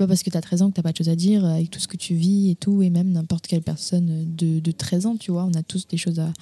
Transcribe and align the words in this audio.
pas 0.00 0.06
parce 0.06 0.22
que 0.22 0.30
tu 0.30 0.36
as 0.36 0.40
13 0.40 0.62
ans 0.62 0.70
que 0.70 0.74
tu 0.74 0.82
pas 0.82 0.92
de 0.92 0.96
choses 0.96 1.10
à 1.10 1.16
dire 1.16 1.44
avec 1.44 1.70
tout 1.70 1.78
ce 1.78 1.86
que 1.86 1.96
tu 1.98 2.14
vis 2.14 2.50
et 2.50 2.54
tout, 2.54 2.82
et 2.82 2.88
même 2.88 3.10
n'importe 3.10 3.46
quelle 3.46 3.62
personne 3.62 4.34
de, 4.34 4.58
de 4.58 4.70
13 4.72 5.06
ans, 5.06 5.16
tu 5.16 5.30
vois. 5.30 5.44
On 5.44 5.52
a 5.52 5.62
tous 5.62 5.86
des 5.86 5.98
choses 5.98 6.20
à, 6.20 6.32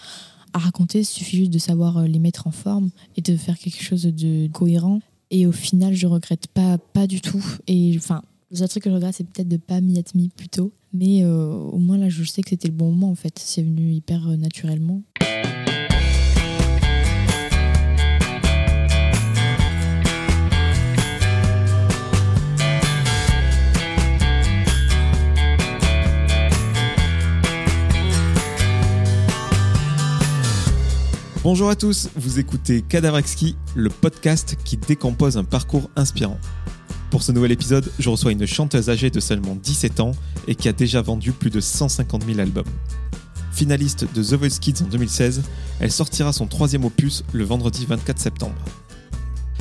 à 0.52 0.58
raconter, 0.58 1.00
il 1.00 1.04
suffit 1.04 1.38
juste 1.38 1.50
de 1.50 1.58
savoir 1.58 2.02
les 2.02 2.20
mettre 2.20 2.46
en 2.46 2.52
forme 2.52 2.90
et 3.16 3.20
de 3.20 3.36
faire 3.36 3.58
quelque 3.58 3.82
chose 3.82 4.02
de 4.02 4.48
cohérent. 4.52 5.00
Et 5.30 5.46
au 5.46 5.52
final, 5.52 5.94
je 5.94 6.06
regrette 6.06 6.46
pas, 6.46 6.78
pas 6.78 7.06
du 7.08 7.20
tout. 7.20 7.44
Et 7.66 7.94
enfin, 7.96 8.22
le 8.50 8.56
seul 8.56 8.68
truc 8.68 8.84
que 8.84 8.90
je 8.90 8.94
regrette, 8.94 9.16
c'est 9.16 9.26
peut-être 9.26 9.48
de 9.48 9.56
pas 9.56 9.80
m'y 9.80 9.98
être 9.98 10.14
mis 10.14 10.28
plus 10.28 10.48
tôt. 10.48 10.72
Mais 10.92 11.24
euh, 11.24 11.48
au 11.48 11.78
moins 11.78 11.98
là, 11.98 12.08
je 12.08 12.22
sais 12.24 12.42
que 12.42 12.50
c'était 12.50 12.68
le 12.68 12.74
bon 12.74 12.92
moment 12.92 13.10
en 13.10 13.16
fait. 13.16 13.38
C'est 13.38 13.62
venu 13.62 13.92
hyper 13.92 14.28
euh, 14.28 14.36
naturellement. 14.36 15.02
Bonjour 31.50 31.70
à 31.70 31.76
tous, 31.76 32.10
vous 32.14 32.38
écoutez 32.38 32.82
Cadavrexki, 32.82 33.56
le 33.74 33.88
podcast 33.88 34.58
qui 34.66 34.76
décompose 34.76 35.38
un 35.38 35.44
parcours 35.44 35.88
inspirant. 35.96 36.38
Pour 37.10 37.22
ce 37.22 37.32
nouvel 37.32 37.52
épisode, 37.52 37.90
je 37.98 38.10
reçois 38.10 38.32
une 38.32 38.44
chanteuse 38.44 38.90
âgée 38.90 39.08
de 39.08 39.18
seulement 39.18 39.56
17 39.56 40.00
ans 40.00 40.12
et 40.46 40.54
qui 40.54 40.68
a 40.68 40.74
déjà 40.74 41.00
vendu 41.00 41.32
plus 41.32 41.48
de 41.48 41.60
150 41.60 42.26
000 42.26 42.40
albums. 42.40 42.68
Finaliste 43.50 44.06
de 44.14 44.22
The 44.22 44.34
Voice 44.34 44.58
Kids 44.60 44.82
en 44.82 44.88
2016, 44.88 45.42
elle 45.80 45.90
sortira 45.90 46.34
son 46.34 46.46
troisième 46.46 46.84
opus 46.84 47.24
le 47.32 47.44
vendredi 47.44 47.86
24 47.86 48.18
septembre. 48.18 48.62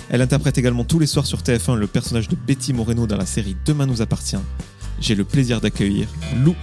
Elle 0.10 0.22
interprète 0.22 0.58
également 0.58 0.84
tous 0.84 1.00
les 1.00 1.08
soirs 1.08 1.26
sur 1.26 1.40
TF1 1.40 1.76
le 1.76 1.88
personnage 1.88 2.28
de 2.28 2.36
Betty 2.36 2.74
Moreno 2.74 3.08
dans 3.08 3.16
la 3.16 3.26
série 3.26 3.56
Demain 3.66 3.86
nous 3.86 4.02
appartient. 4.02 4.36
J'ai 5.00 5.16
le 5.16 5.24
plaisir 5.24 5.62
d'accueillir 5.62 6.10
Lou. 6.44 6.54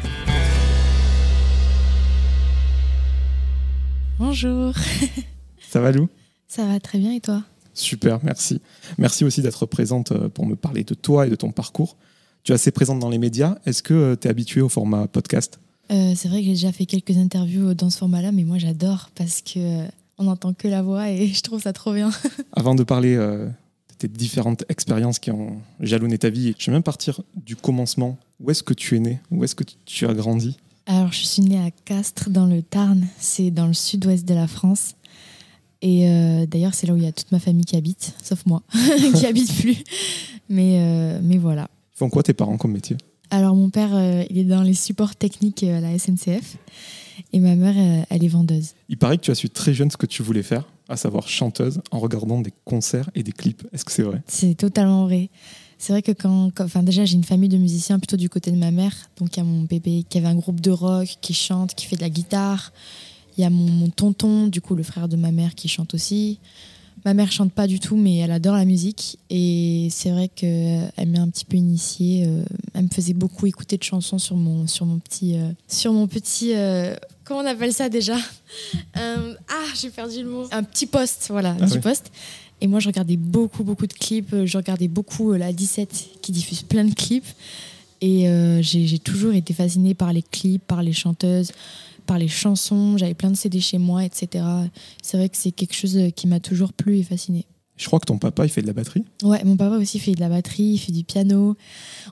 Bonjour. 4.18 4.72
Ça 5.70 5.80
va 5.80 5.92
Lou? 5.92 6.08
Ça 6.46 6.64
va 6.66 6.78
très 6.80 6.98
bien 6.98 7.12
et 7.12 7.20
toi? 7.20 7.42
Super, 7.74 8.20
merci. 8.22 8.60
Merci 8.98 9.24
aussi 9.24 9.42
d'être 9.42 9.66
présente 9.66 10.12
euh, 10.12 10.28
pour 10.28 10.46
me 10.46 10.54
parler 10.54 10.84
de 10.84 10.94
toi 10.94 11.26
et 11.26 11.30
de 11.30 11.34
ton 11.34 11.50
parcours. 11.50 11.96
Tu 12.44 12.52
es 12.52 12.54
assez 12.54 12.70
présente 12.70 13.00
dans 13.00 13.08
les 13.10 13.18
médias. 13.18 13.58
Est-ce 13.66 13.82
que 13.82 13.94
euh, 13.94 14.16
tu 14.16 14.28
es 14.28 14.30
habituée 14.30 14.60
au 14.60 14.68
format 14.68 15.08
podcast? 15.08 15.58
Euh, 15.90 16.12
C'est 16.14 16.28
vrai 16.28 16.38
que 16.38 16.44
j'ai 16.46 16.52
déjà 16.52 16.72
fait 16.72 16.86
quelques 16.86 17.16
interviews 17.16 17.74
dans 17.74 17.90
ce 17.90 17.98
format-là, 17.98 18.30
mais 18.30 18.44
moi 18.44 18.58
j'adore 18.58 19.10
parce 19.16 19.42
que 19.42 19.84
on 20.18 20.24
n'entend 20.24 20.54
que 20.54 20.68
la 20.68 20.82
voix 20.82 21.10
et 21.10 21.26
je 21.34 21.40
trouve 21.42 21.60
ça 21.60 21.72
trop 21.72 21.92
bien. 21.92 22.10
Avant 22.52 22.76
de 22.76 22.84
parler 22.84 23.16
de 23.16 23.48
tes 23.98 24.06
différentes 24.06 24.64
expériences 24.68 25.18
qui 25.18 25.32
ont 25.32 25.56
jalonné 25.80 26.18
ta 26.18 26.30
vie, 26.30 26.54
je 26.58 26.66
vais 26.66 26.72
même 26.72 26.84
partir 26.84 27.20
du 27.34 27.56
commencement. 27.56 28.16
Où 28.40 28.50
est-ce 28.50 28.62
que 28.62 28.74
tu 28.74 28.94
es 28.96 29.00
né 29.00 29.20
Où 29.32 29.42
est-ce 29.42 29.56
que 29.56 29.64
tu 29.84 30.06
as 30.06 30.14
grandi? 30.14 30.56
Alors, 30.86 31.12
je 31.12 31.24
suis 31.24 31.42
née 31.42 31.58
à 31.58 31.70
Castres, 31.70 32.28
dans 32.28 32.46
le 32.46 32.62
Tarn. 32.62 33.06
C'est 33.18 33.50
dans 33.50 33.66
le 33.66 33.72
sud-ouest 33.72 34.26
de 34.26 34.34
la 34.34 34.46
France. 34.46 34.94
Et 35.80 36.08
euh, 36.08 36.46
d'ailleurs, 36.46 36.74
c'est 36.74 36.86
là 36.86 36.94
où 36.94 36.96
il 36.96 37.04
y 37.04 37.06
a 37.06 37.12
toute 37.12 37.32
ma 37.32 37.38
famille 37.38 37.64
qui 37.64 37.76
habite, 37.76 38.14
sauf 38.22 38.44
moi, 38.46 38.62
qui 39.14 39.26
habite 39.26 39.54
plus. 39.60 39.82
Mais, 40.48 40.78
euh, 40.80 41.20
mais 41.22 41.38
voilà. 41.38 41.68
Ils 41.94 41.98
font 41.98 42.10
quoi 42.10 42.22
tes 42.22 42.34
parents 42.34 42.56
comme 42.58 42.72
métier? 42.72 42.96
Alors, 43.30 43.54
mon 43.54 43.70
père, 43.70 43.94
euh, 43.94 44.24
il 44.28 44.38
est 44.38 44.44
dans 44.44 44.62
les 44.62 44.74
supports 44.74 45.16
techniques 45.16 45.62
à 45.62 45.80
la 45.80 45.98
SNCF. 45.98 46.56
Et 47.32 47.38
ma 47.38 47.54
mère, 47.54 48.06
elle 48.10 48.24
est 48.24 48.28
vendeuse. 48.28 48.74
Il 48.88 48.98
paraît 48.98 49.18
que 49.18 49.22
tu 49.22 49.30
as 49.30 49.36
su 49.36 49.48
très 49.48 49.72
jeune 49.72 49.90
ce 49.90 49.96
que 49.96 50.06
tu 50.06 50.22
voulais 50.22 50.42
faire, 50.42 50.64
à 50.88 50.96
savoir 50.96 51.28
chanteuse, 51.28 51.80
en 51.92 52.00
regardant 52.00 52.40
des 52.40 52.52
concerts 52.64 53.08
et 53.14 53.22
des 53.22 53.30
clips. 53.30 53.62
Est-ce 53.72 53.84
que 53.84 53.92
c'est 53.92 54.02
vrai? 54.02 54.20
C'est 54.26 54.56
totalement 54.56 55.04
vrai. 55.04 55.30
C'est 55.84 55.92
vrai 55.92 56.00
que 56.00 56.12
quand, 56.12 56.50
enfin 56.60 56.82
déjà 56.82 57.04
j'ai 57.04 57.12
une 57.12 57.24
famille 57.24 57.50
de 57.50 57.58
musiciens 57.58 57.98
plutôt 57.98 58.16
du 58.16 58.30
côté 58.30 58.50
de 58.50 58.56
ma 58.56 58.70
mère, 58.70 58.94
donc 59.18 59.36
il 59.36 59.40
y 59.40 59.42
a 59.42 59.44
mon 59.44 59.64
bébé 59.64 60.06
qui 60.08 60.16
avait 60.16 60.28
un 60.28 60.34
groupe 60.34 60.62
de 60.62 60.70
rock, 60.70 61.18
qui 61.20 61.34
chante, 61.34 61.74
qui 61.74 61.84
fait 61.84 61.96
de 61.96 62.00
la 62.00 62.08
guitare. 62.08 62.72
Il 63.36 63.42
y 63.42 63.44
a 63.44 63.50
mon, 63.50 63.90
tonton, 63.90 64.46
du 64.46 64.62
coup 64.62 64.74
le 64.76 64.82
frère 64.82 65.08
de 65.08 65.16
ma 65.16 65.30
mère 65.30 65.54
qui 65.54 65.68
chante 65.68 65.92
aussi. 65.92 66.38
Ma 67.04 67.12
mère 67.12 67.30
chante 67.30 67.52
pas 67.52 67.66
du 67.66 67.80
tout, 67.80 67.96
mais 67.96 68.16
elle 68.16 68.30
adore 68.30 68.54
la 68.54 68.64
musique 68.64 69.18
et 69.28 69.88
c'est 69.90 70.10
vrai 70.10 70.30
qu'elle 70.34 70.90
m'a 71.06 71.20
un 71.20 71.28
petit 71.28 71.44
peu 71.44 71.58
initiée. 71.58 72.24
Euh, 72.26 72.44
elle 72.72 72.84
me 72.84 72.88
faisait 72.88 73.12
beaucoup 73.12 73.44
écouter 73.44 73.76
de 73.76 73.82
chansons 73.82 74.16
sur 74.16 74.36
mon 74.36 74.66
sur 74.66 74.86
mon 74.86 74.98
petit 74.98 75.36
euh, 75.36 75.50
sur 75.68 75.92
mon 75.92 76.06
petit 76.06 76.54
euh, 76.54 76.96
comment 77.24 77.40
on 77.40 77.46
appelle 77.46 77.74
ça 77.74 77.90
déjà? 77.90 78.16
Ah 78.96 79.66
j'ai 79.74 79.90
perdu 79.90 80.22
le 80.22 80.30
mot. 80.30 80.46
Un 80.50 80.62
petit 80.62 80.86
poste, 80.86 81.26
voilà, 81.28 81.50
un 81.50 81.58
ah 81.60 81.66
petit 81.66 81.78
poste. 81.78 82.10
Et 82.60 82.66
moi, 82.66 82.80
je 82.80 82.88
regardais 82.88 83.16
beaucoup, 83.16 83.64
beaucoup 83.64 83.86
de 83.86 83.92
clips. 83.92 84.32
Euh, 84.32 84.46
je 84.46 84.56
regardais 84.56 84.88
beaucoup 84.88 85.32
euh, 85.32 85.38
la 85.38 85.52
17 85.52 86.18
qui 86.22 86.32
diffuse 86.32 86.62
plein 86.62 86.84
de 86.84 86.94
clips. 86.94 87.26
Et 88.00 88.28
euh, 88.28 88.60
j'ai 88.62 88.98
toujours 88.98 89.32
été 89.32 89.54
fascinée 89.54 89.94
par 89.94 90.12
les 90.12 90.22
clips, 90.22 90.62
par 90.66 90.82
les 90.82 90.92
chanteuses, 90.92 91.52
par 92.06 92.18
les 92.18 92.28
chansons. 92.28 92.98
J'avais 92.98 93.14
plein 93.14 93.30
de 93.30 93.36
CD 93.36 93.60
chez 93.60 93.78
moi, 93.78 94.04
etc. 94.04 94.44
C'est 95.02 95.16
vrai 95.16 95.28
que 95.28 95.36
c'est 95.36 95.52
quelque 95.52 95.74
chose 95.74 95.98
qui 96.14 96.26
m'a 96.26 96.40
toujours 96.40 96.74
plu 96.74 96.98
et 96.98 97.02
fascinée. 97.02 97.46
Je 97.76 97.86
crois 97.86 97.98
que 97.98 98.04
ton 98.04 98.18
papa, 98.18 98.44
il 98.44 98.50
fait 98.50 98.62
de 98.62 98.66
la 98.66 98.72
batterie. 98.72 99.04
Ouais, 99.22 99.42
mon 99.42 99.56
papa 99.56 99.76
aussi 99.76 99.98
fait 99.98 100.12
de 100.12 100.20
la 100.20 100.28
batterie, 100.28 100.74
il 100.74 100.78
fait 100.78 100.92
du 100.92 101.02
piano. 101.02 101.56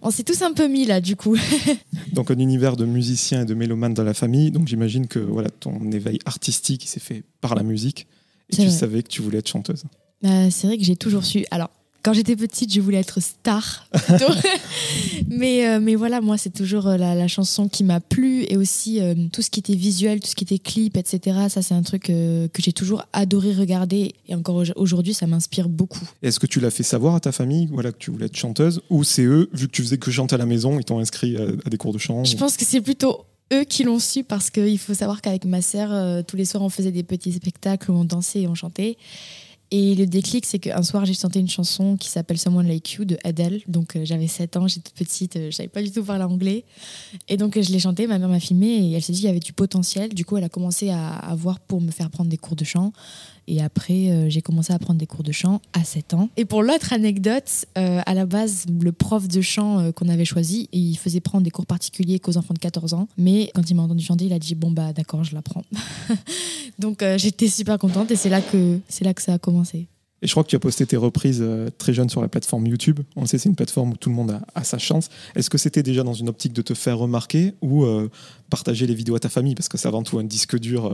On 0.01 0.11
s'est 0.11 0.25
tous 0.25 0.43
un 0.43 0.53
peu 0.53 0.67
mis 0.67 0.87
là, 0.87 1.01
du 1.01 1.15
coup. 1.15 1.37
donc 2.13 2.31
un 2.31 2.39
univers 2.39 2.77
de 2.77 2.85
musiciens 2.85 3.43
et 3.43 3.45
de 3.45 3.55
mélomanes 3.55 3.95
dans 3.95 4.03
la 4.03 4.15
famille. 4.15 4.51
Donc 4.51 4.67
j'imagine 4.67 5.07
que 5.07 5.21
voilà, 5.21 5.51
ton 5.51 5.93
éveil 5.93 6.19
artistique 6.25 6.89
s'est 6.89 7.01
fait 7.01 7.23
par 7.41 7.55
la 7.55 7.63
musique. 7.63 8.07
Et 8.51 8.57
tu 8.57 8.71
savais 8.71 9.03
que 9.03 9.09
tu 9.09 9.23
voulais 9.23 9.39
être 9.39 9.49
chanteuse. 9.49 9.85
Bah, 10.23 10.51
c'est 10.51 10.67
vrai 10.67 10.79
que 10.79 10.85
j'ai 10.85 10.97
toujours 10.97 11.25
su. 11.25 11.45
Alors, 11.51 11.71
quand 12.03 12.13
j'étais 12.13 12.35
petite, 12.35 12.73
je 12.75 12.81
voulais 12.81 12.99
être 12.99 13.21
star. 13.21 13.87
mais, 15.29 15.69
euh, 15.69 15.79
mais 15.81 15.95
voilà, 15.95 16.21
moi, 16.21 16.37
c'est 16.37 16.53
toujours 16.53 16.89
euh, 16.89 16.97
la, 16.97 17.29
chanson 17.29 17.69
qui 17.69 17.85
m'a 17.85 18.01
plu 18.01 18.45
et 18.49 18.57
aussi 18.57 19.01
euh, 19.01 19.15
tout 19.33 19.41
ce 19.41 19.51
qui 19.51 19.61
était 19.61 19.77
visuel, 19.77 20.21
tout 20.21 20.29
ce 20.29 20.35
qui 20.35 20.43
était 20.43 20.59
clip, 20.59 20.97
etc. 20.97 21.47
Ça, 21.49 21.63
c'est 21.63 21.75
un 21.75 21.83
truc 21.83 22.03
que 22.05 22.49
j'ai 22.59 22.73
toujours 22.73 23.05
adoré 23.13 23.53
regarder 23.55 24.15
et 24.29 24.35
encore 24.35 24.65
aujourd'hui, 24.75 25.15
ça 25.15 25.27
m'inspire 25.27 25.69
beaucoup. 25.69 26.09
Est-ce 26.23 26.41
que 26.41 26.47
tu 26.47 26.59
l'as 26.59 26.71
fait 26.71 26.83
savoir 26.83 27.15
à 27.15 27.21
ta 27.21 27.31
famille 27.31 27.69
voilà, 27.73 27.93
que 27.93 27.99
tu 27.99 28.11
voulais 28.11 28.27
être 28.27 28.37
chanteuse 28.37 28.83
ou 28.91 29.05
c'est 29.05 29.23
eux, 29.23 29.49
vu 29.53 29.69
que 29.69 29.73
tu 29.73 29.83
faisais 29.83 29.99
que 29.99 30.11
chanter 30.11 30.35
à 30.35 30.39
la 30.39 30.47
maison, 30.47 30.79
ils 30.79 30.85
t'ont 30.85 30.99
inscrit 30.99 31.37
à, 31.37 31.71
des 31.71 31.77
cours 31.77 31.93
de 31.93 31.99
chant 31.99 32.25
Je 32.25 32.37
pense 32.37 32.57
que 32.57 32.65
c'est 32.65 32.81
plutôt 32.81 33.25
eux 33.53 33.65
qui 33.65 33.85
l'ont 33.85 34.01
su 34.01 34.25
parce 34.25 34.51
qu'il 34.51 34.79
faut 34.79 34.95
savoir 34.95 35.21
qu'avec 35.21 35.45
ma 35.45 35.63
sœur, 35.63 36.25
tous 36.25 36.37
les 36.37 36.45
soirs, 36.45 36.65
on 36.65 36.69
faisait 36.69 36.91
des 36.91 37.05
petits 37.05 37.33
spectacles 37.33 37.93
où 37.93 37.95
on 37.95 38.05
dansait 38.05 38.43
et 38.43 38.49
on 38.49 38.55
chantait. 38.55 38.97
Et 39.75 39.95
le 39.95 40.05
déclic, 40.05 40.45
c'est 40.45 40.59
qu'un 40.59 40.83
soir, 40.83 41.07
j'ai 41.07 41.15
chanté 41.15 41.41
une 41.41 41.49
chanson 41.49 41.97
qui 41.97 42.11
s'appelle 42.11 42.37
Someone 42.37 42.69
Like 42.69 42.93
You 42.93 43.07
de 43.07 43.17
Adele. 43.25 43.63
Donc 43.69 43.97
euh, 43.97 44.05
j'avais 44.05 44.27
7 44.27 44.59
ans, 44.59 44.69
j'étais 44.69 44.91
petite, 44.95 45.37
euh, 45.37 45.51
je 45.51 45.57
savais 45.57 45.71
pas 45.71 45.81
du 45.81 45.91
tout 45.91 46.05
parler 46.05 46.25
anglais. 46.25 46.67
Et 47.31 47.39
donc 47.39 47.59
je 47.59 47.73
l'ai 47.73 47.79
chantée, 47.79 48.07
ma 48.07 48.19
mère 48.19 48.29
m'a 48.29 48.39
filmé 48.39 48.67
et 48.67 48.93
elle 48.93 49.03
s'est 49.03 49.13
dit 49.13 49.21
qu'il 49.21 49.29
y 49.29 49.31
avait 49.31 49.41
du 49.41 49.55
potentiel. 49.55 50.13
Du 50.13 50.27
coup, 50.27 50.37
elle 50.37 50.45
a 50.45 50.51
commencé 50.51 50.91
à, 50.91 51.15
à 51.15 51.35
voir 51.35 51.59
pour 51.59 51.81
me 51.81 51.91
faire 51.91 52.11
prendre 52.11 52.29
des 52.29 52.37
cours 52.37 52.55
de 52.55 52.65
chant. 52.65 52.93
Et 53.49 53.61
après, 53.61 54.11
euh, 54.11 54.29
j'ai 54.29 54.43
commencé 54.43 54.73
à 54.73 54.79
prendre 54.79 54.99
des 54.99 55.07
cours 55.07 55.23
de 55.23 55.33
chant 55.33 55.61
à 55.73 55.85
7 55.85 56.15
ans. 56.15 56.29
Et 56.37 56.45
pour 56.45 56.63
l'autre 56.63 56.93
anecdote, 56.93 57.67
euh, 57.77 58.01
à 58.07 58.15
la 58.15 58.27
base, 58.27 58.67
le 58.81 58.93
prof 58.93 59.27
de 59.29 59.41
chant 59.41 59.81
euh, 59.81 59.93
qu'on 59.93 60.09
avait 60.09 60.25
choisi, 60.25 60.69
il 60.73 60.97
faisait 60.97 61.21
prendre 61.21 61.45
des 61.45 61.51
cours 61.51 61.67
particuliers 61.67 62.19
qu'aux 62.19 62.37
enfants 62.37 62.55
de 62.55 62.59
14 62.59 62.95
ans. 62.95 63.09
Mais 63.19 63.51
quand 63.55 63.69
il 63.69 63.75
m'a 63.75 63.83
entendu 63.83 64.05
chanter, 64.05 64.27
il 64.27 64.33
a 64.33 64.39
dit 64.39 64.55
Bon, 64.55 64.71
bah 64.71 64.93
d'accord, 64.93 65.25
je 65.25 65.35
la 65.35 65.43
prends. 65.43 65.65
Donc 66.79 67.05
j'étais 67.17 67.49
super 67.49 67.79
contente 67.79 68.11
et 68.11 68.17
c'est 68.17 68.29
là, 68.29 68.41
que, 68.41 68.79
là 69.03 69.15
que 69.15 69.23
ça 69.23 69.35
a 69.35 69.39
commencé. 69.39 69.87
Et 70.23 70.27
je 70.27 70.31
crois 70.31 70.45
que 70.45 70.49
tu 70.49 70.57
as 70.57 70.61
posté 70.61 70.87
tes 70.87 70.97
reprises 70.97 71.45
très 71.79 71.93
jeunes 71.93 72.09
sur 72.09 72.23
la 72.23 72.29
plateforme 72.29 72.67
YouTube. 72.67 73.01
On 73.17 73.27
sait 73.27 73.39
c'est 73.39 73.49
une 73.49 73.57
plateforme 73.57 73.91
où 73.91 73.97
tout 73.97 74.09
le 74.09 74.15
monde 74.15 74.41
a, 74.55 74.65
sa 74.65 74.79
chance. 74.79 75.11
Est-ce 75.35 75.51
que 75.51 75.59
c'était 75.59 75.83
déjà 75.83 76.03
dans 76.03 76.15
une 76.15 76.29
optique 76.29 76.53
de 76.53 76.63
te 76.63 76.75
faire 76.75 76.99
remarquer 76.99 77.55
ou 77.61 77.85
partager 78.51 78.87
les 78.87 78.95
vidéos 78.95 79.17
à 79.17 79.21
ta 79.21 79.29
famille? 79.29 79.55
Parce 79.55 79.69
que 79.69 79.77
c'est 79.77 79.89
avant 79.89 80.03
tout 80.03 80.19
un 80.19 80.25
disque 80.25 80.59
dur 80.59 80.91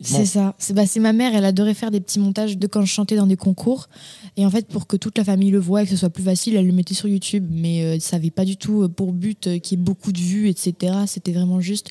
c'est 0.00 0.26
ça. 0.26 0.54
Bah, 0.74 0.86
c'est 0.86 1.00
ma 1.00 1.12
mère, 1.12 1.34
elle 1.34 1.44
adorait 1.44 1.74
faire 1.74 1.90
des 1.90 2.00
petits 2.00 2.18
montages 2.18 2.58
de 2.58 2.66
quand 2.66 2.82
je 2.82 2.92
chantais 2.92 3.16
dans 3.16 3.26
des 3.26 3.36
concours. 3.36 3.88
Et 4.36 4.44
en 4.44 4.50
fait, 4.50 4.66
pour 4.68 4.86
que 4.86 4.96
toute 4.96 5.16
la 5.16 5.24
famille 5.24 5.50
le 5.50 5.58
voit 5.58 5.82
et 5.82 5.84
que 5.84 5.90
ce 5.90 5.96
soit 5.96 6.10
plus 6.10 6.22
facile, 6.22 6.56
elle 6.56 6.66
le 6.66 6.72
mettait 6.72 6.94
sur 6.94 7.08
YouTube. 7.08 7.46
Mais 7.50 7.82
euh, 7.82 7.98
ça 7.98 8.16
n'avait 8.16 8.30
pas 8.30 8.44
du 8.44 8.56
tout 8.56 8.82
euh, 8.82 8.88
pour 8.88 9.12
but 9.12 9.46
euh, 9.46 9.58
qu'il 9.58 9.78
y 9.78 9.80
ait 9.80 9.84
beaucoup 9.84 10.12
de 10.12 10.18
vues, 10.18 10.48
etc. 10.48 10.92
C'était 11.06 11.32
vraiment 11.32 11.60
juste 11.60 11.90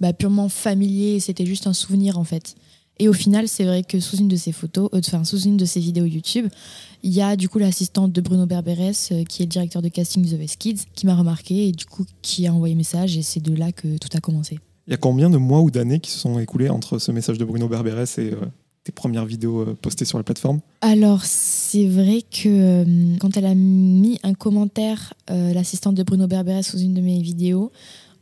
bah, 0.00 0.12
purement 0.12 0.48
familier. 0.48 1.18
C'était 1.20 1.46
juste 1.46 1.66
un 1.66 1.72
souvenir, 1.72 2.18
en 2.18 2.24
fait. 2.24 2.56
Et 2.98 3.08
au 3.08 3.12
final, 3.12 3.48
c'est 3.48 3.64
vrai 3.64 3.82
que 3.82 4.00
sous 4.00 4.16
une 4.16 4.28
de 4.28 4.36
ces 4.36 4.52
photos, 4.52 4.88
enfin, 4.92 5.24
sous 5.24 5.40
une 5.40 5.56
de 5.56 5.66
ces 5.66 5.80
vidéos 5.80 6.06
YouTube, 6.06 6.48
il 7.02 7.12
y 7.12 7.20
a 7.20 7.36
du 7.36 7.46
coup 7.46 7.58
l'assistante 7.58 8.10
de 8.10 8.20
Bruno 8.22 8.46
Berberes, 8.46 8.94
qui 9.28 9.42
est 9.42 9.44
le 9.44 9.50
directeur 9.50 9.82
de 9.82 9.88
casting 9.88 10.24
The 10.24 10.38
Best 10.38 10.56
Kids, 10.56 10.80
qui 10.94 11.04
m'a 11.04 11.14
remarqué 11.14 11.68
et 11.68 11.72
du 11.72 11.84
coup 11.84 12.06
qui 12.22 12.46
a 12.46 12.54
envoyé 12.54 12.74
message. 12.74 13.18
Et 13.18 13.22
c'est 13.22 13.40
de 13.40 13.54
là 13.54 13.70
que 13.70 13.98
tout 13.98 14.08
a 14.14 14.20
commencé. 14.20 14.58
Il 14.86 14.92
y 14.92 14.94
a 14.94 14.98
combien 14.98 15.30
de 15.30 15.36
mois 15.36 15.62
ou 15.62 15.70
d'années 15.70 15.98
qui 15.98 16.12
se 16.12 16.18
sont 16.20 16.38
écoulés 16.38 16.68
entre 16.68 16.98
ce 16.98 17.10
message 17.10 17.38
de 17.38 17.44
Bruno 17.44 17.66
Berberes 17.66 18.18
et 18.18 18.32
euh, 18.32 18.36
tes 18.84 18.92
premières 18.92 19.24
vidéos 19.24 19.62
euh, 19.62 19.76
postées 19.80 20.04
sur 20.04 20.16
la 20.16 20.22
plateforme? 20.22 20.60
Alors, 20.80 21.24
c'est 21.24 21.88
vrai 21.88 22.22
que 22.22 22.46
euh, 22.46 23.16
quand 23.18 23.36
elle 23.36 23.46
a 23.46 23.56
mis 23.56 24.20
un 24.22 24.34
commentaire, 24.34 25.14
l'assistante 25.28 25.96
de 25.96 26.04
Bruno 26.04 26.28
Berberes 26.28 26.64
sous 26.64 26.78
une 26.78 26.94
de 26.94 27.00
mes 27.00 27.20
vidéos, 27.20 27.72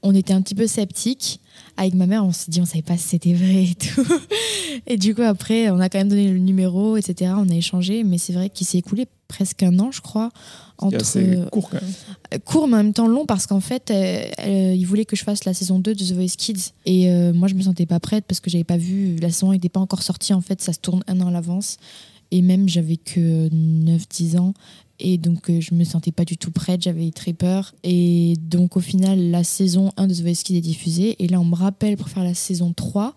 on 0.02 0.14
était 0.14 0.32
un 0.32 0.40
petit 0.40 0.55
peu 0.55 0.66
sceptiques. 0.66 1.40
Avec 1.76 1.94
ma 1.94 2.06
mère, 2.06 2.25
on 2.25 2.32
s'est 2.32 2.50
dit, 2.50 2.61
on 2.62 2.64
savait 2.64 2.82
pas 2.82 2.96
si 2.96 3.08
c'était 3.08 3.34
vrai 3.34 3.64
et 3.64 3.75
tout. 3.75 4.06
Et 4.87 4.96
du 4.96 5.14
coup, 5.14 5.22
après, 5.22 5.70
on 5.70 5.81
a 5.81 5.88
quand 5.88 5.99
même 5.99 6.08
donné 6.08 6.31
le 6.31 6.38
numéro, 6.38 6.96
etc. 6.96 7.32
On 7.37 7.49
a 7.49 7.55
échangé, 7.55 8.05
mais 8.05 8.19
c'est 8.19 8.32
vrai 8.32 8.49
qu'il 8.49 8.67
s'est 8.67 8.78
écoulé 8.78 9.06
presque 9.28 9.62
un 9.62 9.78
an, 9.78 9.90
je 9.90 10.00
crois. 10.00 10.30
C'est 10.90 10.96
assez 10.96 11.38
court 11.50 11.70
quand 11.70 11.80
même. 11.80 11.92
Euh, 12.32 12.38
court, 12.38 12.68
mais 12.68 12.74
en 12.74 12.84
même 12.84 12.92
temps 12.92 13.06
long, 13.06 13.26
parce 13.26 13.46
qu'en 13.46 13.60
fait, 13.60 13.90
euh, 13.90 14.24
euh, 14.40 14.74
ils 14.74 14.84
voulaient 14.86 15.04
que 15.04 15.16
je 15.16 15.24
fasse 15.24 15.44
la 15.44 15.54
saison 15.54 15.78
2 15.78 15.94
de 15.94 16.04
The 16.04 16.12
Voice 16.12 16.36
Kids. 16.36 16.72
Et 16.86 17.10
euh, 17.10 17.32
moi, 17.32 17.48
je 17.48 17.54
me 17.54 17.62
sentais 17.62 17.86
pas 17.86 18.00
prête 18.00 18.24
parce 18.26 18.40
que 18.40 18.50
j'avais 18.50 18.64
pas 18.64 18.76
vu. 18.76 19.16
La 19.16 19.30
saison 19.30 19.52
n'était 19.52 19.68
pas 19.68 19.80
encore 19.80 20.02
sortie, 20.02 20.34
en 20.34 20.40
fait, 20.40 20.60
ça 20.60 20.72
se 20.72 20.78
tourne 20.78 21.02
un 21.06 21.20
an 21.20 21.28
à 21.28 21.30
l'avance. 21.30 21.76
Et 22.30 22.42
même, 22.42 22.68
j'avais 22.68 22.96
que 22.96 23.48
9-10 23.48 24.38
ans. 24.38 24.54
Et 25.00 25.18
donc, 25.18 25.50
euh, 25.50 25.60
je 25.60 25.74
me 25.74 25.84
sentais 25.84 26.12
pas 26.12 26.24
du 26.24 26.36
tout 26.36 26.50
prête, 26.50 26.82
j'avais 26.82 27.10
très 27.10 27.32
peur. 27.32 27.74
Et 27.82 28.34
donc, 28.40 28.76
au 28.76 28.80
final, 28.80 29.30
la 29.30 29.42
saison 29.42 29.92
1 29.96 30.06
de 30.06 30.14
The 30.14 30.20
Voice 30.20 30.42
Kids 30.44 30.56
est 30.56 30.60
diffusée. 30.60 31.16
Et 31.22 31.28
là, 31.28 31.40
on 31.40 31.44
me 31.44 31.56
rappelle 31.56 31.96
pour 31.96 32.08
faire 32.08 32.24
la 32.24 32.34
saison 32.34 32.72
3. 32.72 33.14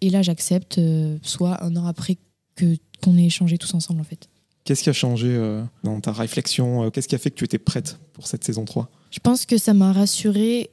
Et 0.00 0.10
là, 0.10 0.22
j'accepte, 0.22 0.78
euh, 0.78 1.18
soit 1.22 1.62
un 1.62 1.76
an 1.76 1.86
après 1.86 2.16
que 2.56 2.76
qu'on 3.02 3.16
ait 3.16 3.24
échangé 3.24 3.56
tous 3.56 3.72
ensemble, 3.74 4.00
en 4.00 4.04
fait. 4.04 4.28
Qu'est-ce 4.64 4.82
qui 4.82 4.90
a 4.90 4.92
changé 4.92 5.28
euh, 5.28 5.62
dans 5.84 6.00
ta 6.00 6.12
réflexion 6.12 6.84
euh, 6.84 6.90
Qu'est-ce 6.90 7.08
qui 7.08 7.14
a 7.14 7.18
fait 7.18 7.30
que 7.30 7.36
tu 7.36 7.44
étais 7.44 7.58
prête 7.58 7.98
pour 8.12 8.26
cette 8.26 8.44
saison 8.44 8.64
3 8.64 8.90
Je 9.10 9.18
pense 9.18 9.46
que 9.46 9.58
ça 9.58 9.74
m'a 9.74 9.92
rassurée 9.92 10.70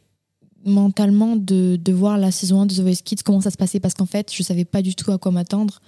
mentalement 0.65 1.35
de, 1.35 1.79
voir 1.91 2.17
la 2.17 2.31
saison 2.31 2.61
1 2.61 2.65
de 2.67 2.75
The 2.75 2.79
Voice 2.79 3.01
Kids, 3.03 3.23
comment 3.23 3.41
ça 3.41 3.51
se 3.51 3.57
passait, 3.57 3.79
parce 3.79 3.93
qu'en 3.93 4.05
fait, 4.05 4.31
je 4.33 4.43
savais 4.43 4.65
pas 4.65 4.81
du 4.81 4.95
tout 4.95 5.11
à 5.11 5.17
quoi 5.17 5.31
m'attendre. 5.31 5.81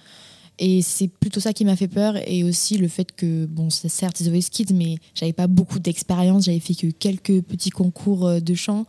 Et 0.58 0.82
c'est 0.82 1.08
plutôt 1.08 1.40
ça 1.40 1.52
qui 1.52 1.64
m'a 1.64 1.76
fait 1.76 1.88
peur, 1.88 2.16
et 2.26 2.44
aussi 2.44 2.76
le 2.78 2.88
fait 2.88 3.12
que, 3.12 3.46
bon, 3.46 3.70
c'est 3.70 3.88
certes 3.88 4.16
The 4.16 4.28
Voice 4.28 4.48
Kids, 4.50 4.74
mais 4.74 4.96
j'avais 5.14 5.32
pas 5.32 5.46
beaucoup 5.46 5.78
d'expérience, 5.78 6.44
j'avais 6.44 6.60
fait 6.60 6.74
que 6.74 6.88
quelques 6.88 7.42
petits 7.42 7.70
concours 7.70 8.26
euh, 8.26 8.40
de 8.40 8.54
chant. 8.54 8.86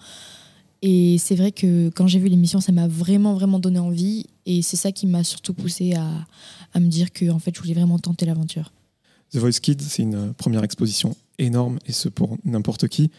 Et 0.82 1.18
c'est 1.20 1.36
vrai 1.36 1.52
que 1.52 1.90
quand 1.90 2.08
j'ai 2.08 2.20
vu 2.20 2.28
l'émission, 2.28 2.60
ça 2.60 2.72
m'a 2.72 2.88
vraiment, 2.88 3.36
vraiment 3.36 3.60
donné 3.60 3.80
envie, 3.80 4.26
et 4.46 4.62
c'est 4.62 4.78
ça 4.78 4.92
qui 4.92 5.08
m'a 5.08 5.24
surtout 5.24 5.54
poussé 5.54 5.94
à, 5.94 6.08
à 6.74 6.80
me 6.80 6.88
dire 6.88 7.12
que, 7.12 7.30
en 7.30 7.40
fait, 7.40 7.54
je 7.56 7.62
voulais 7.62 7.74
vraiment 7.74 8.00
tenter 8.00 8.26
l'aventure. 8.26 8.72
The 9.34 9.38
Voice 9.38 9.60
Kids, 9.62 9.82
c'est 9.82 10.04
une 10.04 10.16
euh, 10.16 10.34
première 10.38 10.64
exposition 10.64 11.16
énorme, 11.40 11.80
et 11.86 11.92
ce 11.92 12.10
pour 12.10 12.38
n'importe 12.46 12.88
qui. 12.88 13.12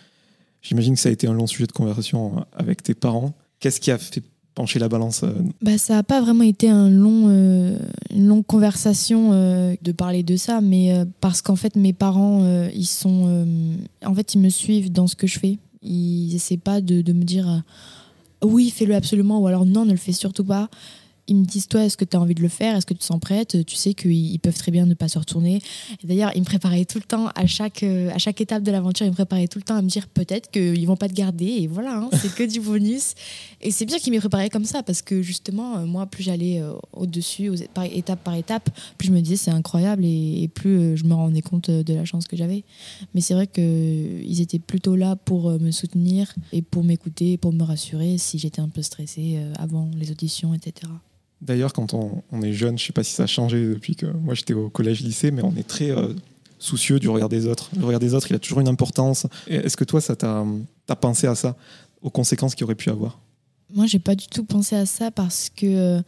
J'imagine 0.63 0.95
que 0.95 1.01
ça 1.01 1.09
a 1.09 1.13
été 1.13 1.27
un 1.27 1.33
long 1.33 1.47
sujet 1.47 1.67
de 1.67 1.73
conversation 1.73 2.39
euh, 2.39 2.41
avec 2.53 2.83
tes 2.83 2.95
parents. 2.95 3.35
Qu'est-ce 3.59 3.81
qui 3.81 3.91
a 3.91 3.99
fait 3.99 4.23
pencher 4.55 4.79
la 4.79 4.89
balance 4.89 5.25
euh, 5.25 5.33
Bah, 5.61 5.77
ça 5.77 5.95
n'a 5.95 6.03
pas 6.05 6.21
vraiment 6.21 6.45
été 6.45 6.69
un 6.69 6.89
long, 6.89 7.25
euh, 7.29 7.77
une 8.11 8.27
longue 8.27 8.47
conversation 8.47 9.31
de 9.33 9.93
parler 9.93 10.23
de 10.23 10.37
ça, 10.37 10.61
mais 10.61 10.93
parce 11.21 11.43
qu'en 11.43 11.57
fait, 11.57 11.75
mes 11.77 11.93
parents, 11.93 12.45
ils 12.73 12.87
sont. 12.87 13.47
en 14.05 14.15
fait, 14.15 14.35
ils 14.35 14.41
me 14.41 14.49
suivent 14.49 14.93
dans 14.93 15.07
ce 15.07 15.17
que 15.17 15.27
je 15.27 15.39
fais. 15.39 15.59
Ils 15.83 16.35
essaient 16.35 16.59
pas 16.59 16.81
de, 16.81 17.13
me 17.13 17.25
dire 17.25 17.63
oui, 18.45 18.71
fais-le 18.71 18.95
absolument, 18.95 19.41
ou 19.41 19.47
alors 19.47 19.65
non, 19.65 19.85
ne 19.85 19.93
le 19.93 19.97
fais 19.97 20.13
surtout 20.13 20.45
pas. 20.45 20.69
Ils 21.29 21.37
me 21.37 21.45
disent, 21.45 21.69
toi, 21.69 21.85
est-ce 21.85 21.97
que 21.97 22.05
tu 22.05 22.17
as 22.17 22.21
envie 22.21 22.35
de 22.35 22.43
le 22.43 22.49
faire? 22.49 22.75
Est-ce 22.77 22.85
que 22.85 22.95
tu 22.95 22.99
te 23.01 23.05
sens 23.05 23.21
prête? 23.21 23.65
Tu 23.65 23.77
sais 23.77 23.95
qu'ils 23.95 24.13
ils 24.33 24.39
peuvent 24.41 24.57
très 24.57 24.73
bien 24.73 24.87
ne 24.87 24.95
pas 24.95 25.07
se 25.09 25.19
retourner. 25.19 25.63
Et 26.03 26.07
d'ailleurs, 26.07 26.33
ils 26.35 26.41
me 26.41 26.45
préparaient 26.45 26.85
tout 26.85 26.99
le 26.99 27.05
temps, 27.05 27.29
à 27.37 27.47
chaque, 27.47 27.85
euh, 27.85 28.11
à 28.13 28.19
chaque 28.19 28.41
étape 28.41 28.65
de 28.65 28.73
l'aventure, 28.73 29.07
ils 29.07 29.11
me 29.11 29.15
préparaient 29.15 29.47
tout 29.47 29.59
le 29.59 29.63
temps 29.65 29.77
à 29.77 29.83
me 29.83 29.89
dire 29.89 30.09
peut-être 30.09 30.51
qu'ils 30.51 30.85
vont 30.87 30.97
pas 30.97 31.09
te 31.09 31.15
garder. 31.15 31.47
Et 31.47 31.67
voilà, 31.69 31.97
hein, 31.97 32.11
c'est 32.21 32.35
que 32.35 32.43
du 32.43 32.61
bonus. 32.61 33.15
Et 33.61 33.71
c'est 33.71 33.87
bien 33.87 33.99
qu'ils 33.99 34.13
me 34.13 34.19
préparaient 34.19 34.51
comme 34.51 34.65
ça, 34.65 34.83
parce 34.83 35.01
que 35.01 35.23
justement, 35.23 35.79
euh, 35.79 35.87
moi, 35.87 36.07
plus 36.07 36.25
j'allais 36.25 36.61
euh, 36.61 36.73
au-dessus, 36.93 37.49
aux- 37.49 37.57
par 37.73 37.85
étape 37.85 38.25
par 38.25 38.35
étape, 38.35 38.69
plus 38.99 39.07
je 39.09 39.13
me 39.13 39.21
disais 39.21 39.37
c'est 39.37 39.51
incroyable 39.53 40.05
et, 40.05 40.43
et 40.43 40.49
plus 40.49 40.97
je 40.97 41.05
me 41.05 41.15
rendais 41.15 41.41
compte 41.43 41.71
de 41.71 41.95
la 41.95 42.05
chance 42.05 42.27
que 42.27 42.37
j'avais. 42.37 42.65
Mais 43.15 43.21
c'est 43.21 43.35
vrai 43.35 43.47
qu'ils 43.47 44.41
étaient 44.41 44.59
plutôt 44.59 44.97
là 44.97 45.15
pour 45.15 45.51
me 45.53 45.71
soutenir 45.71 46.35
et 46.53 46.63
pour 46.63 46.83
m'écouter, 46.83 47.37
pour 47.37 47.53
me 47.53 47.63
rassurer 47.63 48.19
si 48.19 48.39
j'étais 48.41 48.61
un 48.61 48.69
peu 48.69 48.83
stressée 48.83 49.39
avant 49.59 49.89
les 49.97 50.11
auditions, 50.11 50.53
etc. 50.53 50.91
D'ailleurs, 51.43 51.73
quand 51.73 51.93
on, 51.93 52.43
est 52.43 52.53
jeune, 52.53 52.79
je 52.79 52.87
sais 52.87 52.93
pas 52.93 53.03
si 53.03 53.13
ça 53.13 53.25
a 53.25 53.27
changé 53.27 53.69
depuis 53.69 53.97
que 53.97 54.07
moi 54.07 54.35
j'étais 54.35 54.55
au 54.55 54.71
collège-lycée, 54.71 55.33
mais 55.33 55.43
on 55.43 55.55
est 55.57 55.67
très 55.67 55.91
euh, 55.91 56.15
soucieux 56.61 57.01
du 57.01 57.09
regard 57.09 57.29
des 57.29 57.49
autres. 57.49 57.69
Le 57.77 57.85
regard 57.85 57.99
des 57.99 58.15
autres, 58.15 58.29
il 58.31 58.37
a 58.37 58.39
toujours 58.39 58.61
une 58.61 58.69
importance. 58.69 59.27
Est-ce 59.49 59.77
que 59.77 59.83
toi, 59.83 60.01
ça 60.01 60.15
t'a 60.15 60.97
pensé 61.01 61.27
à 61.27 61.35
ça, 61.35 61.57
aux 62.01 62.11
conséquences 62.11 62.55
qu'il 62.55 62.65
aurait 62.65 62.77
pu 62.77 62.91
avoir? 62.91 63.19
Moi, 63.75 63.87
j'ai 63.87 63.99
pas 63.99 64.15
du 64.15 64.27
tout 64.29 64.45
pensé 64.45 64.77
à 64.77 64.87
ça 64.87 65.11
parce 65.11 65.51
que, 65.51 65.67
euh, 65.67 66.03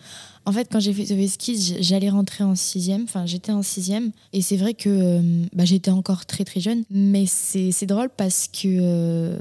en 0.44 0.52
fait, 0.52 0.68
quand 0.70 0.78
j'ai 0.78 0.92
fait 0.92 1.04
The 1.04 1.36
Kids, 1.36 1.78
j'allais 1.80 2.10
rentrer 2.10 2.44
en 2.44 2.54
sixième. 2.54 3.02
Enfin, 3.02 3.26
j'étais 3.26 3.52
en 3.52 3.62
sixième. 3.62 4.12
Et 4.32 4.40
c'est 4.40 4.56
vrai 4.56 4.74
que 4.74 4.88
euh, 4.88 5.46
bah, 5.52 5.64
j'étais 5.64 5.90
encore 5.90 6.26
très, 6.26 6.44
très 6.44 6.60
jeune. 6.60 6.84
Mais 6.90 7.24
c'est 7.26 7.86
drôle 7.86 8.10
parce 8.16 8.48
que, 8.48 9.36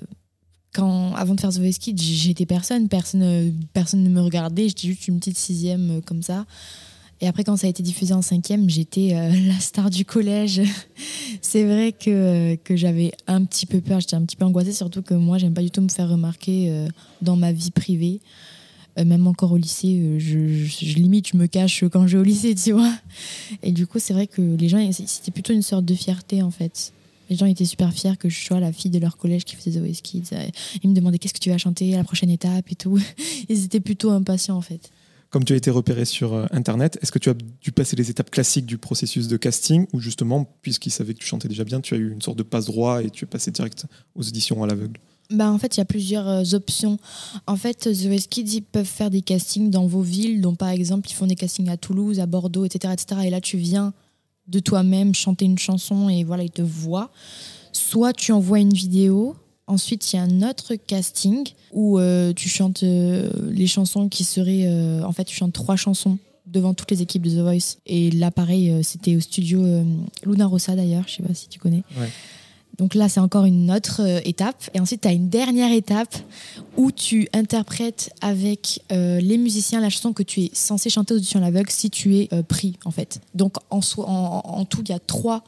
quand, 0.73 1.13
avant 1.15 1.35
de 1.35 1.39
faire 1.41 1.51
The 1.51 1.59
Voice 1.59 1.77
Kids, 1.79 1.97
j'étais 1.97 2.45
personne. 2.45 2.87
Personne, 2.89 3.21
euh, 3.23 3.51
personne 3.73 4.03
ne 4.03 4.09
me 4.09 4.21
regardait. 4.21 4.67
J'étais 4.67 4.87
juste 4.87 5.07
une 5.07 5.19
petite 5.19 5.37
sixième 5.37 5.91
euh, 5.97 6.01
comme 6.01 6.21
ça. 6.23 6.45
Et 7.21 7.27
après, 7.27 7.43
quand 7.43 7.55
ça 7.55 7.67
a 7.67 7.69
été 7.69 7.83
diffusé 7.83 8.13
en 8.13 8.21
cinquième, 8.21 8.69
j'étais 8.69 9.11
euh, 9.13 9.31
la 9.47 9.59
star 9.59 9.89
du 9.89 10.03
collège. 10.03 10.61
c'est 11.41 11.63
vrai 11.63 11.91
que, 11.93 12.55
que 12.55 12.75
j'avais 12.75 13.11
un 13.27 13.45
petit 13.45 13.65
peu 13.65 13.79
peur, 13.81 13.99
j'étais 13.99 14.15
un 14.15 14.23
petit 14.25 14.35
peu 14.35 14.45
angoissée, 14.45 14.73
surtout 14.73 15.01
que 15.01 15.13
moi, 15.13 15.37
j'aime 15.37 15.53
pas 15.53 15.61
du 15.61 15.71
tout 15.71 15.81
me 15.81 15.89
faire 15.89 16.09
remarquer 16.09 16.87
dans 17.21 17.35
ma 17.35 17.51
vie 17.53 17.71
privée. 17.71 18.19
Même 18.97 19.25
encore 19.25 19.51
au 19.53 19.57
lycée, 19.57 20.19
je- 20.19 20.93
limite, 20.95 21.29
je 21.29 21.37
me 21.37 21.47
cache 21.47 21.83
quand 21.91 22.05
je 22.07 22.17
vais 22.17 22.21
au 22.21 22.25
lycée, 22.25 22.53
tu 22.55 22.73
vois. 22.73 22.93
Et 23.63 23.71
du 23.71 23.87
coup, 23.87 23.99
c'est 23.99 24.13
vrai 24.13 24.27
que 24.27 24.41
les 24.41 24.69
gens, 24.69 24.91
c'était 24.91 25.31
plutôt 25.31 25.53
une 25.53 25.61
sorte 25.63 25.85
de 25.85 25.95
fierté, 25.95 26.41
en 26.43 26.51
fait. 26.51 26.91
Les 27.29 27.35
gens 27.35 27.45
étaient 27.45 27.65
super 27.65 27.93
fiers 27.93 28.17
que 28.17 28.29
je 28.29 28.39
sois 28.39 28.59
la 28.59 28.71
fille 28.71 28.91
de 28.91 28.99
leur 28.99 29.17
collège 29.17 29.45
qui 29.45 29.55
faisait 29.55 29.79
The 29.79 29.83
Voice 29.83 30.01
Kids. 30.03 30.29
Ils 30.83 30.89
me 30.89 30.95
demandaient 30.95 31.17
qu'est-ce 31.17 31.33
que 31.33 31.39
tu 31.39 31.49
vas 31.49 31.57
chanter 31.57 31.93
à 31.93 31.97
la 31.97 32.03
prochaine 32.03 32.29
étape 32.29 32.71
et 32.71 32.75
tout. 32.75 32.99
Ils 33.49 33.65
étaient 33.65 33.79
plutôt 33.79 34.11
impatients, 34.11 34.57
en 34.57 34.61
fait. 34.61 34.91
Comme 35.33 35.45
tu 35.45 35.53
as 35.53 35.55
été 35.55 35.71
repéré 35.71 36.05
sur 36.05 36.33
euh, 36.33 36.45
Internet, 36.51 36.99
est-ce 37.01 37.11
que 37.11 37.17
tu 37.17 37.27
as 37.27 37.33
dû 37.33 37.71
passer 37.71 37.95
les 37.95 38.11
étapes 38.11 38.29
classiques 38.29 38.67
du 38.67 38.77
processus 38.77 39.27
de 39.27 39.35
casting 39.35 39.87
ou 39.91 39.99
justement, 39.99 40.45
puisqu'ils 40.61 40.91
savaient 40.91 41.15
que 41.15 41.19
tu 41.19 41.25
chantais 41.25 41.47
déjà 41.47 41.63
bien, 41.63 41.81
tu 41.81 41.95
as 41.95 41.97
eu 41.97 42.11
une 42.11 42.21
sorte 42.21 42.37
de 42.37 42.43
passe 42.43 42.67
droit 42.67 43.01
et 43.01 43.09
tu 43.09 43.25
es 43.25 43.27
passé 43.27 43.49
direct 43.49 43.87
aux 44.13 44.27
auditions 44.27 44.63
à 44.63 44.67
l'aveugle? 44.67 44.99
Bah, 45.31 45.49
en 45.49 45.57
fait, 45.57 45.75
il 45.75 45.79
y 45.79 45.81
a 45.81 45.85
plusieurs 45.85 46.27
euh, 46.27 46.43
options. 46.53 46.99
En 47.47 47.55
fait, 47.55 47.89
The 47.91 48.05
Voice 48.05 48.27
Kids, 48.29 48.57
ils 48.57 48.61
peuvent 48.61 48.85
faire 48.85 49.09
des 49.09 49.23
castings 49.23 49.71
dans 49.71 49.87
vos 49.87 50.03
villes. 50.03 50.39
Donc, 50.39 50.59
par 50.59 50.69
exemple, 50.69 51.09
ils 51.09 51.15
font 51.15 51.25
des 51.25 51.35
castings 51.35 51.69
à 51.69 51.77
Toulouse, 51.77 52.19
à 52.19 52.27
Bordeaux, 52.27 52.65
etc. 52.65 52.93
etc. 52.93 53.21
et 53.25 53.29
là, 53.31 53.41
tu 53.41 53.57
viens 53.57 53.91
de 54.47 54.59
toi-même 54.59 55.13
chanter 55.15 55.45
une 55.45 55.57
chanson 55.57 56.09
et 56.09 56.23
voilà, 56.23 56.43
ils 56.43 56.51
te 56.51 56.61
voient. 56.61 57.11
Soit 57.71 58.13
tu 58.13 58.31
envoies 58.31 58.59
une 58.59 58.73
vidéo. 58.73 59.35
Ensuite, 59.65 60.11
il 60.11 60.17
y 60.17 60.19
a 60.19 60.23
un 60.23 60.41
autre 60.49 60.75
casting 60.75 61.47
où 61.71 61.97
euh, 61.97 62.33
tu 62.33 62.49
chantes 62.49 62.83
euh, 62.83 63.29
les 63.49 63.67
chansons 63.67 64.09
qui 64.09 64.23
seraient. 64.23 64.65
euh, 64.65 65.03
en 65.03 65.11
fait, 65.13 65.23
tu 65.23 65.35
chantes 65.35 65.53
trois 65.53 65.77
chansons 65.77 66.17
devant 66.45 66.73
toutes 66.73 66.91
les 66.91 67.01
équipes 67.01 67.21
de 67.23 67.29
The 67.29 67.41
Voice. 67.41 67.77
Et 67.85 68.11
là, 68.11 68.29
pareil, 68.29 68.83
c'était 68.83 69.15
au 69.15 69.21
studio 69.21 69.63
Luna 70.25 70.45
Rossa 70.45 70.75
d'ailleurs, 70.75 71.05
je 71.07 71.15
sais 71.15 71.23
pas 71.23 71.33
si 71.33 71.47
tu 71.47 71.57
connais. 71.57 71.83
Donc 72.79 72.95
là, 72.95 73.07
c'est 73.07 73.19
encore 73.19 73.45
une 73.45 73.71
autre 73.71 74.01
euh, 74.01 74.19
étape. 74.25 74.69
Et 74.73 74.79
ensuite, 74.79 75.01
tu 75.01 75.07
as 75.07 75.11
une 75.11 75.29
dernière 75.29 75.71
étape 75.71 76.15
où 76.75 76.91
tu 76.91 77.27
interprètes 77.33 78.11
avec 78.21 78.81
euh, 78.91 79.19
les 79.19 79.37
musiciens 79.37 79.79
la 79.79 79.89
chanson 79.91 80.11
que 80.13 80.23
tu 80.23 80.41
es 80.41 80.49
censé 80.53 80.89
chanter 80.89 81.13
aux 81.13 81.17
auditions 81.17 81.39
à 81.39 81.43
l'aveugle 81.43 81.69
si 81.69 81.89
tu 81.91 82.17
es 82.17 82.29
euh, 82.33 82.41
pris, 82.41 82.77
en 82.85 82.91
fait. 82.91 83.21
Donc 83.35 83.57
en, 83.69 83.81
soi- 83.81 84.07
en, 84.09 84.39
en 84.43 84.65
tout, 84.65 84.81
il 84.83 84.89
y 84.89 84.93
a 84.93 84.99
trois 84.99 85.43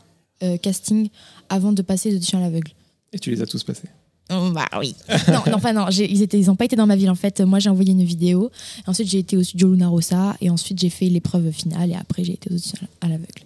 castings 0.61 1.09
avant 1.49 1.71
de 1.71 1.81
passer 1.81 2.09
les 2.09 2.17
auditions 2.17 2.37
à 2.37 2.41
l'aveugle. 2.41 2.71
et 3.13 3.17
tu 3.19 3.31
les 3.31 3.41
as 3.41 3.47
tous 3.47 3.63
passés. 3.63 3.87
Oh, 4.31 4.51
bah 4.53 4.67
oui. 4.79 4.93
non, 5.29 5.39
non, 5.47 5.53
enfin 5.55 5.71
non, 5.73 5.87
ils 5.89 6.21
étaient, 6.21 6.37
ils 6.39 6.51
ont 6.51 6.55
pas 6.55 6.65
été 6.65 6.75
dans 6.75 6.85
ma 6.85 6.95
ville 6.95 7.09
en 7.09 7.15
fait. 7.15 7.41
Moi, 7.41 7.57
j'ai 7.59 7.69
envoyé 7.69 7.93
une 7.93 8.03
vidéo. 8.03 8.51
Ensuite, 8.85 9.07
j'ai 9.07 9.19
été 9.19 9.37
au 9.37 9.43
studio 9.43 9.71
Luna 9.71 9.87
Rossa 9.87 10.35
et 10.41 10.49
ensuite 10.51 10.77
j'ai 10.79 10.89
fait 10.89 11.07
l'épreuve 11.09 11.51
finale 11.51 11.89
et 11.91 11.95
après 11.95 12.23
j'ai 12.23 12.33
été 12.33 12.49
aux 12.51 12.53
auditions 12.53 12.77
à 13.01 13.07
l'aveugle. 13.07 13.44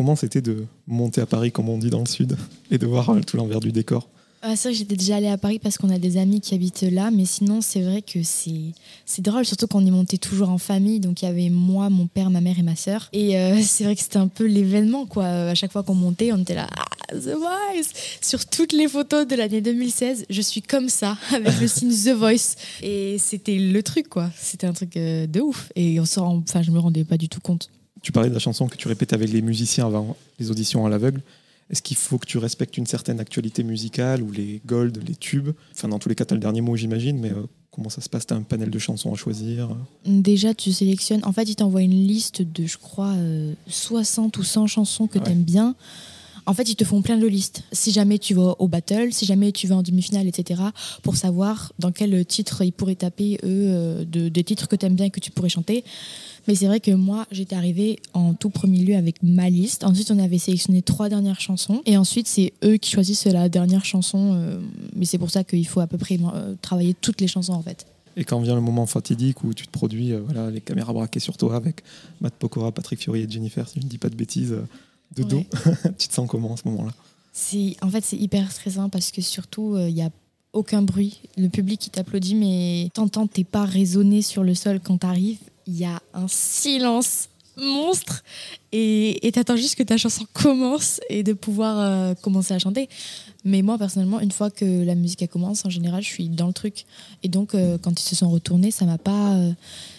Comment 0.00 0.16
c'était 0.16 0.40
de 0.40 0.64
monter 0.86 1.20
à 1.20 1.26
Paris, 1.26 1.52
comme 1.52 1.68
on 1.68 1.76
dit 1.76 1.90
dans 1.90 2.00
le 2.00 2.06
sud, 2.06 2.34
et 2.70 2.78
de 2.78 2.86
voir 2.86 3.10
euh, 3.10 3.20
tout 3.20 3.36
l'envers 3.36 3.60
du 3.60 3.70
décor 3.70 4.08
Ah, 4.40 4.56
c'est 4.56 4.68
vrai 4.68 4.72
que 4.72 4.78
j'étais 4.78 4.96
déjà 4.96 5.16
allée 5.16 5.28
à 5.28 5.36
Paris 5.36 5.58
parce 5.58 5.76
qu'on 5.76 5.90
a 5.90 5.98
des 5.98 6.16
amis 6.16 6.40
qui 6.40 6.54
habitent 6.54 6.86
là, 6.90 7.10
mais 7.10 7.26
sinon 7.26 7.60
c'est 7.60 7.82
vrai 7.82 8.00
que 8.00 8.22
c'est 8.22 8.72
c'est 9.04 9.20
drôle, 9.20 9.44
surtout 9.44 9.66
qu'on 9.66 9.84
est 9.84 9.90
monté 9.90 10.16
toujours 10.16 10.48
en 10.48 10.56
famille. 10.56 11.00
Donc 11.00 11.20
il 11.20 11.26
y 11.26 11.28
avait 11.28 11.50
moi, 11.50 11.90
mon 11.90 12.06
père, 12.06 12.30
ma 12.30 12.40
mère 12.40 12.58
et 12.58 12.62
ma 12.62 12.76
sœur. 12.76 13.10
Et 13.12 13.36
euh, 13.38 13.60
c'est 13.62 13.84
vrai 13.84 13.94
que 13.94 14.00
c'était 14.00 14.16
un 14.16 14.28
peu 14.28 14.46
l'événement 14.46 15.04
quoi. 15.04 15.26
À 15.26 15.54
chaque 15.54 15.70
fois 15.70 15.82
qu'on 15.82 15.96
montait, 15.96 16.32
on 16.32 16.38
était 16.38 16.54
là, 16.54 16.66
ah, 16.78 16.86
The 17.12 17.36
Voice. 17.36 17.92
Sur 18.22 18.46
toutes 18.46 18.72
les 18.72 18.88
photos 18.88 19.26
de 19.26 19.36
l'année 19.36 19.60
2016, 19.60 20.24
je 20.30 20.40
suis 20.40 20.62
comme 20.62 20.88
ça 20.88 21.18
avec 21.34 21.60
le 21.60 21.68
signe 21.68 21.92
The 21.92 22.16
Voice. 22.16 22.56
Et 22.82 23.18
c'était 23.18 23.58
le 23.58 23.82
truc 23.82 24.08
quoi. 24.08 24.30
C'était 24.40 24.66
un 24.66 24.72
truc 24.72 24.96
euh, 24.96 25.26
de 25.26 25.42
ouf. 25.42 25.70
Et 25.76 26.00
on 26.00 26.06
s'en, 26.06 26.38
enfin 26.38 26.62
je 26.62 26.70
me 26.70 26.78
rendais 26.78 27.04
pas 27.04 27.18
du 27.18 27.28
tout 27.28 27.40
compte. 27.42 27.68
Tu 28.02 28.12
parlais 28.12 28.28
de 28.28 28.34
la 28.34 28.40
chanson 28.40 28.66
que 28.66 28.76
tu 28.76 28.88
répètes 28.88 29.12
avec 29.12 29.30
les 29.30 29.42
musiciens 29.42 29.86
avant 29.86 30.16
les 30.38 30.50
auditions 30.50 30.86
à 30.86 30.88
l'aveugle. 30.88 31.20
Est-ce 31.70 31.82
qu'il 31.82 31.96
faut 31.96 32.18
que 32.18 32.26
tu 32.26 32.38
respectes 32.38 32.76
une 32.78 32.86
certaine 32.86 33.20
actualité 33.20 33.62
musicale 33.62 34.22
ou 34.22 34.32
les 34.32 34.60
golds, 34.66 34.92
les 35.06 35.14
tubes? 35.14 35.50
Enfin, 35.72 35.88
dans 35.88 35.98
tous 36.00 36.08
les 36.08 36.14
cas, 36.16 36.24
tu 36.24 36.32
as 36.32 36.36
le 36.36 36.40
dernier 36.40 36.62
mot, 36.62 36.74
j'imagine, 36.74 37.18
mais 37.18 37.30
euh, 37.30 37.44
comment 37.70 37.90
ça 37.90 38.00
se 38.00 38.08
passe? 38.08 38.26
Tu 38.26 38.34
as 38.34 38.36
un 38.36 38.42
panel 38.42 38.70
de 38.70 38.78
chansons 38.80 39.12
à 39.12 39.16
choisir? 39.16 39.76
Déjà, 40.04 40.52
tu 40.52 40.72
sélectionnes. 40.72 41.24
En 41.24 41.32
fait, 41.32 41.44
il 41.48 41.54
t'envoie 41.54 41.82
une 41.82 42.06
liste 42.06 42.42
de, 42.42 42.66
je 42.66 42.76
crois, 42.78 43.12
euh, 43.12 43.52
60 43.68 44.36
ou 44.38 44.42
100 44.42 44.66
chansons 44.66 45.06
que 45.06 45.18
Ouais. 45.18 45.24
tu 45.24 45.30
aimes 45.30 45.44
bien. 45.44 45.76
En 46.46 46.54
fait, 46.54 46.68
ils 46.68 46.74
te 46.74 46.84
font 46.84 47.02
plein 47.02 47.18
de 47.18 47.26
listes. 47.26 47.62
Si 47.70 47.92
jamais 47.92 48.18
tu 48.18 48.34
vas 48.34 48.56
au 48.58 48.66
battle, 48.66 49.12
si 49.12 49.24
jamais 49.26 49.52
tu 49.52 49.68
vas 49.68 49.76
en 49.76 49.82
demi-finale, 49.82 50.26
etc., 50.26 50.60
pour 51.02 51.14
savoir 51.14 51.72
dans 51.78 51.92
quel 51.92 52.24
titre 52.26 52.62
ils 52.64 52.72
pourraient 52.72 52.96
taper, 52.96 53.34
eux, 53.44 53.68
euh, 53.68 54.04
de- 54.04 54.28
des 54.30 54.42
titres 54.42 54.66
que 54.66 54.74
tu 54.74 54.86
aimes 54.86 54.96
bien 54.96 55.04
et 55.06 55.10
que 55.10 55.20
tu 55.20 55.30
pourrais 55.30 55.50
chanter. 55.50 55.84
Mais 56.48 56.54
c'est 56.54 56.66
vrai 56.66 56.80
que 56.80 56.90
moi, 56.90 57.26
j'étais 57.30 57.54
arrivée 57.56 57.98
en 58.14 58.34
tout 58.34 58.50
premier 58.50 58.78
lieu 58.80 58.96
avec 58.96 59.22
ma 59.22 59.48
liste. 59.50 59.84
Ensuite, 59.84 60.10
on 60.10 60.18
avait 60.18 60.38
sélectionné 60.38 60.82
trois 60.82 61.08
dernières 61.08 61.40
chansons. 61.40 61.82
Et 61.86 61.96
ensuite, 61.96 62.26
c'est 62.26 62.52
eux 62.64 62.76
qui 62.76 62.90
choisissent 62.90 63.26
la 63.26 63.48
dernière 63.48 63.84
chanson. 63.84 64.32
euh, 64.34 64.60
mais 64.96 65.04
c'est 65.04 65.18
pour 65.18 65.30
ça 65.30 65.44
qu'il 65.44 65.66
faut 65.66 65.80
à 65.80 65.86
peu 65.86 65.98
près 65.98 66.18
euh, 66.34 66.54
travailler 66.62 66.94
toutes 66.94 67.20
les 67.20 67.28
chansons, 67.28 67.52
en 67.52 67.62
fait. 67.62 67.86
Et 68.16 68.24
quand 68.24 68.40
vient 68.40 68.54
le 68.56 68.60
moment 68.60 68.86
fatidique 68.86 69.44
où 69.44 69.54
tu 69.54 69.66
te 69.66 69.70
produis, 69.70 70.12
euh, 70.12 70.20
voilà, 70.24 70.50
les 70.50 70.60
caméras 70.60 70.92
braquées 70.92 71.20
sur 71.20 71.36
toi 71.36 71.54
avec 71.56 71.82
Matt 72.20 72.34
Pokora, 72.34 72.72
Patrick 72.72 73.00
Fiori 73.00 73.22
et 73.22 73.30
Jennifer, 73.30 73.68
si 73.68 73.78
je 73.80 73.84
ne 73.84 73.90
dis 73.90 73.98
pas 73.98 74.08
de 74.08 74.16
bêtises, 74.16 74.54
de 75.16 75.22
dos, 75.22 75.36
Ouais. 75.66 75.72
tu 75.98 76.08
te 76.08 76.14
sens 76.14 76.28
comment 76.28 76.54
à 76.54 76.56
ce 76.56 76.62
moment-là? 76.68 76.92
En 77.82 77.88
fait 77.90 78.04
c'est 78.04 78.16
hyper 78.16 78.50
stressant 78.52 78.88
parce 78.88 79.12
que 79.12 79.22
surtout 79.22 79.78
il 79.78 79.96
y 79.96 80.02
a 80.02 80.10
aucun 80.52 80.82
bruit, 80.82 81.20
le 81.38 81.48
public 81.48 81.80
qui 81.80 81.90
t'applaudit 81.90 82.34
mais 82.34 82.88
t'entends 82.92 83.26
tes 83.28 83.44
pas 83.44 83.64
résonner 83.64 84.20
sur 84.22 84.42
le 84.42 84.54
sol 84.54 84.80
quand 84.82 84.98
t'arrives, 84.98 85.38
il 85.70 85.78
y 85.78 85.84
a 85.84 86.02
un 86.14 86.26
silence 86.26 87.28
monstre 87.56 88.24
et 88.72 89.26
et 89.26 89.32
t'attends 89.32 89.56
juste 89.56 89.74
que 89.76 89.82
ta 89.82 89.96
chanson 89.96 90.24
commence 90.32 91.00
et 91.08 91.22
de 91.22 91.32
pouvoir 91.32 91.78
euh, 91.78 92.14
commencer 92.14 92.54
à 92.54 92.58
chanter. 92.58 92.88
Mais 93.44 93.62
moi 93.62 93.78
personnellement, 93.78 94.20
une 94.20 94.32
fois 94.32 94.50
que 94.50 94.84
la 94.84 94.94
musique 94.94 95.22
elle 95.22 95.28
commence, 95.28 95.64
en 95.64 95.70
général, 95.70 96.02
je 96.02 96.08
suis 96.08 96.28
dans 96.28 96.46
le 96.46 96.52
truc 96.52 96.84
et 97.22 97.28
donc 97.28 97.54
euh, 97.54 97.78
quand 97.78 97.98
ils 97.98 98.04
se 98.04 98.14
sont 98.14 98.28
retournés, 98.30 98.70
ça 98.70 98.84
m'a 98.84 98.98
pas 98.98 99.32
euh, 99.34 99.52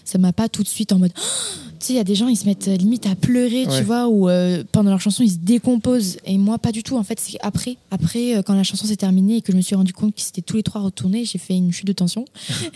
ça 0.05 0.17
m'a 0.19 0.31
pas 0.33 0.47
tout 0.49 0.61
de 0.63 0.67
suite 0.67 0.91
en 0.91 0.99
mode 0.99 1.13
tu 1.79 1.87
sais, 1.87 1.93
il 1.93 1.95
y 1.95 1.99
a 1.99 2.03
des 2.03 2.13
gens, 2.13 2.27
ils 2.27 2.35
se 2.37 2.45
mettent 2.45 2.67
limite 2.67 3.07
à 3.07 3.15
pleurer, 3.15 3.65
Ouais. 3.65 3.79
tu 3.79 3.83
vois, 3.83 4.07
ou 4.07 4.29
pendant 4.71 4.91
leur 4.91 5.01
chanson, 5.01 5.23
ils 5.23 5.31
se 5.31 5.37
décomposent. 5.39 6.17
Et 6.25 6.37
moi, 6.37 6.59
pas 6.59 6.71
du 6.71 6.83
tout. 6.83 6.95
En 6.95 7.01
fait, 7.03 7.19
c'est 7.19 7.39
après, 7.41 7.75
après 7.89 8.43
quand 8.45 8.53
la 8.53 8.61
chanson 8.61 8.85
s'est 8.85 8.95
terminée 8.97 9.37
et 9.37 9.41
que 9.41 9.51
je 9.51 9.57
me 9.57 9.63
suis 9.63 9.73
rendu 9.73 9.91
compte 9.91 10.13
qu'ils 10.13 10.23
s'étaient 10.23 10.43
tous 10.43 10.57
les 10.57 10.61
trois 10.63 10.81
retournés, 10.81 11.25
j'ai 11.25 11.39
fait 11.39 11.55
une 11.55 11.71
chute 11.71 11.87
de 11.87 11.93
tension. 11.93 12.25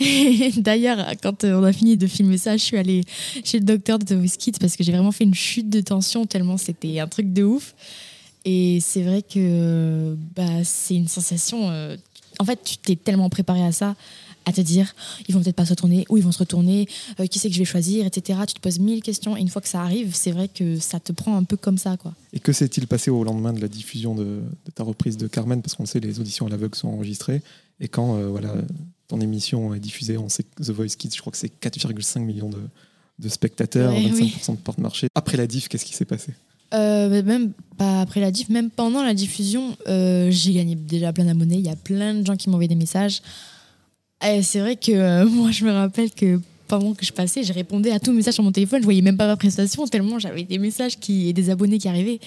D'ailleurs, 0.56 1.06
quand 1.22 1.44
on 1.44 1.62
a 1.62 1.72
fini 1.72 1.96
de 1.96 2.06
filmer 2.08 2.36
ça, 2.36 2.56
je 2.56 2.62
suis 2.64 2.76
allée 2.76 3.02
chez 3.44 3.60
le 3.60 3.64
docteur 3.64 4.00
de 4.00 4.04
The 4.04 4.36
Kids 4.36 4.58
parce 4.60 4.74
que 4.76 4.82
j'ai 4.82 4.90
vraiment 4.90 5.12
fait 5.12 5.22
une 5.24 5.34
chute 5.34 5.70
de 5.70 5.80
tension 5.86 6.26
tellement 6.26 6.56
c'était 6.56 7.00
un 7.00 7.08
truc 7.08 7.32
de 7.32 7.42
ouf. 7.44 7.74
Et 8.44 8.78
c'est 8.80 9.02
vrai 9.02 9.22
que 9.22 10.16
bah, 10.36 10.62
c'est 10.62 10.94
une 10.94 11.08
sensation. 11.08 11.68
euh, 11.70 11.96
en 12.38 12.44
fait, 12.44 12.60
tu 12.62 12.76
t'es 12.76 12.94
tellement 12.94 13.28
préparé 13.28 13.64
à 13.64 13.72
ça, 13.72 13.96
à 14.44 14.52
te 14.52 14.60
dire, 14.60 14.94
ils 15.26 15.34
vont 15.34 15.42
peut-être 15.42 15.56
pas 15.56 15.64
se 15.64 15.70
retourner, 15.70 16.06
ou 16.08 16.16
ils 16.16 16.22
vont 16.22 16.30
se 16.30 16.38
retourner, 16.38 16.86
euh, 17.18 17.26
qui 17.26 17.40
c'est 17.40 17.48
que 17.48 17.54
je 17.54 17.58
vais 17.58 17.64
choisir, 17.64 18.06
etc. 18.06 18.38
Tu 18.46 18.54
te 18.54 18.60
poses 18.60 18.78
mille 18.78 19.02
questions, 19.02 19.36
et 19.36 19.40
une 19.40 19.48
fois 19.48 19.60
que 19.60 19.68
ça 19.68 19.82
arrive, 19.82 20.14
c'est 20.14 20.30
vrai 20.30 20.46
que 20.46 20.78
ça 20.78 21.00
te 21.00 21.10
prend 21.12 21.36
un 21.36 21.42
peu 21.42 21.56
comme 21.56 21.76
ça, 21.76 21.96
quoi. 21.96 22.14
Et 22.32 22.38
que 22.38 22.52
s'est-il 22.52 22.86
passé 22.86 23.10
au 23.10 23.24
lendemain 23.24 23.52
de 23.52 23.60
la 23.60 23.66
diffusion 23.68 24.14
de, 24.14 24.42
de 24.64 24.70
ta 24.72 24.84
reprise 24.84 25.16
de 25.16 25.26
Carmen? 25.26 25.60
Parce 25.60 25.74
qu'on 25.74 25.86
sait, 25.86 25.98
les 25.98 26.20
auditions 26.20 26.46
à 26.46 26.50
l'aveugle 26.50 26.76
sont 26.76 26.88
enregistrées. 26.88 27.42
Et 27.80 27.88
quand 27.88 28.16
euh, 28.16 28.28
voilà, 28.28 28.54
ton 29.08 29.20
émission 29.20 29.74
est 29.74 29.80
diffusée, 29.80 30.18
on 30.18 30.28
sait 30.28 30.44
que 30.44 30.62
The 30.62 30.70
Voice 30.70 30.94
Kids, 30.96 31.10
je 31.16 31.20
crois 31.20 31.32
que 31.32 31.38
c'est 31.38 31.52
4,5 31.60 32.20
millions 32.20 32.48
de, 32.48 32.60
de 33.18 33.28
spectateurs, 33.28 33.92
Ouais, 33.92 34.00
25% 34.00 34.52
de 34.52 34.56
porte-marché. 34.60 35.08
Après 35.14 35.36
la 35.36 35.46
diff, 35.46 35.68
qu'est-ce 35.68 35.84
qui 35.84 35.94
s'est 35.94 36.04
passé? 36.04 36.32
Euh, 36.74 37.22
même 37.22 37.52
pas 37.78 38.00
après 38.00 38.20
la 38.20 38.30
diff, 38.30 38.48
même 38.48 38.70
pendant 38.70 39.02
la 39.02 39.14
diffusion, 39.14 39.76
euh, 39.88 40.28
j'ai 40.30 40.52
gagné 40.52 40.74
déjà 40.74 41.12
plein 41.12 41.24
d'abonnés. 41.24 41.56
Il 41.56 41.64
y 41.64 41.70
a 41.70 41.76
plein 41.76 42.14
de 42.14 42.26
gens 42.26 42.36
qui 42.36 42.50
m'envoyaient 42.50 42.68
des 42.68 42.74
messages. 42.74 43.22
Et 44.26 44.42
c'est 44.42 44.60
vrai 44.60 44.76
que 44.76 44.92
euh, 44.92 45.26
moi, 45.30 45.50
je 45.50 45.64
me 45.64 45.70
rappelle 45.70 46.10
que 46.10 46.40
pendant 46.66 46.94
que 46.94 47.06
je 47.06 47.12
passais, 47.12 47.44
je 47.44 47.52
répondais 47.52 47.92
à 47.92 48.00
tous 48.00 48.10
mes 48.10 48.16
messages 48.18 48.34
sur 48.34 48.42
mon 48.42 48.50
téléphone. 48.50 48.80
Je 48.80 48.84
voyais 48.84 49.02
même 49.02 49.16
pas 49.16 49.28
ma 49.28 49.36
prestation 49.36 49.86
tellement 49.86 50.18
j'avais 50.18 50.42
des 50.42 50.58
messages 50.58 50.98
qui, 50.98 51.28
et 51.28 51.32
des 51.32 51.50
abonnés 51.50 51.78
qui 51.78 51.86
arrivaient. 51.86 52.18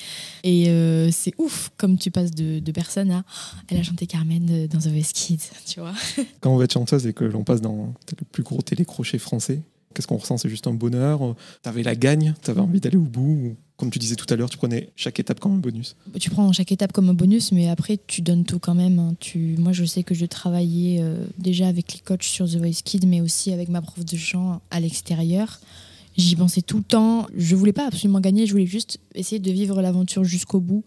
Et 0.43 0.69
euh, 0.69 1.11
c'est 1.11 1.33
ouf 1.37 1.71
comme 1.75 1.97
tu 1.97 2.09
passes 2.09 2.31
de, 2.31 2.59
de 2.59 2.71
personne 2.71 3.11
à 3.11 3.23
elle 3.67 3.77
a 3.77 3.83
chanté 3.83 4.07
Carmen 4.07 4.67
dans 4.67 4.79
The 4.79 4.87
Voice 4.87 5.11
Kids, 5.13 5.49
tu 5.65 5.81
vois. 5.81 5.93
Quand 6.39 6.53
on 6.53 6.57
va 6.57 6.63
être 6.63 6.73
chanteuse 6.73 7.05
et 7.05 7.11
que 7.13 7.25
l'on 7.25 7.43
passe 7.43 7.59
dans 7.59 7.93
le 8.11 8.25
plus 8.31 8.43
gros 8.43 8.61
télécrochet 8.61 9.17
français, 9.17 9.61
qu'est-ce 9.93 10.07
qu'on 10.07 10.17
ressent? 10.17 10.37
C'est 10.37 10.49
juste 10.49 10.67
un 10.67 10.73
bonheur? 10.73 11.35
T'avais 11.61 11.83
la 11.83 11.95
gagne? 11.95 12.33
T'avais 12.41 12.61
envie 12.61 12.79
d'aller 12.79 12.97
au 12.97 13.01
bout? 13.03 13.21
Ou, 13.21 13.55
Comme 13.77 13.89
tu 13.91 13.99
disais 13.99 14.15
tout 14.15 14.25
à 14.31 14.35
l'heure, 14.35 14.49
tu 14.49 14.57
prenais 14.57 14.89
chaque 14.95 15.19
étape 15.19 15.39
comme 15.39 15.53
un 15.53 15.57
bonus? 15.57 15.95
Tu 16.19 16.29
prends 16.29 16.51
chaque 16.51 16.71
étape 16.71 16.91
comme 16.91 17.09
un 17.09 17.13
bonus, 17.13 17.51
mais 17.51 17.69
après, 17.69 17.97
tu 18.07 18.21
donnes 18.21 18.43
tout 18.45 18.59
quand 18.59 18.75
même. 18.75 18.99
hein. 18.99 19.15
Tu... 19.19 19.55
Moi, 19.57 19.71
je 19.71 19.85
sais 19.85 20.03
que 20.03 20.13
je 20.13 20.25
travaillais 20.25 20.99
euh, 21.01 21.25
déjà 21.37 21.67
avec 21.67 21.93
les 21.93 21.99
coachs 21.99 22.23
sur 22.23 22.45
The 22.47 22.55
Voice 22.57 22.81
Kids, 22.83 23.05
mais 23.07 23.21
aussi 23.21 23.51
avec 23.53 23.69
ma 23.69 23.81
prof 23.81 24.03
de 24.05 24.17
chant 24.17 24.61
à 24.71 24.79
l'extérieur. 24.79 25.59
J'y 26.17 26.35
pensais 26.35 26.61
tout 26.61 26.77
le 26.77 26.83
temps. 26.83 27.27
Je 27.37 27.55
voulais 27.55 27.71
pas 27.71 27.87
absolument 27.87 28.19
gagner, 28.19 28.45
je 28.45 28.51
voulais 28.51 28.65
juste 28.65 28.99
essayer 29.15 29.39
de 29.39 29.51
vivre 29.51 29.81
l'aventure 29.81 30.23
jusqu'au 30.25 30.59
bout. 30.59 30.83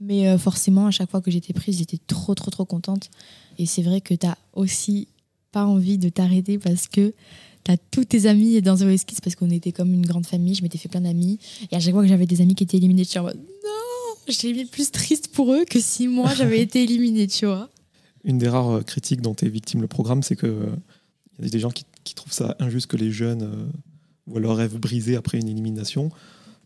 Mais 0.00 0.28
euh, 0.28 0.38
forcément, 0.38 0.86
à 0.86 0.90
chaque 0.90 1.10
fois 1.10 1.20
que 1.20 1.30
j'étais 1.30 1.52
prise, 1.52 1.78
j'étais 1.78 1.98
trop, 2.06 2.34
trop, 2.34 2.50
trop 2.50 2.64
contente. 2.64 3.10
Et 3.58 3.66
c'est 3.66 3.82
vrai 3.82 4.00
que 4.00 4.14
tu 4.14 4.26
as 4.26 4.36
aussi 4.54 5.08
pas 5.52 5.66
envie 5.66 5.96
de 5.98 6.08
t'arrêter 6.08 6.58
parce 6.58 6.86
que 6.88 7.12
tu 7.66 7.72
as 7.72 7.76
tous 7.90 8.04
tes 8.04 8.26
amis 8.26 8.62
dans 8.62 8.76
The 8.76 8.82
Voice 8.82 9.04
parce 9.22 9.34
qu'on 9.34 9.50
était 9.50 9.72
comme 9.72 9.92
une 9.92 10.06
grande 10.06 10.24
famille. 10.24 10.54
Je 10.54 10.62
m'étais 10.62 10.78
fait 10.78 10.88
plein 10.88 11.00
d'amis. 11.00 11.40
Et 11.72 11.76
à 11.76 11.80
chaque 11.80 11.92
fois 11.92 12.02
que 12.02 12.08
j'avais 12.08 12.26
des 12.26 12.40
amis 12.40 12.54
qui 12.54 12.62
étaient 12.62 12.76
éliminés, 12.76 13.02
j'étais 13.02 13.18
en 13.18 13.24
mode 13.24 13.36
non, 13.36 14.14
j'étais 14.28 14.52
limite 14.52 14.70
plus 14.70 14.92
triste 14.92 15.28
pour 15.28 15.52
eux 15.52 15.64
que 15.68 15.80
si 15.80 16.06
moi 16.06 16.32
j'avais 16.34 16.60
été 16.60 16.84
éliminée, 16.84 17.26
tu 17.26 17.46
vois. 17.46 17.68
Une 18.22 18.38
des 18.38 18.48
rares 18.48 18.70
euh, 18.70 18.82
critiques 18.82 19.20
dont 19.20 19.34
est 19.34 19.48
victime 19.48 19.80
le 19.80 19.88
programme, 19.88 20.22
c'est 20.22 20.36
que 20.36 20.46
euh, 20.46 20.66
y 21.42 21.46
a 21.46 21.48
des 21.48 21.58
gens 21.58 21.70
qui, 21.70 21.84
qui 22.04 22.14
trouvent 22.14 22.32
ça 22.32 22.56
injuste 22.60 22.86
que 22.86 22.96
les 22.96 23.10
jeunes 23.10 23.42
euh, 23.42 23.66
voient 24.28 24.40
leur 24.40 24.56
rêve 24.56 24.78
brisé 24.78 25.16
après 25.16 25.38
une 25.38 25.48
élimination. 25.48 26.10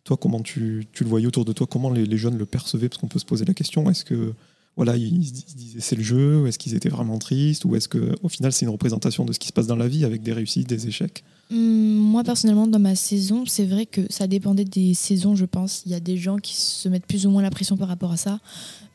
Toi, 0.04 0.18
comment 0.18 0.40
tu, 0.40 0.86
tu 0.92 1.04
le 1.04 1.08
voyais 1.08 1.26
autour 1.26 1.46
de 1.46 1.52
toi? 1.54 1.66
Comment 1.66 1.90
les, 1.90 2.04
les 2.04 2.18
jeunes 2.18 2.36
le 2.36 2.46
percevaient? 2.46 2.90
Parce 2.90 3.00
qu'on 3.00 3.08
peut 3.08 3.18
se 3.18 3.24
poser 3.24 3.46
la 3.46 3.54
question 3.54 3.88
est-ce 3.90 4.04
que 4.04 4.34
voilà, 4.80 4.96
ils, 4.96 5.26
se 5.26 5.54
disaient 5.56 5.80
c'est 5.80 5.94
le 5.94 6.02
jeu 6.02 6.46
Est-ce 6.46 6.58
qu'ils 6.58 6.74
étaient 6.74 6.88
vraiment 6.88 7.18
tristes 7.18 7.66
Ou 7.66 7.76
est-ce 7.76 7.86
que 7.86 8.16
au 8.22 8.30
final 8.30 8.50
c'est 8.50 8.64
une 8.64 8.70
représentation 8.70 9.26
de 9.26 9.32
ce 9.34 9.38
qui 9.38 9.48
se 9.48 9.52
passe 9.52 9.66
dans 9.66 9.76
la 9.76 9.88
vie 9.88 10.06
avec 10.06 10.22
des 10.22 10.32
réussites, 10.32 10.66
des 10.66 10.88
échecs 10.88 11.22
Moi, 11.52 12.22
personnellement, 12.22 12.68
dans 12.68 12.78
ma 12.78 12.94
saison, 12.94 13.44
c'est 13.44 13.64
vrai 13.64 13.84
que 13.84 14.02
ça 14.08 14.28
dépendait 14.28 14.64
des 14.64 14.94
saisons, 14.94 15.34
je 15.34 15.44
pense. 15.44 15.82
Il 15.84 15.90
y 15.90 15.96
a 15.96 16.00
des 16.00 16.16
gens 16.16 16.36
qui 16.36 16.54
se 16.54 16.88
mettent 16.88 17.06
plus 17.06 17.26
ou 17.26 17.30
moins 17.30 17.42
la 17.42 17.50
pression 17.50 17.76
par 17.76 17.88
rapport 17.88 18.12
à 18.12 18.16
ça. 18.16 18.38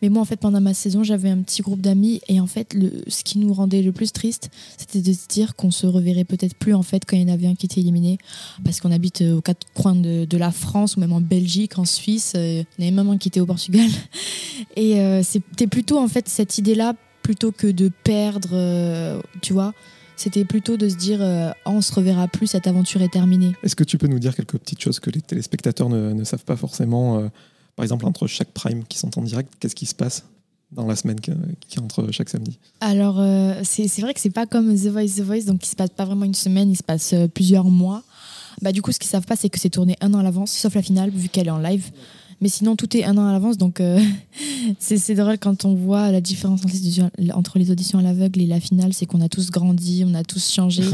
Mais 0.01 0.07
moi, 0.07 0.21
en 0.21 0.25
fait, 0.25 0.38
pendant 0.38 0.62
ma 0.62 0.74
saison, 0.74 1.03
j'avais 1.03 1.29
un 1.29 1.41
petit 1.41 1.62
groupe 1.62 1.81
d'amis. 1.81 2.21
Et 2.29 2.39
en 2.39 2.47
fait, 2.47 2.74
ce 3.07 3.24
qui 3.25 3.39
nous 3.39 3.53
rendait 3.53 3.81
le 3.81 3.91
plus 3.91 4.13
triste, 4.13 4.50
c'était 4.77 5.01
de 5.01 5.12
se 5.12 5.27
dire 5.27 5.57
qu'on 5.57 5.69
se 5.69 5.85
reverrait 5.85 6.24
peut-être 6.24 6.55
plus, 6.55 6.74
en 6.74 6.81
fait, 6.81 7.03
quand 7.05 7.17
il 7.17 7.27
y 7.27 7.29
en 7.29 7.33
avait 7.33 7.47
un 7.47 7.55
qui 7.55 7.65
était 7.65 7.81
éliminé. 7.81 8.19
Parce 8.63 8.79
qu'on 8.79 8.91
habite 8.91 9.21
euh, 9.21 9.35
aux 9.35 9.41
quatre 9.41 9.67
coins 9.74 9.95
de, 9.95 10.38
la 10.38 10.51
France, 10.51 10.95
ou 10.95 11.01
même 11.01 11.13
en 11.13 11.21
Belgique, 11.21 11.77
en 11.77 11.85
Suisse. 11.85 12.33
euh, 12.38 12.63
Il 12.77 12.85
y 12.85 12.88
en 12.88 12.91
avait 12.91 13.03
même 13.03 13.09
un 13.13 13.17
qui 13.17 13.27
était 13.27 13.41
au 13.41 13.45
Portugal. 13.45 13.89
Et 14.77 15.01
euh, 15.01 15.24
c'était 15.24 15.67
plutôt, 15.67 15.97
en 15.97 16.07
fait, 16.07 16.29
cette 16.29 16.57
idée-là, 16.57 16.93
plutôt 17.21 17.51
que 17.51 17.67
de 17.67 17.91
perdre, 18.03 19.19
tu 19.41 19.51
vois. 19.51 19.74
C'était 20.17 20.45
plutôt 20.45 20.77
de 20.77 20.88
se 20.89 20.95
dire, 20.95 21.22
euh, 21.22 21.51
Ah, 21.65 21.72
on 21.72 21.81
se 21.81 21.93
reverra 21.93 22.27
plus, 22.27 22.48
cette 22.48 22.67
aventure 22.67 23.01
est 23.01 23.12
terminée. 23.12 23.53
Est-ce 23.63 23.75
que 23.75 23.84
tu 23.84 23.98
peux 23.98 24.07
nous 24.07 24.19
dire 24.19 24.36
quelques 24.36 24.57
petites 24.57 24.81
choses 24.81 25.00
que 25.00 25.10
les 25.10 25.22
téléspectateurs 25.22 25.89
ne, 25.89 26.13
ne 26.13 26.24
savent 26.24 26.45
pas 26.45 26.55
forcément 26.55 27.19
euh, 27.19 27.27
Par 27.75 27.84
exemple, 27.84 28.05
entre 28.05 28.27
chaque 28.27 28.51
prime 28.51 28.84
qui 28.86 28.98
sont 28.98 29.17
en 29.19 29.22
direct, 29.22 29.51
qu'est-ce 29.60 29.75
qui 29.75 29.86
se 29.86 29.95
passe 29.95 30.25
dans 30.72 30.86
la 30.86 30.95
semaine 30.95 31.19
qui, 31.19 31.31
est 31.31 31.79
entre 31.79 32.12
chaque 32.12 32.29
samedi? 32.29 32.60
Alors, 32.81 33.19
euh, 33.19 33.62
c'est 33.63 33.88
c'est 33.88 34.01
vrai 34.01 34.13
que 34.13 34.19
c'est 34.19 34.29
pas 34.29 34.45
comme 34.45 34.75
The 34.75 34.88
Voice, 34.88 35.15
The 35.17 35.22
Voice, 35.22 35.45
donc 35.45 35.65
il 35.65 35.69
se 35.69 35.75
passe 35.75 35.89
pas 35.89 36.05
vraiment 36.05 36.25
une 36.25 36.34
semaine, 36.34 36.69
il 36.72 36.75
se 36.75 36.84
passe 36.84 37.13
euh, 37.13 37.27
plusieurs 37.27 37.65
mois. 37.65 38.03
Bah, 38.62 38.72
du 38.72 38.81
coup, 38.81 38.91
ce 38.91 39.00
qu'ils 39.00 39.10
savent 39.10 39.25
pas, 39.25 39.36
c'est 39.36 39.50
que 39.50 39.60
c'est 39.60 39.69
tourné 39.69 39.95
un 40.01 40.13
an 40.13 40.19
à 40.19 40.24
l'avance, 40.24 40.51
sauf 40.51 40.75
la 40.75 40.81
finale, 40.81 41.10
vu 41.10 41.29
qu'elle 41.29 41.48
est 41.48 41.51
en 41.51 41.60
live. 41.60 41.91
Mais 42.42 42.50
sinon, 42.50 42.75
tout 42.75 42.96
est 42.98 43.04
un 43.04 43.18
an 43.18 43.27
à 43.27 43.32
l'avance, 43.32 43.58
donc 43.58 43.80
euh, 43.80 44.00
c'est 44.80 45.15
drôle 45.15 45.38
quand 45.38 45.65
on 45.65 45.74
voit 45.74 46.12
la 46.12 46.22
différence 46.22 46.62
entre 47.34 47.58
les 47.58 47.72
auditions- 47.72 48.00
à 48.00 48.01
l'aveugle 48.01 48.42
et 48.42 48.46
la 48.46 48.60
finale, 48.60 48.94
c'est 48.94 49.06
qu'on 49.06 49.22
a 49.22 49.30
tous 49.30 49.51
grandi, 49.51 50.04
on 50.06 50.13
a 50.13 50.24
tous 50.24 50.51
changé. 50.51 50.84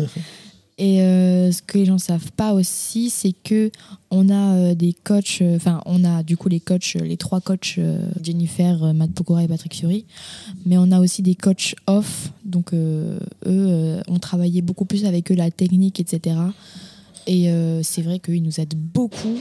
Et 0.77 1.01
euh, 1.01 1.51
ce 1.51 1.61
que 1.61 1.77
les 1.77 1.85
gens 1.85 1.99
savent 1.99 2.31
pas 2.31 2.53
aussi, 2.53 3.11
c'est 3.11 3.33
que 3.33 3.69
on 4.09 4.29
a 4.29 4.55
euh, 4.55 4.73
des 4.73 4.93
coachs, 4.93 5.43
enfin 5.55 5.79
on 5.85 6.03
a 6.03 6.23
du 6.23 6.37
coup 6.37 6.49
les 6.49 6.59
coachs, 6.59 6.95
les 6.95 7.17
trois 7.17 7.39
coachs 7.39 7.77
Jennifer, 8.23 8.91
Matt 8.91 9.11
Pokora 9.11 9.43
et 9.43 9.47
Patrick 9.47 9.75
Fury, 9.75 10.05
mais 10.65 10.79
on 10.79 10.91
a 10.91 10.99
aussi 10.99 11.21
des 11.21 11.35
coachs 11.35 11.75
off, 11.85 12.31
donc 12.45 12.73
euh, 12.73 13.19
eux, 13.45 14.01
on 14.07 14.17
travaillait 14.17 14.63
beaucoup 14.63 14.85
plus 14.85 15.05
avec 15.05 15.31
eux 15.31 15.35
la 15.35 15.51
technique, 15.51 15.99
etc. 15.99 16.35
Et 17.27 17.49
euh, 17.49 17.83
c'est 17.83 18.01
vrai 18.01 18.19
qu'ils 18.19 18.43
nous 18.43 18.59
aident 18.59 18.75
beaucoup. 18.75 19.37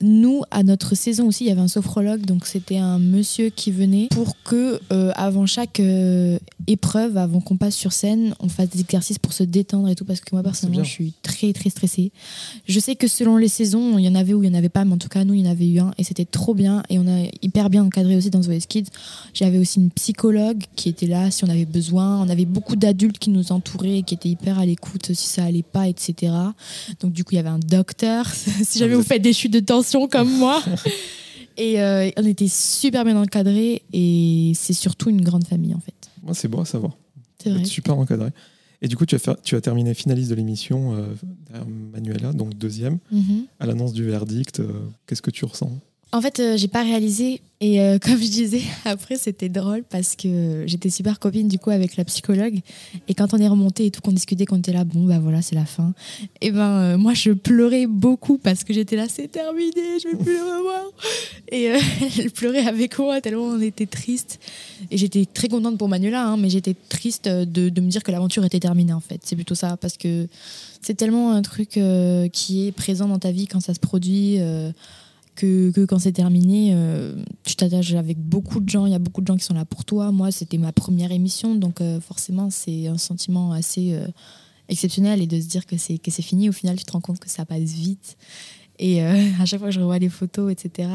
Nous, 0.00 0.42
à 0.50 0.62
notre 0.62 0.94
saison 0.94 1.26
aussi, 1.28 1.44
il 1.44 1.48
y 1.48 1.50
avait 1.50 1.60
un 1.60 1.68
sophrologue, 1.68 2.24
donc 2.24 2.46
c'était 2.46 2.78
un 2.78 2.98
monsieur 2.98 3.50
qui 3.50 3.72
venait 3.72 4.08
pour 4.10 4.36
que, 4.44 4.80
euh, 4.92 5.12
avant 5.16 5.46
chaque 5.46 5.80
euh, 5.80 6.38
épreuve, 6.66 7.16
avant 7.16 7.40
qu'on 7.40 7.56
passe 7.56 7.74
sur 7.74 7.92
scène, 7.92 8.34
on 8.40 8.48
fasse 8.48 8.70
des 8.70 8.80
exercices 8.80 9.18
pour 9.18 9.32
se 9.32 9.42
détendre 9.42 9.88
et 9.88 9.94
tout, 9.94 10.04
parce 10.04 10.20
que 10.20 10.28
moi, 10.32 10.42
personnellement, 10.42 10.84
je 10.84 10.90
suis 10.90 11.14
très, 11.22 11.52
très 11.52 11.70
stressée. 11.70 12.12
Je 12.66 12.78
sais 12.80 12.96
que 12.96 13.08
selon 13.08 13.36
les 13.36 13.48
saisons, 13.48 13.98
il 13.98 14.04
y 14.04 14.08
en 14.08 14.14
avait 14.14 14.34
ou 14.34 14.42
il 14.42 14.48
y 14.48 14.52
en 14.52 14.58
avait 14.58 14.68
pas, 14.68 14.84
mais 14.84 14.94
en 14.94 14.98
tout 14.98 15.08
cas, 15.08 15.24
nous, 15.24 15.34
il 15.34 15.44
y 15.44 15.48
en 15.48 15.50
avait 15.50 15.68
eu 15.68 15.80
un, 15.80 15.92
et 15.98 16.04
c'était 16.04 16.24
trop 16.24 16.54
bien, 16.54 16.82
et 16.90 16.98
on 16.98 17.06
a 17.06 17.28
hyper 17.42 17.70
bien 17.70 17.84
encadré 17.84 18.16
aussi 18.16 18.30
dans 18.30 18.40
The 18.40 18.46
Voice 18.46 18.66
Kids. 18.68 18.88
J'avais 19.34 19.58
aussi 19.58 19.80
une 19.80 19.90
psychologue 19.90 20.62
qui 20.76 20.88
était 20.88 21.06
là 21.06 21.30
si 21.30 21.44
on 21.44 21.48
avait 21.48 21.64
besoin. 21.64 22.20
On 22.20 22.28
avait 22.28 22.44
beaucoup 22.44 22.76
d'adultes 22.76 23.18
qui 23.18 23.30
nous 23.30 23.52
entouraient 23.52 23.98
et 23.98 24.02
qui 24.02 24.14
étaient 24.14 24.28
hyper 24.28 24.58
à 24.58 24.66
l'écoute 24.66 25.12
si 25.14 25.26
ça 25.26 25.44
allait 25.44 25.62
pas, 25.62 25.88
etc. 25.88 26.32
Donc 27.00 27.12
du 27.12 27.24
coup, 27.24 27.32
il 27.32 27.36
y 27.36 27.38
avait 27.38 27.48
un 27.48 27.58
docteur. 27.58 28.26
si 28.62 28.78
jamais 28.78 28.94
vous 28.94 29.02
faites 29.02 29.22
des 29.22 29.32
chutes 29.32 29.52
de 29.52 29.60
comme 30.10 30.30
moi. 30.38 30.62
Et 31.56 31.80
euh, 31.82 32.08
on 32.16 32.24
était 32.24 32.46
super 32.46 33.04
bien 33.04 33.16
encadrés 33.20 33.82
et 33.92 34.52
c'est 34.54 34.72
surtout 34.74 35.10
une 35.10 35.22
grande 35.22 35.44
famille 35.44 35.74
en 35.74 35.80
fait. 35.80 36.08
Moi, 36.22 36.32
c'est 36.32 36.46
beau 36.46 36.60
à 36.60 36.64
savoir. 36.64 36.92
C'est 37.42 37.50
vrai. 37.50 37.64
Super 37.64 37.98
encadré. 37.98 38.30
Et 38.80 38.86
du 38.86 38.96
coup, 38.96 39.06
tu 39.06 39.16
as, 39.16 39.18
fait- 39.18 39.42
tu 39.42 39.56
as 39.56 39.60
terminé 39.60 39.92
finaliste 39.92 40.30
de 40.30 40.36
l'émission 40.36 40.94
euh, 40.94 41.06
derrière 41.48 41.66
Manuela, 41.66 42.32
donc 42.32 42.54
deuxième. 42.54 42.98
Mhm. 43.10 43.46
À 43.58 43.66
l'annonce 43.66 43.92
du 43.92 44.04
verdict, 44.04 44.60
euh, 44.60 44.68
qu'est-ce 45.08 45.20
que 45.22 45.32
tu 45.32 45.44
ressens? 45.44 45.72
En 46.10 46.20
fait, 46.20 46.40
euh, 46.40 46.56
j'ai 46.56 46.68
pas 46.68 46.82
réalisé. 46.82 47.40
Et 47.60 47.80
euh, 47.80 47.98
comme 48.02 48.16
je 48.16 48.30
disais, 48.30 48.62
après, 48.84 49.16
c'était 49.16 49.48
drôle 49.48 49.82
parce 49.88 50.14
que 50.14 50.64
j'étais 50.66 50.90
super 50.90 51.18
copine 51.18 51.48
du 51.48 51.58
coup 51.58 51.70
avec 51.70 51.96
la 51.96 52.04
psychologue. 52.04 52.60
Et 53.08 53.14
quand 53.14 53.34
on 53.34 53.38
est 53.38 53.48
remonté 53.48 53.86
et 53.86 53.90
tout, 53.90 54.00
qu'on 54.00 54.12
discutait, 54.12 54.46
qu'on 54.46 54.58
était 54.58 54.72
là, 54.72 54.84
bon, 54.84 55.04
bah 55.04 55.18
voilà, 55.18 55.42
c'est 55.42 55.54
la 55.54 55.64
fin. 55.64 55.92
Et 56.40 56.50
ben, 56.50 56.60
euh, 56.60 56.98
moi, 56.98 57.14
je 57.14 57.32
pleurais 57.32 57.86
beaucoup 57.86 58.38
parce 58.38 58.64
que 58.64 58.72
j'étais 58.72 58.96
là, 58.96 59.06
c'est 59.08 59.28
terminé, 59.28 59.98
je 60.02 60.08
vais 60.08 60.16
plus 60.16 60.34
le 60.34 60.58
revoir. 60.58 60.84
Et 61.50 61.70
euh, 61.70 61.78
elle 62.18 62.30
pleurait 62.30 62.66
avec 62.66 62.98
moi 62.98 63.20
tellement 63.20 63.44
on 63.44 63.60
était 63.60 63.86
triste. 63.86 64.38
Et 64.90 64.98
j'étais 64.98 65.26
très 65.26 65.48
contente 65.48 65.78
pour 65.78 65.88
Manuela, 65.88 66.24
hein, 66.24 66.36
mais 66.36 66.48
j'étais 66.48 66.76
triste 66.88 67.28
de, 67.28 67.68
de 67.68 67.80
me 67.80 67.88
dire 67.88 68.02
que 68.02 68.12
l'aventure 68.12 68.44
était 68.44 68.60
terminée 68.60 68.92
en 68.92 69.00
fait. 69.00 69.20
C'est 69.24 69.36
plutôt 69.36 69.56
ça 69.56 69.76
parce 69.76 69.96
que 69.96 70.28
c'est 70.80 70.94
tellement 70.94 71.32
un 71.32 71.42
truc 71.42 71.80
qui 72.32 72.68
est 72.68 72.72
présent 72.72 73.08
dans 73.08 73.18
ta 73.18 73.32
vie 73.32 73.48
quand 73.48 73.60
ça 73.60 73.74
se 73.74 73.80
produit. 73.80 74.38
Que, 75.38 75.84
quand 75.84 76.00
c'est 76.00 76.12
terminé, 76.12 76.72
euh, 76.74 77.14
tu 77.44 77.54
t'attaches 77.54 77.94
avec 77.94 78.18
beaucoup 78.18 78.60
de 78.60 78.68
gens, 78.68 78.86
il 78.86 78.92
y 78.92 78.94
a 78.94 78.98
beaucoup 78.98 79.20
de 79.20 79.26
gens 79.26 79.36
qui 79.36 79.44
sont 79.44 79.54
là 79.54 79.64
pour 79.64 79.84
toi. 79.84 80.10
Moi, 80.10 80.32
c'était 80.32 80.58
ma 80.58 80.72
première 80.72 81.12
émission, 81.12 81.54
donc 81.54 81.80
euh, 81.80 82.00
forcément, 82.00 82.50
c'est 82.50 82.88
un 82.88 82.98
sentiment 82.98 83.52
assez 83.52 83.94
euh, 83.94 84.06
exceptionnel 84.68 85.22
et 85.22 85.26
de 85.26 85.40
se 85.40 85.46
dire 85.46 85.64
que 85.64 85.76
c'est 85.76 85.98
que 85.98 86.10
c'est 86.10 86.22
fini, 86.22 86.48
au 86.48 86.52
final, 86.52 86.76
tu 86.76 86.84
te 86.84 86.92
rends 86.92 87.00
compte 87.00 87.20
que 87.20 87.30
ça 87.30 87.44
passe 87.44 87.70
vite. 87.72 88.16
Et 88.80 89.02
à 89.02 89.44
chaque 89.44 89.60
fois 89.60 89.68
que 89.68 89.74
je 89.74 89.80
revois 89.80 89.98
les 89.98 90.08
photos, 90.08 90.50
etc., 90.50 90.88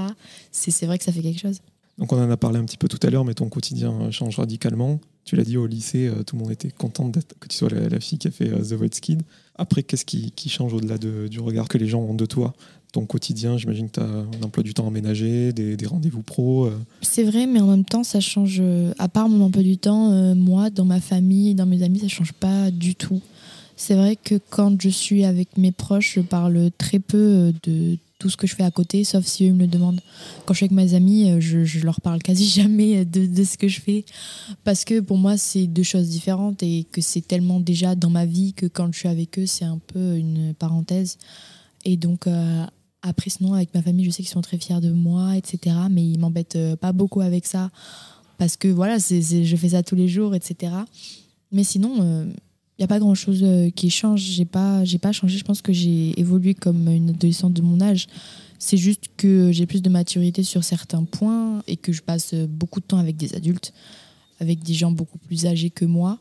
c'est 0.51 0.71
c'est 0.71 0.85
vrai 0.85 0.97
que 0.97 1.05
ça 1.05 1.13
fait 1.13 1.21
quelque 1.21 1.39
chose. 1.39 1.59
Donc 1.97 2.11
on 2.11 2.21
en 2.21 2.29
a 2.29 2.37
parlé 2.37 2.59
un 2.59 2.65
petit 2.65 2.77
peu 2.77 2.87
tout 2.87 2.99
à 3.05 3.09
l'heure, 3.09 3.23
mais 3.23 3.35
ton 3.35 3.49
quotidien 3.49 4.11
change 4.11 4.37
radicalement. 4.37 4.99
Tu 5.25 5.35
l'as 5.37 5.43
dit 5.43 5.55
au 5.57 5.67
lycée, 5.67 6.11
tout 6.25 6.35
le 6.35 6.41
monde 6.41 6.51
était 6.51 6.71
content 6.71 7.09
que 7.11 7.47
tu 7.47 7.55
sois 7.55 7.69
la, 7.69 7.99
fille 8.01 8.17
qui 8.17 8.27
a 8.27 8.31
fait 8.31 8.49
The 8.49 8.73
Voice 8.73 8.99
Kid. 8.99 9.21
Après, 9.55 9.83
qu'est-ce 9.83 10.03
qui, 10.03 10.31
qui 10.31 10.49
change 10.49 10.73
au-delà 10.73 10.97
de- 10.97 11.27
du 11.29 11.39
regard 11.39 11.67
que 11.69 11.77
les 11.77 11.87
gens 11.87 12.01
ont 12.01 12.15
de 12.15 12.25
toi 12.25 12.53
Ton 12.93 13.07
quotidien, 13.07 13.57
j'imagine 13.57 13.89
que 13.89 13.95
tu 13.95 13.99
as 14.01 14.03
un 14.03 14.43
emploi 14.43 14.61
du 14.61 14.75
temps 14.75 14.87
aménagé, 14.87 15.51
des, 15.51 15.75
rendez-vous 15.87 16.21
pro. 16.21 16.65
euh. 16.65 16.77
C'est 17.01 17.23
vrai, 17.23 17.47
mais 17.47 17.59
en 17.59 17.65
même 17.65 17.85
temps, 17.85 18.03
ça 18.03 18.19
change. 18.19 18.59
euh, 18.61 18.93
à 18.99 19.09
part 19.09 19.27
mon 19.29 19.43
emploi 19.43 19.63
du 19.63 19.79
temps, 19.79 20.11
euh, 20.11 20.35
moi, 20.35 20.69
dans 20.69 20.85
ma 20.85 20.99
famille, 20.99 21.55
dans 21.55 21.65
mes 21.65 21.81
amis, 21.81 21.97
ça 21.97 22.07
change 22.07 22.33
pas 22.33 22.69
du 22.69 22.93
tout. 22.93 23.19
C'est 23.77 23.95
vrai 23.95 24.15
que 24.15 24.35
quand 24.51 24.79
je 24.79 24.89
suis 24.89 25.25
avec 25.25 25.57
mes 25.57 25.71
proches, 25.71 26.13
je 26.17 26.21
parle 26.21 26.69
très 26.77 26.99
peu 26.99 27.51
de 27.63 27.97
tout 28.19 28.29
ce 28.29 28.37
que 28.37 28.45
je 28.45 28.53
fais 28.53 28.63
à 28.63 28.69
côté, 28.69 29.03
sauf 29.03 29.25
si 29.25 29.49
eux 29.49 29.53
me 29.53 29.61
le 29.61 29.67
demandent. 29.67 29.99
Quand 30.45 30.53
je 30.53 30.57
suis 30.57 30.65
avec 30.65 30.75
mes 30.75 30.93
amis, 30.93 31.41
je, 31.41 31.79
leur 31.83 31.99
parle 31.99 32.21
quasi 32.21 32.45
jamais 32.61 33.05
de, 33.05 33.25
de 33.25 33.43
ce 33.43 33.57
que 33.57 33.67
je 33.67 33.81
fais. 33.81 34.05
Parce 34.63 34.85
que 34.85 34.99
pour 34.99 35.17
moi, 35.17 35.35
c'est 35.37 35.65
deux 35.65 35.81
choses 35.81 36.09
différentes 36.09 36.61
et 36.61 36.85
que 36.91 37.01
c'est 37.01 37.27
tellement 37.27 37.59
déjà 37.59 37.95
dans 37.95 38.11
ma 38.11 38.27
vie 38.27 38.53
que 38.53 38.67
quand 38.67 38.93
je 38.93 38.99
suis 38.99 39.09
avec 39.09 39.39
eux, 39.39 39.47
c'est 39.47 39.65
un 39.65 39.79
peu 39.87 40.15
une 40.15 40.53
parenthèse. 40.53 41.17
Et 41.85 41.97
donc, 41.97 42.27
euh, 42.27 42.65
après, 43.03 43.29
sinon, 43.29 43.53
avec 43.53 43.73
ma 43.75 43.81
famille, 43.81 44.05
je 44.05 44.09
sais 44.09 44.23
qu'ils 44.23 44.31
sont 44.31 44.41
très 44.41 44.57
fiers 44.57 44.79
de 44.79 44.91
moi, 44.91 45.37
etc. 45.37 45.75
Mais 45.91 46.03
ils 46.03 46.17
m'embêtent 46.17 46.55
euh, 46.55 46.75
pas 46.75 46.93
beaucoup 46.93 47.21
avec 47.21 47.45
ça. 47.45 47.69
Parce 48.37 48.57
que 48.57 48.67
voilà, 48.67 48.97
je 48.97 49.55
fais 49.55 49.69
ça 49.69 49.83
tous 49.83 49.95
les 49.95 50.07
jours, 50.07 50.33
etc. 50.33 50.73
Mais 51.51 51.63
sinon, 51.63 51.93
il 52.03 52.79
n'y 52.79 52.83
a 52.83 52.87
pas 52.87 52.99
grand 52.99 53.13
chose 53.13 53.45
qui 53.75 53.89
change. 53.89 54.21
J'ai 54.21 54.45
pas, 54.45 54.83
pas 55.01 55.11
changé. 55.11 55.37
Je 55.37 55.43
pense 55.43 55.61
que 55.61 55.71
j'ai 55.71 56.19
évolué 56.19 56.55
comme 56.55 56.87
une 56.87 57.11
adolescente 57.11 57.53
de 57.53 57.61
mon 57.61 57.79
âge. 57.79 58.07
C'est 58.57 58.77
juste 58.77 59.09
que 59.17 59.51
j'ai 59.51 59.65
plus 59.65 59.81
de 59.81 59.89
maturité 59.89 60.41
sur 60.41 60.63
certains 60.63 61.03
points 61.03 61.61
et 61.67 61.77
que 61.77 61.91
je 61.93 62.01
passe 62.01 62.33
beaucoup 62.33 62.79
de 62.79 62.85
temps 62.85 62.97
avec 62.97 63.17
des 63.17 63.35
adultes, 63.35 63.71
avec 64.39 64.63
des 64.63 64.73
gens 64.73 64.91
beaucoup 64.91 65.19
plus 65.19 65.45
âgés 65.45 65.69
que 65.69 65.85
moi. 65.85 66.17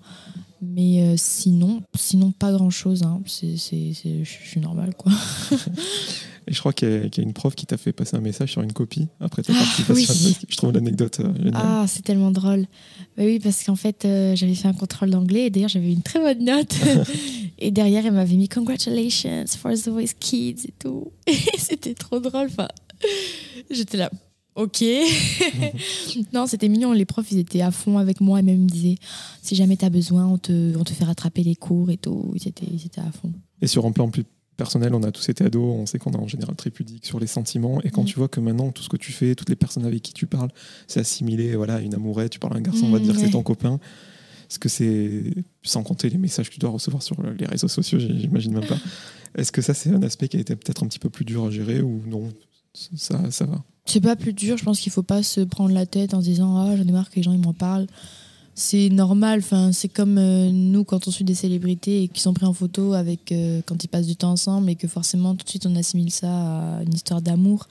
Mais 0.64 1.02
euh, 1.02 1.14
sinon, 1.16 1.83
sinon 1.95 2.31
pas 2.31 2.52
grand 2.52 2.71
chose. 2.71 3.02
C'est, 3.26 3.57
c'est, 3.57 3.92
c'est- 3.95 4.25
je 4.25 4.31
suis 4.49 4.61
normale, 4.61 4.95
quoi. 4.97 5.11
Et 6.49 6.52
je 6.52 6.59
crois 6.59 6.73
qu'il 6.73 6.88
y, 6.90 6.95
a 6.97 7.09
qu'il 7.09 7.23
y 7.23 7.25
a 7.25 7.28
une 7.28 7.35
prof 7.35 7.54
qui 7.54 7.66
t'a 7.66 7.76
fait 7.76 7.92
passer 7.92 8.16
un 8.16 8.21
message 8.21 8.50
sur 8.52 8.62
une 8.62 8.73
copie 8.73 9.07
après 9.21 9.42
ta 9.42 9.52
Ah, 9.54 9.59
participation. 9.59 10.14
oui. 10.28 10.37
Je 10.49 10.57
trouve 10.57 10.73
l'anecdote 10.73 11.21
euh, 11.21 11.33
géniale. 11.37 11.52
Ah, 11.54 11.85
c'est 11.87 12.02
tellement 12.02 12.33
drôle. 12.33 12.62
Bah 13.16 13.23
oui, 13.25 13.38
parce 13.38 13.62
qu'en 13.62 13.76
fait, 13.76 14.04
euh, 14.04 14.35
j'avais 14.35 14.54
fait 14.57 14.66
un 14.66 14.73
contrôle 14.73 15.11
d'anglais 15.11 15.47
et 15.47 15.50
d'ailleurs, 15.50 15.69
j'avais 15.69 15.92
une 15.92 16.02
très 16.02 16.19
bonne 16.19 16.45
note. 16.45 16.75
et 17.59 17.71
derrière, 17.71 18.04
elle 18.07 18.12
m'avait 18.12 18.35
mis 18.35 18.49
Congratulations 18.49 19.45
for 19.56 19.73
the 19.73 19.89
Voice 19.89 20.15
Kids 20.19 20.65
et 20.67 20.75
tout. 20.80 21.13
Et 21.28 21.58
c'était 21.58 21.95
trop 21.95 22.19
drôle. 22.19 22.49
Enfin, 22.50 22.69
j'étais 23.71 23.99
là. 23.99 24.10
Ok. 24.54 24.82
non, 26.32 26.47
c'était 26.47 26.69
mignon. 26.69 26.93
Les 26.93 27.04
profs, 27.04 27.30
ils 27.32 27.38
étaient 27.38 27.62
à 27.62 27.71
fond 27.71 27.99
avec 27.99 28.21
moi 28.21 28.41
et 28.41 28.43
même 28.43 28.56
ils 28.56 28.62
me 28.65 28.69
disaient 28.69 28.97
si 29.43 29.54
jamais 29.54 29.76
tu 29.76 29.84
as 29.84 29.91
besoin, 29.91 30.26
on 30.26 30.38
te, 30.38 30.76
on 30.76 30.84
te 30.84 30.93
fait 30.93 31.04
rattraper 31.04 31.43
les 31.43 31.54
cours 31.56 31.91
et 31.91 31.97
tout. 31.97 32.32
Ils 32.34 32.49
étaient, 32.49 32.67
ils 32.71 32.84
étaient 32.86 33.00
à 33.00 33.10
fond. 33.12 33.32
Et 33.60 33.67
sur 33.67 33.86
un 33.86 33.93
plan 33.93 34.10
plus 34.10 34.25
personnel, 34.56 34.95
on 34.95 35.02
a 35.02 35.10
tous 35.10 35.28
été 35.30 35.45
ados, 35.45 35.62
on 35.65 35.86
sait 35.86 35.99
qu'on 35.99 36.12
est 36.12 36.17
en 36.19 36.28
général 36.28 36.54
très 36.54 36.71
pudique 36.71 37.06
sur 37.06 37.19
les 37.19 37.26
sentiments. 37.26 37.80
Et 37.82 37.91
quand 37.91 38.02
Mm. 38.02 38.06
tu 38.06 38.19
vois 38.19 38.28
que 38.28 38.41
maintenant, 38.41 38.71
tout 38.73 38.82
ce 38.82 38.88
que 38.91 38.99
tu 38.99 39.10
fais, 39.12 39.34
toutes 39.34 39.49
les 39.49 39.56
personnes 39.56 39.86
avec 39.86 40.02
qui 40.02 40.12
tu 40.12 40.26
parles, 40.26 40.50
c'est 40.86 41.00
assimilé 41.00 41.56
voilà, 41.56 41.76
à 41.76 41.80
une 41.80 41.95
amourette, 41.95 42.32
tu 42.32 42.38
parles 42.38 42.54
à 42.54 42.58
un 42.58 42.62
garçon, 42.62 42.86
on 42.86 42.91
va 42.91 42.99
te 42.99 43.02
Mm, 43.02 43.06
dire 43.06 43.15
que 43.15 43.21
c'est 43.21 43.26
ouais. 43.26 43.32
ton 43.32 43.43
copain. 43.43 43.80
Est-ce 44.50 44.58
que 44.58 44.69
c'est, 44.69 45.23
sans 45.62 45.82
compter 45.82 46.10
les 46.10 46.19
messages 46.19 46.49
que 46.50 46.54
tu 46.54 46.60
dois 46.60 46.69
recevoir 46.71 47.02
sur 47.02 47.17
les 47.23 47.47
réseaux 47.47 47.69
sociaux, 47.69 47.99
j'imagine 47.99 48.52
même 48.52 48.67
pas. 48.67 48.76
Est-ce 49.38 49.50
que 49.50 49.62
ça, 49.62 49.73
c'est 49.73 49.88
un 49.88 50.02
aspect 50.02 50.28
qui 50.28 50.36
a 50.36 50.41
été 50.41 50.54
peut-être 50.54 50.82
un 50.84 50.88
petit 50.88 50.99
peu 50.99 51.08
plus 51.08 51.25
dur 51.25 51.47
à 51.47 51.50
gérer 51.50 51.80
ou 51.80 52.02
non 52.06 52.28
ça, 52.75 53.30
ça 53.30 53.47
va? 53.47 53.65
C'est 53.84 54.00
pas 54.00 54.16
plus 54.16 54.32
dur, 54.32 54.56
je 54.56 54.64
pense 54.64 54.80
qu'il 54.80 54.92
faut 54.92 55.02
pas 55.02 55.23
se 55.23 55.40
prendre 55.40 55.75
la 55.75 55.86
tête 55.86 56.14
en 56.14 56.21
se 56.21 56.26
disant 56.26 56.56
ah 56.56 56.76
j'en 56.76 56.86
ai 56.86 56.92
marre 56.92 57.10
que 57.10 57.16
les 57.16 57.23
gens 57.23 57.32
ils 57.32 57.40
m'en 57.40 57.52
parlent. 57.52 57.86
C'est 58.54 58.91
normal, 58.91 59.38
enfin 59.38 59.73
c'est 59.73 59.88
comme 59.88 60.19
euh, 60.19 60.50
nous 60.52 60.84
quand 60.84 61.08
on 61.08 61.10
suit 61.10 61.25
des 61.25 61.34
célébrités 61.34 62.02
et 62.02 62.08
qui 62.08 62.21
sont 62.21 62.34
pris 62.34 62.45
en 62.45 62.52
photo 62.52 62.93
avec 62.93 63.32
euh, 63.32 63.62
quand 63.65 63.82
ils 63.82 63.88
passent 63.88 64.06
du 64.06 64.15
temps 64.17 64.32
ensemble 64.32 64.69
et 64.69 64.75
que 64.75 64.86
forcément 64.86 65.34
tout 65.34 65.45
de 65.45 65.49
suite 65.49 65.65
on 65.67 65.75
assimile 65.75 66.10
ça 66.10 66.28
à 66.28 66.82
une 66.82 66.93
histoire 66.93 67.23
d'amour. 67.23 67.67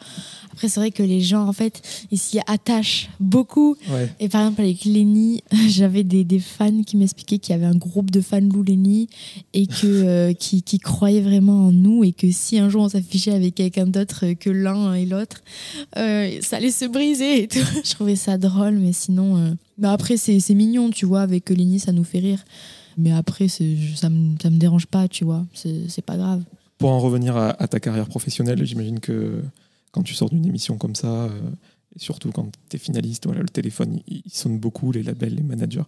Après 0.51 0.69
c'est 0.69 0.79
vrai 0.79 0.89
que 0.89 1.03
les 1.03 1.21
gens 1.21 1.47
en 1.47 1.53
fait 1.53 1.83
ils 2.09 2.17
s'y 2.17 2.39
attachent 2.47 3.09
beaucoup 3.19 3.75
Ouais. 3.91 4.09
et 4.19 4.27
par 4.27 4.41
exemple, 4.41 4.61
avec 4.61 4.83
Lenny, 4.85 5.43
j'avais 5.69 6.03
des, 6.03 6.23
des 6.23 6.39
fans 6.39 6.81
qui 6.83 6.97
m'expliquaient 6.97 7.37
qu'il 7.37 7.53
y 7.53 7.55
avait 7.55 7.65
un 7.67 7.75
groupe 7.77 8.09
de 8.09 8.21
fans 8.21 8.41
Lou 8.41 8.63
Lenny 8.63 9.07
et 9.53 9.67
que, 9.67 9.73
euh, 9.85 10.33
qui, 10.33 10.63
qui 10.63 10.79
croyaient 10.79 11.21
vraiment 11.21 11.67
en 11.67 11.71
nous 11.71 12.03
et 12.03 12.11
que 12.11 12.31
si 12.31 12.57
un 12.57 12.69
jour 12.69 12.81
on 12.81 12.89
s'affichait 12.89 13.33
avec 13.33 13.53
quelqu'un 13.53 13.85
d'autre 13.85 14.33
que 14.33 14.49
l'un 14.49 14.95
et 14.95 15.05
l'autre, 15.05 15.43
euh, 15.97 16.39
ça 16.41 16.57
allait 16.57 16.71
se 16.71 16.85
briser 16.85 17.43
et 17.43 17.47
tout. 17.47 17.59
Je 17.83 17.91
trouvais 17.91 18.15
ça 18.15 18.39
drôle, 18.39 18.79
mais 18.79 18.93
sinon. 18.93 19.55
Euh, 19.81 19.87
bah 19.87 19.93
après, 19.93 20.17
c'est 20.17 20.39
c'est 20.39 20.53
mignon, 20.55 20.89
tu 20.91 21.05
vois, 21.05 21.21
avec 21.21 21.49
Lenny, 21.49 21.79
ça 21.79 21.91
nous 21.91 22.03
fait 22.03 22.19
rire. 22.19 22.43
Mais 22.97 23.11
après, 23.11 23.47
ça 23.47 23.63
me, 23.63 24.35
ça 24.41 24.49
me 24.49 24.57
dérange 24.57 24.85
pas, 24.85 25.07
tu 25.07 25.23
vois, 25.25 25.45
c'est 25.53 25.87
c'est 25.89 26.01
pas 26.05 26.17
grave. 26.17 26.43
Pour 26.77 26.89
en 26.91 26.99
revenir 26.99 27.37
à, 27.37 27.49
à 27.61 27.67
ta 27.67 27.79
carrière 27.79 28.07
professionnelle, 28.07 28.65
j'imagine 28.65 28.99
que 28.99 29.41
quand 29.91 30.03
tu 30.03 30.13
sors 30.13 30.29
d'une 30.29 30.45
émission 30.45 30.77
comme 30.77 30.95
ça, 30.95 31.25
euh, 31.25 31.29
et 31.95 31.99
surtout 31.99 32.31
quand 32.31 32.49
tu 32.69 32.75
es 32.75 32.79
finaliste, 32.79 33.25
voilà, 33.25 33.41
le 33.41 33.49
téléphone, 33.49 33.99
il, 34.07 34.21
il 34.25 34.31
sonne 34.31 34.57
beaucoup, 34.59 34.91
les 34.91 35.03
labels, 35.03 35.35
les 35.35 35.43
managers. 35.43 35.83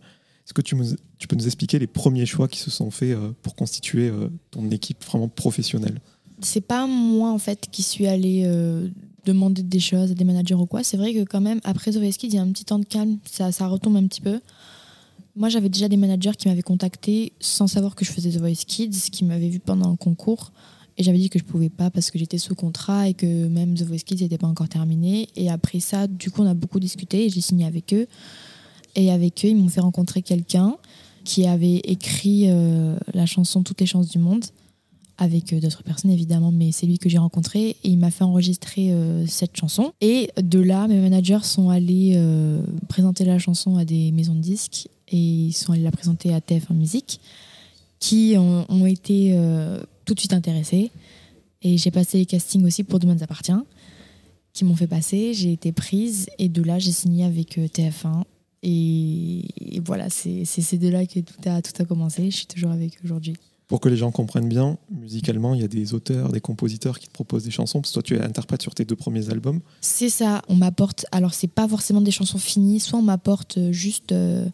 Est-ce 0.46 0.54
que 0.54 0.62
tu, 0.62 0.76
me- 0.76 0.96
tu 1.18 1.28
peux 1.28 1.36
nous 1.36 1.46
expliquer 1.46 1.80
les 1.80 1.88
premiers 1.88 2.26
choix 2.26 2.48
qui 2.48 2.60
se 2.60 2.70
sont 2.70 2.92
faits 2.92 3.12
euh, 3.18 3.32
pour 3.42 3.56
constituer 3.56 4.10
euh, 4.10 4.30
ton 4.52 4.70
équipe 4.72 5.04
vraiment 5.04 5.28
professionnelle? 5.30 6.00
C'est 6.42 6.62
pas 6.66 6.86
moi 6.88 7.32
en 7.32 7.38
fait 7.40 7.68
qui 7.72 7.82
suis 7.84 8.08
allée 8.08 8.44
euh, 8.46 8.90
demander 9.26 9.64
des 9.64 9.80
choses 9.80 10.12
à 10.12 10.14
des 10.14 10.24
managers 10.24 10.56
ou 10.56 10.66
quoi. 10.66 10.84
C'est 10.84 10.98
vrai 10.98 11.14
que 11.14 11.24
quand 11.24 11.42
même 11.42 11.60
après 11.64 11.92
The 11.92 11.98
Voice 11.98 12.18
Kids, 12.18 12.28
il 12.28 12.36
y 12.36 12.38
a 12.38 12.42
un 12.42 12.52
petit 12.52 12.66
temps 12.66 12.80
de 12.80 12.86
calme, 12.86 13.18
ça, 13.26 13.52
ça 13.52 13.68
retombe 13.68 13.96
un 13.96 14.08
petit 14.08 14.22
peu. 14.22 14.40
Moi 15.36 15.50
j'avais 15.50 15.70
déjà 15.70 15.88
des 15.88 15.98
managers 15.98 16.34
qui 16.38 16.48
m'avaient 16.48 16.62
contacté 16.62 17.34
sans 17.40 17.68
savoir 17.68 17.96
que 17.96 18.06
je 18.06 18.12
faisais 18.12 18.30
The 18.32 18.38
Voice 18.38 18.66
Kids, 18.68 19.10
qui 19.12 19.26
m'avaient 19.26 19.50
vu 19.50 19.60
pendant 19.60 19.92
un 19.92 19.96
concours. 19.96 20.52
Et 20.98 21.04
j'avais 21.04 21.18
dit 21.18 21.30
que 21.30 21.40
je 21.40 21.44
pouvais 21.44 21.70
pas 21.70 21.90
parce 21.90 22.12
que 22.12 22.20
j'étais 22.20 22.38
sous 22.38 22.54
contrat 22.54 23.10
et 23.10 23.16
que 23.16 23.48
même 23.48 23.74
The 23.74 23.82
Voice 23.82 24.04
Kids 24.06 24.22
n'était 24.22 24.38
pas 24.38 24.48
encore 24.48 24.70
terminé. 24.70 25.28
Et 25.36 25.50
après 25.50 25.80
ça, 25.80 26.06
du 26.06 26.30
coup, 26.30 26.44
on 26.44 26.46
a 26.46 26.54
beaucoup 26.54 26.80
discuté 26.80 27.26
et 27.26 27.30
j'ai 27.30 27.42
signé 27.42 27.66
avec 27.66 27.94
eux. 27.94 28.06
Et 28.96 29.10
avec 29.10 29.44
eux, 29.44 29.48
ils 29.48 29.56
m'ont 29.56 29.70
fait 29.70 29.82
rencontrer 29.82 30.22
quelqu'un 30.22 30.78
qui 31.24 31.48
avait 31.48 31.78
écrit 31.78 32.44
euh, 32.48 32.96
la 33.14 33.26
chanson 33.26 33.64
Toutes 33.64 33.82
les 33.82 33.88
chances 33.88 34.10
du 34.10 34.20
monde 34.20 34.46
avec 35.24 35.54
euh, 35.54 35.60
d'autres 35.60 35.84
personnes 35.84 36.12
évidemment, 36.12 36.52
mais 36.52 36.72
c'est 36.72 36.86
lui 36.86 37.00
que 37.00 37.10
j'ai 37.10 37.18
rencontré 37.18 37.70
et 37.70 37.90
il 37.90 37.98
m'a 37.98 38.12
fait 38.12 38.24
enregistrer 38.24 38.92
euh, 38.92 39.26
cette 39.26 39.56
chanson. 39.58 39.94
Et 40.02 40.30
de 40.42 40.60
là, 40.60 40.88
mes 40.88 41.00
managers 41.00 41.44
sont 41.44 41.70
allés 41.70 42.14
euh, 42.16 42.62
présenter 42.90 43.26
la 43.26 43.40
chanson 43.40 43.78
à 43.78 43.86
des 43.86 44.12
maisons 44.12 44.36
de 44.36 44.42
disques 44.42 44.88
et 45.10 45.18
ils 45.18 45.54
sont 45.54 45.74
allés 45.74 45.84
la 45.84 45.92
présenter 45.92 46.34
à 46.34 46.40
TF1 46.40 46.74
Musique 46.74 47.20
qui 48.00 48.36
ont, 48.38 48.86
été 48.86 49.34
tout 50.04 50.14
de 50.14 50.20
suite 50.20 50.34
intéressés. 50.34 50.92
Et 51.62 51.78
j'ai 51.78 51.90
passé 51.90 52.18
les 52.18 52.26
castings 52.26 52.66
aussi 52.66 52.84
pour 52.84 53.00
Demain 53.00 53.16
appartient 53.22 53.54
qui 54.54 54.64
m'ont 54.66 54.76
fait 54.76 54.88
passer. 54.88 55.34
J'ai 55.34 55.52
été 55.52 55.72
prise 55.72 56.28
et 56.38 56.48
de 56.48 56.62
là, 56.62 56.80
j'ai 56.80 56.92
signé 56.92 57.26
avec 57.26 57.58
euh, 57.58 57.68
TF1. 57.68 58.24
Et, 58.62 59.76
et 59.76 59.82
voilà, 59.82 60.10
c'est 60.10 60.46
ces 60.46 60.78
deux-là 60.78 61.06
que 61.06 61.20
tout 61.20 61.50
a, 61.50 61.62
tout 61.62 61.82
a 61.82 61.86
commencé. 61.86 62.32
Je 62.32 62.38
suis 62.38 62.46
toujours 62.46 62.72
avec 62.72 62.98
aujourd'hui. 63.04 63.36
Pour 63.74 63.80
que 63.80 63.90
les 63.90 63.98
gens 63.98 64.12
comprennent 64.12 64.48
bien, 64.50 64.78
musicalement, 64.92 65.56
il 65.56 65.62
y 65.62 65.64
a 65.64 65.68
des 65.68 65.96
auteurs, 65.96 66.32
des 66.32 66.42
compositeurs 66.42 67.00
qui 67.00 67.08
te 67.08 67.12
proposent 67.12 67.44
des 67.44 67.50
chansons, 67.50 67.82
parce 67.82 67.90
que 67.90 67.94
toi, 67.96 68.04
tu 68.04 68.16
es 68.16 68.22
interprète 68.22 68.62
sur 68.62 68.76
tes 68.76 68.86
deux 68.86 68.96
premiers 68.96 69.32
albums. 69.32 69.62
C'est 69.82 70.10
ça, 70.10 70.44
on 70.48 70.54
m'apporte. 70.56 71.08
Alors, 71.12 71.34
c'est 71.34 71.48
pas 71.48 71.68
forcément 71.68 72.00
des 72.02 72.12
chansons 72.12 72.38
finies, 72.38 72.80
soit 72.80 73.00
on 73.00 73.02
m'apporte 73.02 73.58
euh, 73.58 73.72
juste 73.72 74.12
euh, 74.12 74.46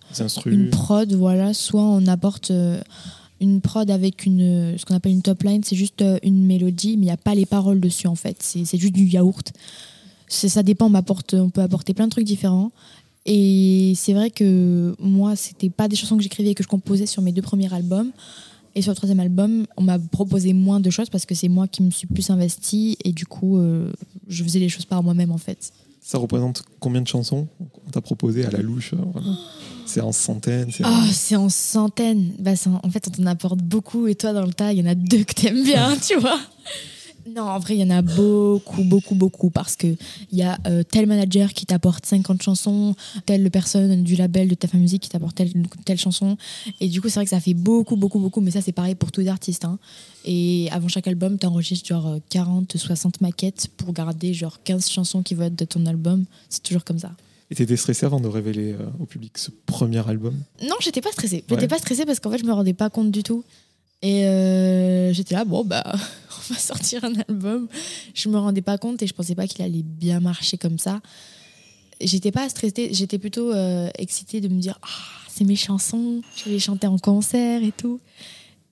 une 0.45 0.69
prod, 0.69 1.11
voilà, 1.11 1.53
soit 1.53 1.81
on 1.83 2.07
apporte 2.07 2.51
euh, 2.51 2.79
une 3.41 3.59
prod 3.59 3.91
avec 3.91 4.25
une, 4.25 4.77
ce 4.77 4.85
qu'on 4.85 4.95
appelle 4.95 5.11
une 5.11 5.21
top 5.21 5.43
line, 5.43 5.65
c'est 5.65 5.75
juste 5.75 6.01
euh, 6.01 6.17
une 6.23 6.45
mélodie, 6.45 6.95
mais 6.95 7.01
il 7.03 7.07
n'y 7.07 7.11
a 7.11 7.17
pas 7.17 7.35
les 7.35 7.45
paroles 7.45 7.81
dessus 7.81 8.07
en 8.07 8.15
fait. 8.15 8.37
C'est 8.39 8.77
juste 8.77 8.93
du 8.93 9.03
yaourt. 9.03 9.51
Ça 10.29 10.63
dépend, 10.63 10.85
on, 10.85 10.91
m'apporte- 10.91 11.33
on 11.33 11.49
peut 11.49 11.61
apporter 11.61 11.93
plein 11.93 12.05
de 12.05 12.11
trucs 12.11 12.23
différents. 12.23 12.71
Et 13.25 13.91
c'est 13.97 14.13
vrai 14.13 14.31
que 14.31 14.95
moi, 14.97 15.35
c'était 15.35 15.69
pas 15.69 15.89
des 15.89 15.97
chansons 15.97 16.15
que 16.15 16.23
j'écrivais 16.23 16.51
et 16.51 16.55
que 16.55 16.63
je 16.63 16.69
composais 16.69 17.05
sur 17.05 17.21
mes 17.21 17.33
deux 17.33 17.41
premiers 17.41 17.71
albums. 17.73 18.11
Et 18.75 18.81
sur 18.81 18.91
le 18.91 18.95
troisième 18.95 19.19
album, 19.19 19.65
on 19.77 19.81
m'a 19.83 19.97
proposé 19.99 20.53
moins 20.53 20.79
de 20.79 20.89
choses 20.89 21.09
parce 21.09 21.25
que 21.25 21.35
c'est 21.35 21.49
moi 21.49 21.67
qui 21.67 21.81
me 21.83 21.91
suis 21.91 22.07
plus 22.07 22.29
investie 22.29 22.97
et 23.03 23.11
du 23.11 23.25
coup, 23.25 23.57
euh, 23.57 23.91
je 24.27 24.43
faisais 24.43 24.59
les 24.59 24.69
choses 24.69 24.85
par 24.85 25.01
moi-même 25.03 25.31
en 25.31 25.37
fait. 25.37 25.71
Ça 26.01 26.17
représente 26.17 26.63
combien 26.79 27.01
de 27.01 27.07
chansons 27.07 27.47
on 27.59 27.89
t'a 27.91 28.01
proposé 28.01 28.45
à 28.45 28.49
la 28.51 28.59
louche 28.61 28.93
euh, 28.93 28.97
vraiment 29.13 29.35
C'est 29.85 30.01
en 30.01 30.11
centaines 30.11 30.71
c'est 30.71 30.85
en- 30.85 30.89
Ah, 30.89 31.35
en 31.37 31.49
centaines. 31.49 32.31
Bah, 32.39 32.51
en 32.83 32.89
fait, 32.89 33.07
on 33.07 33.11
t'en 33.11 33.25
apporte 33.25 33.59
beaucoup 33.59 34.07
et 34.07 34.15
toi, 34.15 34.31
dans 34.33 34.45
le 34.45 34.53
tas, 34.53 34.71
il 34.71 34.79
y 34.79 34.81
en 34.81 34.89
a 34.89 34.95
deux 34.95 35.23
que 35.23 35.33
t'aimes 35.33 35.63
bien, 35.63 35.95
tu 36.07 36.15
vois. 36.17 36.39
Non, 37.35 37.43
en 37.43 37.59
vrai, 37.59 37.75
il 37.75 37.79
y 37.79 37.83
en 37.83 37.89
a 37.89 38.01
beaucoup, 38.01 38.83
beaucoup, 38.83 39.15
beaucoup 39.15 39.49
parce 39.49 39.75
que 39.75 39.87
il 40.31 40.37
y 40.37 40.41
a 40.41 40.57
euh, 40.67 40.83
tel 40.83 41.05
manager 41.05 41.53
qui 41.53 41.65
t'apporte 41.65 42.05
50 42.05 42.41
chansons, 42.41 42.95
telle 43.25 43.49
personne 43.51 44.03
du 44.03 44.15
label 44.15 44.47
de 44.47 44.55
ta 44.55 44.67
musique 44.77 45.03
qui 45.03 45.09
t'apporte 45.09 45.35
telle, 45.35 45.51
telle 45.85 45.99
chanson. 45.99 46.37
Et 46.79 46.87
du 46.87 47.01
coup, 47.01 47.09
c'est 47.09 47.15
vrai 47.15 47.25
que 47.25 47.29
ça 47.29 47.39
fait 47.39 47.53
beaucoup, 47.53 47.95
beaucoup, 47.95 48.19
beaucoup. 48.19 48.41
Mais 48.41 48.51
ça, 48.51 48.61
c'est 48.61 48.71
pareil 48.71 48.95
pour 48.95 49.11
tous 49.11 49.21
les 49.21 49.27
artistes. 49.27 49.65
hein. 49.65 49.77
Et 50.25 50.67
avant 50.71 50.87
chaque 50.87 51.07
album, 51.07 51.37
t'enregistres 51.37 51.87
genre 51.87 52.07
euh, 52.07 52.17
40, 52.29 52.77
60 52.77 53.21
maquettes 53.21 53.67
pour 53.77 53.93
garder 53.93 54.33
genre 54.33 54.59
15 54.63 54.89
chansons 54.89 55.21
qui 55.23 55.35
vont 55.35 55.43
être 55.45 55.55
de 55.55 55.65
ton 55.65 55.85
album. 55.85 56.25
C'est 56.49 56.63
toujours 56.63 56.83
comme 56.83 56.99
ça. 56.99 57.11
Et 57.51 57.55
t'étais 57.55 57.77
stressé 57.77 58.05
avant 58.05 58.19
de 58.19 58.27
révéler 58.27 58.73
euh, 58.73 58.85
au 58.99 59.05
public 59.05 59.37
ce 59.37 59.49
premier 59.65 60.07
album? 60.07 60.35
Non, 60.61 60.75
j'étais 60.81 61.01
pas 61.01 61.11
stressée. 61.11 61.37
Ouais. 61.37 61.43
J'étais 61.51 61.67
pas 61.67 61.79
stressée 61.79 62.05
parce 62.05 62.19
qu'en 62.19 62.29
fait, 62.31 62.37
je 62.37 62.45
me 62.45 62.53
rendais 62.53 62.73
pas 62.73 62.89
compte 62.89 63.11
du 63.11 63.23
tout. 63.23 63.43
Et 64.01 64.25
euh, 64.25 65.11
j'étais 65.13 65.35
là, 65.35 65.43
bon, 65.45 65.65
bah, 65.65 65.83
on 66.49 66.53
va 66.53 66.59
sortir 66.59 67.03
un 67.03 67.13
album. 67.27 67.67
Je 68.13 68.29
me 68.29 68.37
rendais 68.37 68.61
pas 68.61 68.77
compte 68.77 69.01
et 69.01 69.07
je 69.07 69.13
pensais 69.13 69.35
pas 69.35 69.47
qu'il 69.47 69.63
allait 69.63 69.83
bien 69.83 70.19
marcher 70.19 70.57
comme 70.57 70.77
ça. 70.79 71.01
J'étais 72.01 72.31
pas 72.31 72.47
stressée, 72.47 72.89
j'étais 72.93 73.17
plutôt 73.17 73.51
euh, 73.51 73.89
excitée 73.97 74.39
de 74.39 74.47
me 74.47 74.59
dire, 74.59 74.79
ah, 74.83 74.87
c'est 75.27 75.43
mes 75.43 75.57
chansons, 75.57 76.21
je 76.37 76.45
vais 76.45 76.51
les 76.51 76.59
chanter 76.59 76.87
en 76.87 76.97
concert 76.97 77.61
et 77.61 77.73
tout. 77.73 77.99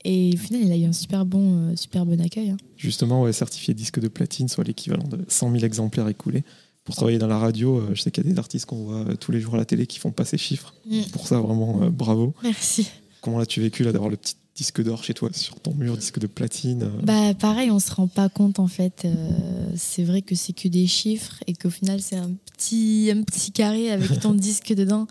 Et 0.06 0.32
au 0.34 0.38
final, 0.38 0.62
il 0.63 0.72
a 0.72 0.78
eu 0.78 0.86
un 0.86 0.94
super 0.94 1.26
bon, 1.26 1.72
euh, 1.72 1.76
super 1.76 2.06
bon 2.06 2.22
accueil. 2.22 2.52
hein. 2.52 2.58
Justement, 2.78 3.24
ouais, 3.24 3.34
certifié 3.34 3.74
disque 3.74 4.00
de 4.00 4.08
platine, 4.08 4.48
soit 4.48 4.63
l'équivalent 4.63 5.08
de 5.08 5.26
100 5.28 5.52
000 5.52 5.66
exemplaires 5.66 6.08
écoulés. 6.08 6.46
Pour 6.86 6.96
travailler 6.96 7.18
dans 7.18 7.28
la 7.28 7.38
radio, 7.38 7.80
euh, 7.80 7.90
je 7.94 8.02
sais 8.02 8.12
qu'il 8.12 8.24
y 8.24 8.30
a 8.30 8.32
des 8.32 8.40
artistes 8.40 8.66
qu'on 8.66 8.86
voit 8.86 9.18
tous 9.18 9.34
les 9.34 9.42
jours 9.42 9.56
à 9.56 9.58
la 9.58 9.66
télé 9.66 9.88
qui 9.88 10.00
font 10.00 10.12
pas 10.12 10.24
ces 10.24 10.38
chiffres. 10.38 10.74
Mm. 10.86 11.02
Pour 11.12 11.28
ça, 11.28 11.42
vraiment, 11.42 11.90
bravo. 11.90 12.34
Merci. 12.44 12.88
Comment 13.20 13.40
l'as-tu 13.40 13.60
vécu 13.60 13.84
là 13.84 13.92
d'avoir 13.92 14.10
le 14.10 14.16
petit 14.16 14.36
disque 14.58 14.84
d'or 14.84 15.04
chez 15.04 15.13
toi 15.13 15.30
sur 15.34 15.60
ton 15.60 15.74
mur, 15.76 15.96
disque 15.96 16.20
de 16.20 16.28
platine 16.28 16.84
euh, 16.84 17.02
Bah 17.04 17.34
pareil, 17.36 17.70
on 17.70 17.80
se 17.80 17.93
rend 17.93 18.08
pas 18.08 18.28
compte 18.28 18.60
en 18.60 18.67
fait. 18.67 19.04
Euh, 19.06 19.30
c'est 19.76 20.04
vrai 20.04 20.24
que 20.24 20.36
c'est 20.36 20.54
que 20.54 20.67
des 20.67 20.88
chiffres 20.88 21.36
et 21.46 21.54
qu'au 21.54 21.70
final 21.70 22.02
c'est 22.02 22.15
un 22.15 22.32
petit, 22.56 23.12
un 23.15 23.22
petit 23.22 23.52
carré 23.52 23.91
avec 23.91 24.20
ton 24.20 24.34
disque 24.34 24.74
dedans. 24.74 25.08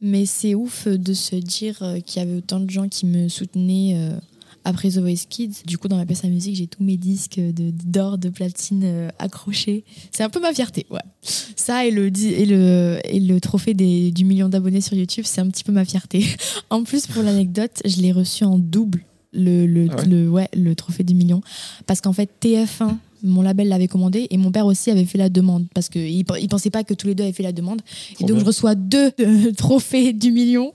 Mais 0.00 0.26
c'est 0.26 0.54
ouf 0.54 0.86
de 0.86 1.14
se 1.14 1.36
dire 1.36 1.78
euh, 1.82 2.00
qu'il 2.00 2.22
y 2.22 2.26
avait 2.26 2.36
autant 2.36 2.60
de 2.60 2.68
gens 2.68 2.88
qui 2.88 3.06
me 3.06 3.28
soutenaient 3.28 3.94
euh, 3.96 4.18
après 4.64 4.90
The 4.90 4.98
Voice 4.98 5.26
Kids. 5.28 5.62
Du 5.66 5.78
coup, 5.78 5.88
dans 5.88 5.96
ma 5.96 6.06
pièce 6.06 6.24
à 6.24 6.28
musique, 6.28 6.56
j'ai 6.56 6.66
tous 6.66 6.82
mes 6.82 6.96
disques 6.96 7.38
d'or, 7.38 8.18
de, 8.18 8.28
platine 8.30 8.82
euh, 8.84 9.08
accrochés. 9.18 9.84
C'est 10.10 10.22
un 10.22 10.30
peu 10.30 10.40
ma 10.40 10.52
fierté, 10.52 10.86
ouais. 10.90 11.00
Ça 11.22 11.86
et 11.86 11.90
le, 11.90 12.06
et 12.06 12.46
le, 12.46 12.98
et 13.04 13.20
le 13.20 13.40
trophée 13.40 13.74
des- 13.74 14.10
du 14.10 14.24
million 14.24 14.48
d'abonnés 14.48 14.80
sur 14.80 14.94
YouTube, 14.96 15.24
c'est 15.26 15.40
un 15.40 15.48
petit 15.48 15.64
peu 15.64 15.72
ma 15.72 15.84
fierté. 15.84 16.24
En 16.70 16.82
plus, 16.82 17.06
pour 17.06 17.22
l'anecdote, 17.22 17.82
je 17.84 18.00
l'ai 18.00 18.10
reçu 18.12 18.44
en 18.44 18.58
double, 18.58 19.04
le, 19.32 19.66
le, 19.66 19.86
Ah 19.90 19.96
ouais 19.96 20.06
le, 20.06 20.28
ouais, 20.30 20.48
le 20.54 20.74
trophée 20.74 21.04
du 21.04 21.14
million. 21.14 21.40
Parce 21.86 22.00
qu'en 22.00 22.12
fait, 22.12 22.30
TF1, 22.42 22.96
mon 23.24 23.42
label 23.42 23.68
l'avait 23.68 23.88
commandé 23.88 24.26
et 24.30 24.36
mon 24.36 24.52
père 24.52 24.66
aussi 24.66 24.90
avait 24.90 25.04
fait 25.04 25.18
la 25.18 25.28
demande. 25.28 25.66
Parce 25.74 25.88
qu'il 25.88 26.16
ne 26.18 26.46
pensait 26.46 26.70
pas 26.70 26.84
que 26.84 26.94
tous 26.94 27.06
les 27.06 27.14
deux 27.14 27.24
avaient 27.24 27.32
fait 27.32 27.42
la 27.42 27.52
demande. 27.52 27.80
Et 28.20 28.24
donc, 28.24 28.32
bien. 28.32 28.40
je 28.40 28.44
reçois 28.44 28.74
deux 28.74 29.10
euh, 29.20 29.52
trophées 29.56 30.12
du 30.12 30.30
million. 30.30 30.72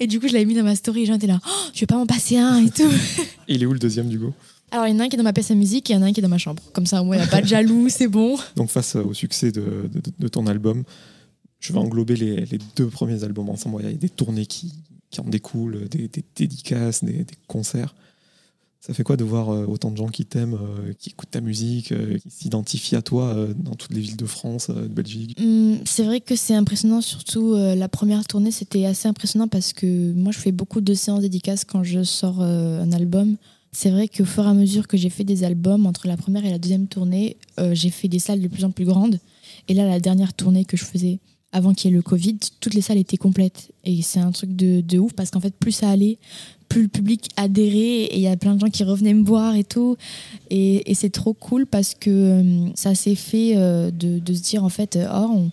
Et 0.00 0.06
du 0.06 0.18
coup, 0.18 0.26
je 0.28 0.32
l'avais 0.32 0.44
mis 0.46 0.54
dans 0.54 0.62
ma 0.64 0.74
story. 0.74 1.06
Gens 1.06 1.14
étaient 1.14 1.26
là, 1.26 1.38
oh, 1.46 1.50
je 1.74 1.80
vais 1.80 1.86
pas 1.86 1.96
m'en 1.96 2.06
passer 2.06 2.36
un 2.38 2.64
et 2.64 2.70
tout. 2.70 2.90
Il 3.48 3.62
est 3.62 3.66
où 3.66 3.72
le 3.72 3.78
deuxième 3.78 4.08
du 4.08 4.18
go 4.18 4.32
Alors, 4.70 4.86
il 4.86 4.92
y 4.92 4.96
en 4.96 5.00
a 5.00 5.04
un 5.04 5.08
qui 5.08 5.16
est 5.16 5.18
dans 5.18 5.24
ma 5.24 5.32
pièce 5.32 5.50
à 5.50 5.54
musique 5.54 5.90
et 5.90 5.92
il 5.92 5.96
y 5.96 5.98
en 5.98 6.02
a 6.02 6.06
un 6.06 6.12
qui 6.12 6.20
est 6.20 6.22
dans 6.22 6.28
ma 6.28 6.38
chambre. 6.38 6.62
Comme 6.72 6.86
ça, 6.86 7.02
moi, 7.02 7.16
il 7.16 7.18
n'y 7.18 7.24
a 7.24 7.28
pas 7.28 7.40
de 7.42 7.46
jaloux, 7.48 7.88
c'est 7.88 8.08
bon. 8.08 8.36
Donc 8.56 8.70
face 8.70 8.96
au 8.96 9.12
succès 9.14 9.50
de, 9.52 9.60
de- 9.92 10.02
de 10.18 10.28
ton 10.28 10.46
album, 10.46 10.84
je 11.58 11.72
vais 11.72 11.78
englober 11.78 12.16
les, 12.16 12.36
les 12.46 12.58
deux 12.76 12.86
premiers 12.86 13.22
albums 13.24 13.48
ensemble. 13.50 13.82
Il 13.82 13.90
y 13.90 13.94
a 13.94 13.96
des 13.96 14.08
tournées 14.08 14.46
qui, 14.46 14.72
qui 15.10 15.20
en 15.20 15.24
découlent, 15.24 15.88
des, 15.88 16.08
des 16.08 16.24
dédicaces, 16.36 17.04
des, 17.04 17.12
des 17.24 17.34
concerts. 17.48 17.94
Ça 18.80 18.94
fait 18.94 19.02
quoi 19.02 19.18
de 19.18 19.24
voir 19.24 19.50
euh, 19.50 19.66
autant 19.66 19.90
de 19.90 19.96
gens 19.98 20.08
qui 20.08 20.24
t'aiment, 20.24 20.54
euh, 20.54 20.94
qui 20.98 21.10
écoutent 21.10 21.30
ta 21.30 21.42
musique, 21.42 21.92
euh, 21.92 22.16
qui 22.16 22.30
s'identifient 22.30 22.96
à 22.96 23.02
toi 23.02 23.36
dans 23.56 23.74
toutes 23.74 23.92
les 23.92 24.00
villes 24.00 24.16
de 24.16 24.24
France, 24.24 24.70
de 24.70 24.88
Belgique? 24.88 25.38
Hum, 25.38 25.78
c'est 25.84 26.02
vrai 26.02 26.22
que 26.22 26.34
c'est 26.34 26.54
impressionnant, 26.54 27.02
surtout 27.02 27.54
la 27.54 27.88
première 27.88 28.26
tournée, 28.26 28.50
c'était 28.50 28.86
assez 28.86 29.06
impressionnant 29.06 29.48
parce 29.48 29.72
que 29.72 30.12
moi 30.12 30.32
je 30.32 30.38
fais 30.38 30.52
beaucoup 30.52 30.80
de 30.80 30.94
séances 30.94 31.20
dédicaces 31.20 31.64
quand 31.64 31.82
je 31.82 32.02
sors 32.02 32.40
un 32.40 32.90
album. 32.92 33.36
C'est 33.72 33.90
vrai 33.90 34.08
qu'au 34.08 34.24
fur 34.24 34.44
et 34.44 34.48
à 34.48 34.54
mesure 34.54 34.88
que 34.88 34.96
j'ai 34.96 35.10
fait 35.10 35.24
des 35.24 35.44
albums, 35.44 35.86
entre 35.86 36.08
la 36.08 36.16
première 36.16 36.44
et 36.44 36.50
la 36.50 36.58
deuxième 36.58 36.86
tournée, 36.86 37.36
j'ai 37.72 37.90
fait 37.90 38.08
des 38.08 38.18
salles 38.18 38.40
de 38.40 38.48
plus 38.48 38.64
en 38.64 38.70
plus 38.70 38.84
grandes. 38.84 39.18
Et 39.68 39.74
là, 39.74 39.86
la 39.86 40.00
dernière 40.00 40.32
tournée 40.32 40.64
que 40.64 40.76
je 40.76 40.84
faisais 40.84 41.18
avant 41.52 41.74
qu'il 41.74 41.90
y 41.90 41.94
ait 41.94 41.96
le 41.96 42.02
Covid, 42.02 42.36
toutes 42.60 42.74
les 42.74 42.80
salles 42.80 42.98
étaient 42.98 43.16
complètes. 43.16 43.70
Et 43.84 44.02
c'est 44.02 44.20
un 44.20 44.30
truc 44.30 44.54
de, 44.54 44.80
de 44.82 44.98
ouf 44.98 45.12
parce 45.14 45.30
qu'en 45.30 45.40
fait, 45.40 45.54
plus 45.54 45.72
ça 45.72 45.88
allait, 45.90 46.18
plus 46.68 46.82
le 46.82 46.88
public 46.88 47.28
adhérait 47.36 48.04
et 48.04 48.16
il 48.16 48.20
y 48.22 48.28
a 48.28 48.36
plein 48.36 48.54
de 48.54 48.60
gens 48.60 48.68
qui 48.70 48.84
revenaient 48.84 49.14
me 49.14 49.24
voir 49.24 49.56
et 49.56 49.64
tout. 49.64 49.96
Et, 50.50 50.88
et 50.90 50.94
c'est 50.94 51.10
trop 51.10 51.32
cool 51.34 51.66
parce 51.66 51.94
que 51.94 52.10
euh, 52.10 52.68
ça 52.76 52.94
s'est 52.94 53.16
fait 53.16 53.54
euh, 53.56 53.90
de, 53.90 54.20
de 54.20 54.34
se 54.34 54.42
dire 54.42 54.62
en 54.64 54.68
fait, 54.68 54.96
euh, 54.96 55.06
oh, 55.12 55.30
on- 55.34 55.50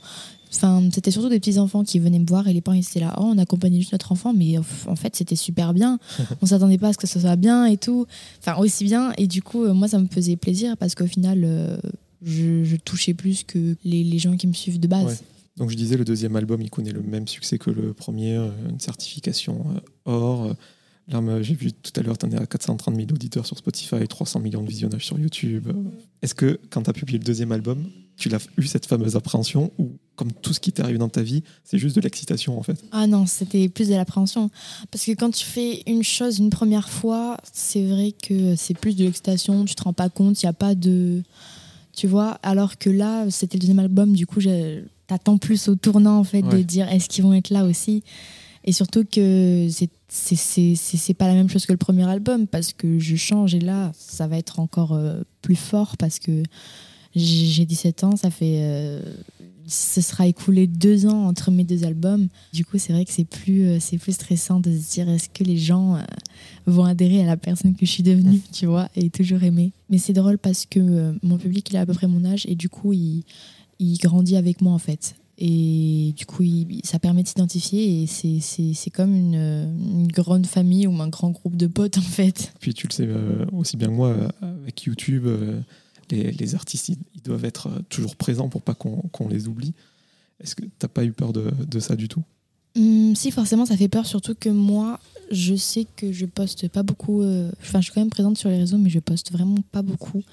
Enfin, 0.53 0.81
c'était 0.93 1.11
surtout 1.11 1.27
des 1.29 1.39
petits 1.41 1.59
enfants 1.59 1.83
qui 1.83 1.99
venaient 1.99 2.17
me 2.19 2.25
voir 2.25 2.47
et 2.47 2.53
les 2.53 2.61
parents 2.61 2.77
ils 2.77 2.79
étaient 2.81 3.01
là, 3.01 3.13
oh, 3.19 3.23
on 3.25 3.37
accompagnait 3.37 3.79
juste 3.79 3.91
notre 3.91 4.13
enfant, 4.13 4.33
mais 4.33 4.57
en 4.57 4.95
fait 4.95 5.13
c'était 5.15 5.35
super 5.35 5.73
bien. 5.73 5.99
On 6.41 6.45
s'attendait 6.45 6.77
pas 6.77 6.87
à 6.87 6.93
ce 6.93 6.97
que 6.97 7.05
ça 7.05 7.19
soit 7.19 7.35
bien 7.35 7.65
et 7.65 7.75
tout. 7.77 8.07
Enfin, 8.39 8.55
aussi 8.57 8.85
bien. 8.85 9.11
Et 9.17 9.27
du 9.27 9.41
coup, 9.43 9.67
moi 9.73 9.89
ça 9.89 9.99
me 9.99 10.07
faisait 10.07 10.37
plaisir 10.37 10.77
parce 10.77 10.95
qu'au 10.95 11.05
final, 11.05 11.79
je, 12.23 12.63
je 12.63 12.75
touchais 12.77 13.13
plus 13.13 13.43
que 13.43 13.75
les, 13.83 14.03
les 14.05 14.19
gens 14.19 14.35
qui 14.37 14.47
me 14.47 14.53
suivent 14.53 14.79
de 14.79 14.87
base. 14.87 15.05
Ouais. 15.05 15.17
Donc 15.57 15.69
je 15.71 15.75
disais, 15.75 15.97
le 15.97 16.05
deuxième 16.05 16.35
album, 16.35 16.61
il 16.61 16.69
connaît 16.69 16.91
le 16.91 17.01
même 17.01 17.27
succès 17.27 17.57
que 17.57 17.69
le 17.71 17.93
premier, 17.93 18.35
euh, 18.35 18.49
une 18.69 18.79
certification 18.79 19.65
euh, 19.75 19.79
or. 20.05 20.55
Là, 21.09 21.21
j'ai 21.41 21.53
vu 21.53 21.71
tout 21.71 21.97
à 21.97 22.03
l'heure, 22.03 22.17
tu 22.17 22.25
en 22.25 22.31
es 22.31 22.35
à 22.35 22.45
430 22.45 22.93
000 22.93 23.07
auditeurs 23.13 23.45
sur 23.45 23.57
Spotify, 23.57 24.05
300 24.07 24.41
millions 24.41 24.61
de 24.61 24.67
visionnages 24.67 25.05
sur 25.05 25.17
YouTube. 25.17 25.69
Est-ce 26.21 26.35
que 26.35 26.59
quand 26.69 26.81
tu 26.83 26.89
as 26.89 26.93
publié 26.93 27.17
le 27.17 27.23
deuxième 27.23 27.53
album, 27.53 27.85
tu 28.17 28.27
l'as 28.27 28.45
eu 28.57 28.63
cette 28.67 28.85
fameuse 28.87 29.15
appréhension 29.15 29.71
ou 29.77 29.91
comme 30.17 30.33
tout 30.33 30.51
ce 30.51 30.59
qui 30.59 30.73
t'est 30.73 30.81
arrivé 30.83 30.97
dans 30.99 31.07
ta 31.07 31.21
vie, 31.21 31.43
c'est 31.63 31.77
juste 31.77 31.95
de 31.95 32.01
l'excitation 32.01 32.59
en 32.59 32.63
fait? 32.63 32.83
Ah 32.91 33.07
non, 33.07 33.25
c'était 33.25 33.69
plus 33.69 33.87
de 33.87 33.93
l'appréhension. 33.95 34.49
Parce 34.91 35.05
que 35.05 35.13
quand 35.13 35.29
tu 35.31 35.45
fais 35.45 35.81
une 35.87 36.03
chose 36.03 36.39
une 36.39 36.49
première 36.49 36.89
fois, 36.89 37.37
c'est 37.53 37.85
vrai 37.87 38.11
que 38.11 38.57
c'est 38.57 38.73
plus 38.77 38.97
de 38.97 39.05
l'excitation, 39.05 39.63
tu 39.63 39.75
te 39.75 39.83
rends 39.83 39.93
pas 39.93 40.09
compte, 40.09 40.43
il 40.43 40.45
n'y 40.45 40.49
a 40.49 40.53
pas 40.53 40.75
de. 40.75 41.23
Tu 41.93 42.05
vois, 42.07 42.31
alors 42.43 42.77
que 42.77 42.89
là, 42.89 43.29
c'était 43.31 43.55
le 43.55 43.61
deuxième 43.61 43.79
album, 43.79 44.13
du 44.13 44.27
coup, 44.27 44.41
je- 44.41 44.83
t'attends 45.07 45.37
plus 45.37 45.67
au 45.69 45.75
tournant, 45.75 46.17
en 46.19 46.23
fait, 46.23 46.41
de 46.57 46.61
dire 46.61 46.87
est-ce 46.89 47.07
qu'ils 47.09 47.23
vont 47.23 47.33
être 47.33 47.49
là 47.49 47.65
aussi? 47.65 48.03
Et 48.63 48.71
surtout 48.73 49.05
que 49.05 49.67
c'est 49.69 49.89
c'est- 50.09 51.13
pas 51.13 51.27
la 51.27 51.33
même 51.33 51.49
chose 51.49 51.65
que 51.65 51.71
le 51.73 51.77
premier 51.77 52.07
album, 52.09 52.47
parce 52.47 52.73
que 52.73 52.99
je 52.99 53.15
change 53.15 53.55
et 53.55 53.59
là, 53.59 53.91
ça 53.97 54.27
va 54.27 54.37
être 54.37 54.59
encore 54.59 54.93
euh, 54.93 55.21
plus 55.41 55.55
fort, 55.55 55.95
parce 55.97 56.19
que 56.19 56.43
j'ai 57.15 57.45
j'ai 57.45 57.65
17 57.65 58.03
ans, 58.03 58.15
ça 58.15 58.29
fait. 58.29 58.57
euh, 58.61 59.01
ce 59.69 59.99
sera 59.99 60.27
écoulé 60.27 60.65
deux 60.65 61.07
ans 61.07 61.25
entre 61.27 61.51
mes 61.51 61.65
deux 61.65 61.83
albums. 61.83 62.29
Du 62.53 62.63
coup, 62.63 62.77
c'est 62.77 62.93
vrai 62.93 63.03
que 63.03 63.11
c'est 63.11 63.25
plus, 63.25 63.63
euh, 63.63 63.77
c'est 63.81 63.97
plus 63.97 64.13
stressant 64.13 64.61
de 64.61 64.71
se 64.71 64.93
dire 64.93 65.09
est-ce 65.09 65.27
que 65.27 65.43
les 65.43 65.57
gens 65.57 65.97
vont 66.65 66.85
adhérer 66.85 67.21
à 67.21 67.25
la 67.25 67.35
personne 67.35 67.73
que 67.75 67.85
je 67.85 67.91
suis 67.91 68.03
devenue, 68.03 68.39
tu 68.53 68.65
vois, 68.65 68.87
et 68.95 69.09
toujours 69.09 69.43
aimer. 69.43 69.73
Mais 69.89 69.97
c'est 69.97 70.13
drôle 70.13 70.37
parce 70.37 70.65
que 70.65 71.13
mon 71.21 71.37
public, 71.37 71.67
il 71.69 71.75
a 71.77 71.81
à 71.81 71.85
peu 71.85 71.93
près 71.93 72.07
mon 72.07 72.23
âge 72.23 72.45
et 72.47 72.55
du 72.55 72.69
coup, 72.69 72.93
il, 72.93 73.23
il 73.79 73.97
grandit 73.97 74.35
avec 74.35 74.61
moi 74.61 74.73
en 74.73 74.77
fait. 74.79 75.15
Et 75.39 76.13
du 76.17 76.25
coup, 76.25 76.41
il- 76.43 76.81
ça 76.83 76.97
permet 76.97 77.21
de 77.21 77.27
s'identifier 77.27 78.01
et 78.01 78.07
c'est- 78.07 78.39
c'est 78.39 78.73
c'est 78.73 78.89
comme 78.89 79.13
une, 79.15 79.35
une 79.35 80.07
grande 80.07 80.47
famille 80.47 80.87
ou 80.87 80.99
un 81.01 81.09
grand 81.09 81.29
groupe 81.29 81.55
de 81.55 81.67
potes 81.67 81.97
en 81.99 82.01
fait. 82.01 82.53
Puis 82.59 82.73
tu 82.73 82.87
le 82.87 82.93
sais 82.93 83.05
euh, 83.07 83.45
aussi 83.53 83.77
bien 83.77 83.87
que 83.89 83.93
moi, 83.93 84.09
euh, 84.09 84.27
avec 84.41 84.83
YouTube, 84.83 85.25
euh, 85.27 85.59
les, 86.09 86.31
les 86.31 86.55
artistes, 86.55 86.89
ils, 86.89 86.97
ils 87.15 87.21
doivent 87.21 87.45
être 87.45 87.69
toujours 87.89 88.15
présents 88.15 88.49
pour 88.49 88.63
pas 88.63 88.73
qu'on 88.73 88.97
qu'on 89.11 89.27
les 89.27 89.47
oublie. 89.47 89.73
Est-ce 90.43 90.55
que 90.55 90.63
t'as 90.79 90.87
pas 90.87 91.03
eu 91.05 91.11
peur 91.11 91.33
de, 91.33 91.51
de 91.69 91.79
ça 91.79 91.95
du 91.95 92.07
tout? 92.07 92.23
Hum, 92.75 93.15
si, 93.15 93.29
forcément, 93.31 93.65
ça 93.65 93.75
fait 93.77 93.87
peur, 93.87 94.05
surtout 94.05 94.33
que 94.39 94.49
moi, 94.49 94.99
je 95.31 95.55
sais 95.55 95.85
que 95.95 96.11
je 96.11 96.25
poste 96.25 96.67
pas 96.69 96.83
beaucoup. 96.83 97.21
euh, 97.21 97.51
Enfin, 97.61 97.79
je 97.79 97.85
suis 97.85 97.93
quand 97.93 98.01
même 98.01 98.09
présente 98.09 98.37
sur 98.37 98.49
les 98.49 98.57
réseaux, 98.57 98.77
mais 98.77 98.89
je 98.89 98.99
poste 98.99 99.31
vraiment 99.31 99.57
pas 99.71 99.81
beaucoup. 99.83 100.23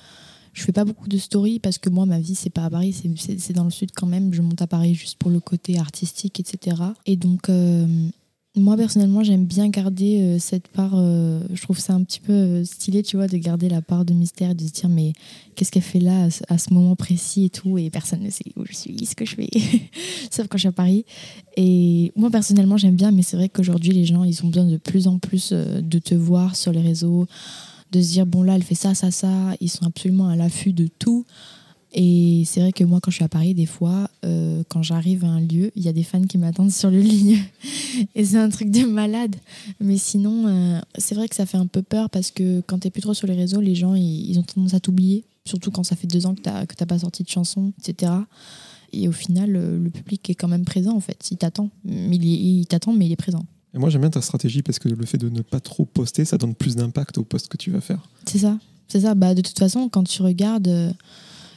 Je 0.55 0.63
fais 0.63 0.73
pas 0.73 0.85
beaucoup 0.85 1.09
de 1.09 1.19
stories 1.19 1.59
parce 1.59 1.79
que 1.79 1.91
moi, 1.91 2.07
ma 2.07 2.21
vie, 2.21 2.35
c'est 2.37 2.49
pas 2.49 2.65
à 2.65 2.71
Paris, 2.71 2.95
c'est- 2.95 3.53
dans 3.53 3.65
le 3.65 3.71
sud 3.71 3.91
quand 3.95 4.07
même. 4.07 4.33
Je 4.33 4.41
monte 4.41 4.63
à 4.63 4.67
Paris 4.67 4.95
juste 4.95 5.19
pour 5.19 5.31
le 5.31 5.41
côté 5.41 5.79
artistique, 5.79 6.41
etc. 6.41 6.77
Et 7.07 7.17
donc, 7.17 7.49
euh, 7.49 7.87
Moi, 8.57 8.77
personnellement, 8.77 9.25
j'aime 9.25 9.47
bien 9.47 9.69
garder 9.69 10.21
euh, 10.23 10.39
cette 10.39 10.69
part. 10.69 10.93
euh, 10.95 11.41
je 11.53 11.61
trouve 11.61 11.81
ça 11.81 11.93
un 11.93 12.05
petit 12.05 12.21
peu 12.21 12.63
stylé, 12.65 13.03
tu 13.03 13.17
vois, 13.17 13.27
de 13.27 13.37
garder 13.37 13.69
la 13.69 13.83
part 13.83 14.05
de 14.05 14.15
mystère 14.15 14.55
de 14.55 14.65
se 14.65 14.71
dire, 14.71 14.89
mais 14.89 15.13
qu'est-ce 15.57 15.73
qu'elle 15.73 15.83
fait 15.83 15.99
là 15.99 16.29
à 16.49 16.57
ce, 16.59 16.73
moment 16.73 16.95
précis 16.95 17.47
et 17.47 17.51
tout, 17.51 17.79
et 17.79 17.91
personne 17.91 18.21
ne 18.23 18.31
sait 18.31 18.45
où 18.57 18.65
je 18.65 18.73
suis, 18.73 19.07
ce 19.07 19.17
que 19.17 19.25
je 19.25 19.35
fais, 19.35 19.51
sauf 20.31 20.47
quand 20.47 20.57
je 20.57 20.61
suis 20.61 20.69
à 20.69 20.73
Paris. 20.73 21.05
Et 21.57 22.13
moi, 22.15 22.31
personnellement, 22.31 22.77
j'aime 22.77 22.95
bien, 22.95 23.11
mais 23.11 23.23
c'est 23.23 23.37
vrai 23.37 23.49
qu'aujourd'hui, 23.49 23.91
les 23.91 24.05
gens, 24.05 24.23
ils 24.23 24.45
ont 24.45 24.49
besoin 24.49 24.67
de 24.67 24.77
plus 24.77 25.09
en 25.09 25.19
plus 25.19 25.53
de 25.53 25.99
te 25.99 26.15
voir 26.15 26.55
sur 26.55 26.71
les 26.71 26.81
réseaux, 26.81 27.27
de 27.95 28.03
se 28.03 28.13
dire, 28.13 28.27
bon, 28.27 28.43
là, 28.43 28.57
elle 28.57 28.63
fait 28.63 28.75
ça, 28.75 28.95
ça, 28.95 29.11
ça. 29.11 29.55
Ils 29.61 29.71
sont 29.71 29.87
absolument 29.87 30.29
à 30.29 30.37
l'affût 30.37 30.73
de 30.73 30.89
tout. 30.99 31.25
Et 31.97 32.43
c'est 32.45 32.61
vrai 32.61 32.73
que 32.73 32.83
moi, 32.83 32.99
quand 33.01 33.13
je 33.13 33.17
suis 33.17 33.25
à 33.25 33.29
Paris, 33.29 33.55
des 33.55 33.67
fois, 33.67 34.11
euh, 34.25 34.65
quand 34.69 34.83
j'arrive 34.83 35.25
à 35.25 35.29
un 35.29 35.41
lieu, 35.41 35.71
il 35.77 35.83
y 35.83 35.89
a 35.89 35.93
des 35.93 36.03
fans 36.03 36.25
qui 36.25 36.39
m'attendent 36.39 36.73
sur 36.73 36.91
le 36.91 36.99
ligne. 36.99 37.39
Et 38.17 38.25
c'est 38.25 38.37
un 38.37 38.49
truc 38.49 38.71
de 38.71 38.85
malade. 38.85 39.37
Mais 39.79 39.97
sinon, 39.97 40.49
euh, 40.49 40.81
c'est 40.99 41.15
vrai 41.15 41.29
que 41.29 41.37
ça 41.37 41.47
fait 41.47 41.57
un 41.57 41.69
peu 41.69 41.83
peur 41.83 42.11
parce 42.11 42.33
que 42.33 42.63
quand 42.67 42.81
t'es 42.81 42.91
plus 42.91 43.03
trop 43.03 43.15
sur 43.15 43.29
les 43.29 43.35
réseaux, 43.35 43.61
les 43.61 43.77
gens, 43.77 43.95
ils, 43.95 44.37
ont 44.41 44.43
tendance 44.43 44.75
à 44.75 44.81
t'oublier. 44.81 45.25
Surtout 45.45 45.71
quand 45.71 45.85
ça 45.85 45.95
fait 45.95 46.09
deux 46.09 46.27
ans 46.27 46.35
que 46.35 46.41
t'as 46.41 46.67
que 46.67 46.75
t'as 46.75 46.87
pas 46.87 46.99
sorti 46.99 47.23
de 47.23 47.29
chanson, 47.29 47.73
etc. 47.79 48.13
Et 48.93 49.07
au 49.07 49.13
final, 49.13 49.55
euh, 49.55 49.79
le 49.79 49.91
public 49.91 50.29
est 50.31 50.35
quand 50.35 50.49
même 50.49 50.65
présent, 50.65 50.97
en 50.97 51.01
fait. 51.01 51.29
Il 51.31 51.37
t'attend. 51.37 51.71
Il, 51.87 52.25
il 52.25 52.67
t'attend, 52.67 52.93
mais 52.93 53.07
il 53.07 53.13
est 53.13 53.17
présent. 53.17 53.47
Et 53.75 53.79
moi, 53.79 53.91
j'aime 53.91 54.03
bien 54.03 54.11
ta 54.11 54.23
stratégie 54.23 54.63
parce 54.63 54.79
que 54.79 54.89
le 54.89 55.05
fait 55.05 55.19
de 55.19 55.29
ne 55.29 55.43
pas 55.43 55.61
trop 55.61 55.85
poster, 55.85 56.25
ça 56.25 56.39
donne 56.39 56.55
plus 56.55 56.77
d'impact 56.77 57.19
au 57.19 57.25
post 57.25 57.49
que 57.49 57.57
tu 57.57 57.71
vas 57.71 57.81
faire. 57.81 58.09
C'est 58.27 58.39
ça. 58.39 58.59
C'est 58.89 59.01
ça. 59.01 59.15
Bah, 59.15 59.35
de 59.35 59.41
toute 59.41 59.59
façon, 59.59 59.89
quand 59.89 60.05
tu 60.05 60.23
regardes, 60.23 60.69
euh, 60.69 60.93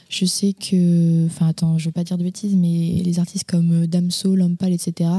je 0.08 0.24
sais 0.24 0.52
que. 0.52 1.26
Enfin, 1.26 1.48
attends, 1.48 1.78
je 1.78 1.86
veux 1.86 1.92
pas 1.92 2.04
dire 2.04 2.18
de 2.18 2.24
bêtises, 2.24 2.56
mais 2.56 3.00
les 3.04 3.18
artistes 3.20 3.48
comme 3.48 3.84
euh, 3.84 3.86
Damso, 3.86 4.34
Lampal, 4.34 4.72
etc., 4.72 5.10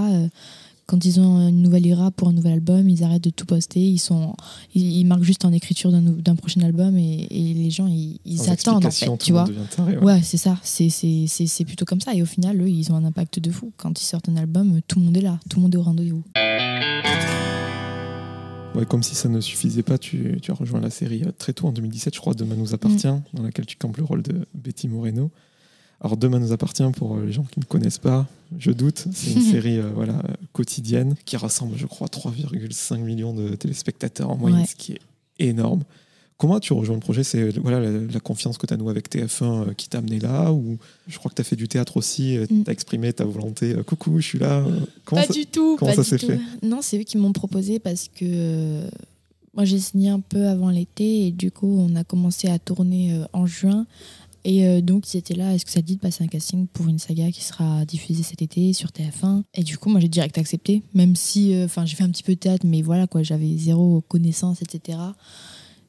quand 0.89 1.05
ils 1.05 1.19
ont 1.19 1.47
une 1.47 1.61
nouvelle 1.61 1.85
ira 1.85 2.09
pour 2.09 2.29
un 2.29 2.33
nouvel 2.33 2.53
album, 2.53 2.89
ils 2.89 3.03
arrêtent 3.03 3.23
de 3.25 3.29
tout 3.29 3.45
poster. 3.45 3.79
Ils, 3.79 3.99
sont, 3.99 4.35
ils, 4.73 4.97
ils 4.97 5.05
marquent 5.05 5.21
juste 5.21 5.45
en 5.45 5.51
écriture 5.53 5.91
d'un 5.91 6.35
prochain 6.35 6.61
album 6.61 6.97
et, 6.97 7.27
et 7.29 7.53
les 7.53 7.69
gens, 7.69 7.85
ils, 7.85 8.19
ils 8.25 8.39
Sans 8.39 8.51
attendent, 8.53 8.85
en 8.87 8.89
fait. 8.91 9.07
Tu 9.19 9.31
vois 9.31 9.47
taré, 9.75 9.97
ouais. 9.97 10.03
Ouais, 10.03 10.21
c'est 10.23 10.37
ça. 10.37 10.57
C'est- 10.63 10.89
plutôt 11.65 11.85
comme 11.85 12.01
ça. 12.01 12.15
Et 12.15 12.23
au 12.23 12.25
final, 12.25 12.59
eux, 12.59 12.69
ils 12.69 12.91
ont 12.91 12.95
un 12.95 13.05
impact 13.05 13.39
de 13.39 13.51
fou. 13.51 13.71
Quand 13.77 14.01
ils 14.01 14.05
sortent 14.05 14.29
un 14.29 14.37
album, 14.37 14.79
tout 14.87 14.97
le 14.99 15.05
monde 15.05 15.17
est 15.17 15.21
là. 15.21 15.39
Tout 15.47 15.57
le 15.57 15.61
monde 15.63 15.75
est 15.75 15.77
au 15.77 15.83
rendez-vous. 15.83 16.23
Ouais, 18.75 18.85
comme 18.85 19.03
si 19.03 19.15
ça 19.15 19.29
ne 19.29 19.41
suffisait 19.41 19.83
pas, 19.83 19.97
tu, 19.97 20.37
tu 20.41 20.51
as 20.51 20.53
rejoint 20.53 20.79
la 20.79 20.89
série 20.91 21.23
euh, 21.23 21.31
très 21.37 21.53
tôt, 21.53 21.67
en 21.67 21.71
2017, 21.71 22.13
je 22.15 22.19
crois, 22.19 22.33
Demain 22.33 22.55
nous 22.55 22.73
appartient, 22.73 23.07
Mm. 23.07 23.21
dans 23.33 23.43
laquelle 23.43 23.65
tu 23.65 23.75
campes 23.77 23.97
le 23.97 24.03
rôle 24.03 24.21
de 24.21 24.47
Betty 24.53 24.87
Moreno. 24.87 25.31
Alors, 26.01 26.15
Demain 26.17 26.39
nous 26.39 26.51
appartient, 26.53 26.83
pour 26.95 27.17
euh, 27.17 27.25
les 27.25 27.31
gens 27.31 27.43
qui 27.43 27.59
ne 27.59 27.65
connaissent 27.65 27.97
pas, 27.97 28.25
je 28.57 28.71
doute, 28.71 29.05
c'est 29.13 29.31
une 29.33 29.41
série 29.51 29.77
euh, 29.79 29.89
voilà, 29.93 30.13
euh, 30.13 30.33
quotidienne 30.53 31.15
qui 31.25 31.35
rassemble, 31.37 31.77
je 31.77 31.85
crois, 31.87 32.07
3,5 32.07 32.97
millions 32.99 33.33
de 33.33 33.55
téléspectateurs 33.55 34.29
en 34.29 34.37
moyenne, 34.37 34.61
Ouais. 34.61 34.65
ce 34.65 34.75
qui 34.75 34.93
est 34.93 34.99
énorme. 35.39 35.83
Comment 36.37 36.61
tu 36.61 36.71
rejoins 36.71 36.95
le 36.95 37.01
projet? 37.01 37.25
C'est 37.25 37.49
voilà, 37.57 37.81
la, 37.81 37.91
la 37.91 38.19
confiance 38.21 38.57
que 38.57 38.65
tu 38.65 38.73
as 38.73 38.77
nouée 38.77 38.91
avec 38.91 39.09
TF1 39.13 39.43
euh, 39.43 39.73
qui 39.73 39.89
t'a 39.89 39.97
amené 39.97 40.19
là 40.19 40.53
Ou 40.53 40.77
je 41.09 41.17
crois 41.17 41.29
que 41.29 41.35
tu 41.35 41.41
as 41.41 41.43
fait 41.43 41.57
du 41.57 41.67
théâtre 41.67 41.97
aussi, 41.97 42.37
tu 42.47 42.53
Mm. 42.53 42.63
as 42.67 42.71
exprimé 42.71 43.11
ta 43.11 43.25
volonté 43.25 43.73
euh, 43.75 43.83
Coucou, 43.83 44.21
je 44.21 44.25
suis 44.25 44.39
là. 44.39 44.59
euh, 44.59 44.79
Comment 45.03 45.19
pas 45.21 45.27
ça- 45.27 45.33
du 45.33 45.45
tout. 45.47 45.75
comment 45.77 45.91
pas 45.91 45.97
ça 46.01 46.05
s'est 46.05 46.17
fait? 46.17 46.39
Non, 46.63 46.79
c'est 46.81 46.97
eux 46.97 47.03
qui 47.03 47.17
m'ont 47.17 47.33
proposé 47.33 47.79
parce 47.79 48.07
que 48.07 48.23
euh, 48.23 48.89
moi 49.53 49.65
j'ai 49.65 49.79
signé 49.79 50.07
un 50.11 50.21
peu 50.21 50.47
avant 50.47 50.69
l'été 50.69 51.27
et 51.27 51.31
du 51.31 51.51
coup 51.51 51.77
on 51.77 51.93
a 51.97 52.05
commencé 52.05 52.47
à 52.47 52.57
tourner 52.57 53.15
euh, 53.15 53.25
en 53.33 53.45
juin. 53.45 53.85
Et 54.45 54.65
euh, 54.65 54.81
donc 54.81 55.13
ils 55.13 55.17
étaient 55.17 55.35
là, 55.35 55.53
est-ce 55.53 55.65
que 55.65 55.71
ça 55.71 55.81
te 55.81 55.85
dit 55.85 55.95
de 55.95 56.01
passer 56.01 56.23
un 56.23 56.27
casting 56.27 56.67
pour 56.67 56.87
une 56.87 56.99
saga 56.99 57.31
qui 57.31 57.43
sera 57.43 57.85
diffusée 57.85 58.23
cet 58.23 58.41
été 58.41 58.73
sur 58.73 58.89
TF1 58.89 59.43
Et 59.53 59.63
du 59.63 59.77
coup 59.77 59.89
moi 59.89 59.99
j'ai 59.99 60.07
direct 60.07 60.37
accepté, 60.37 60.81
même 60.93 61.15
si 61.15 61.53
euh, 61.53 61.65
enfin 61.65 61.85
j'ai 61.85 61.95
fait 61.95 62.03
un 62.03 62.09
petit 62.09 62.23
peu 62.23 62.33
de 62.33 62.39
théâtre, 62.39 62.65
mais 62.65 62.81
voilà 62.81 63.07
quoi, 63.07 63.23
j'avais 63.23 63.57
zéro 63.57 64.01
connaissance, 64.07 64.61
etc. 64.61 64.97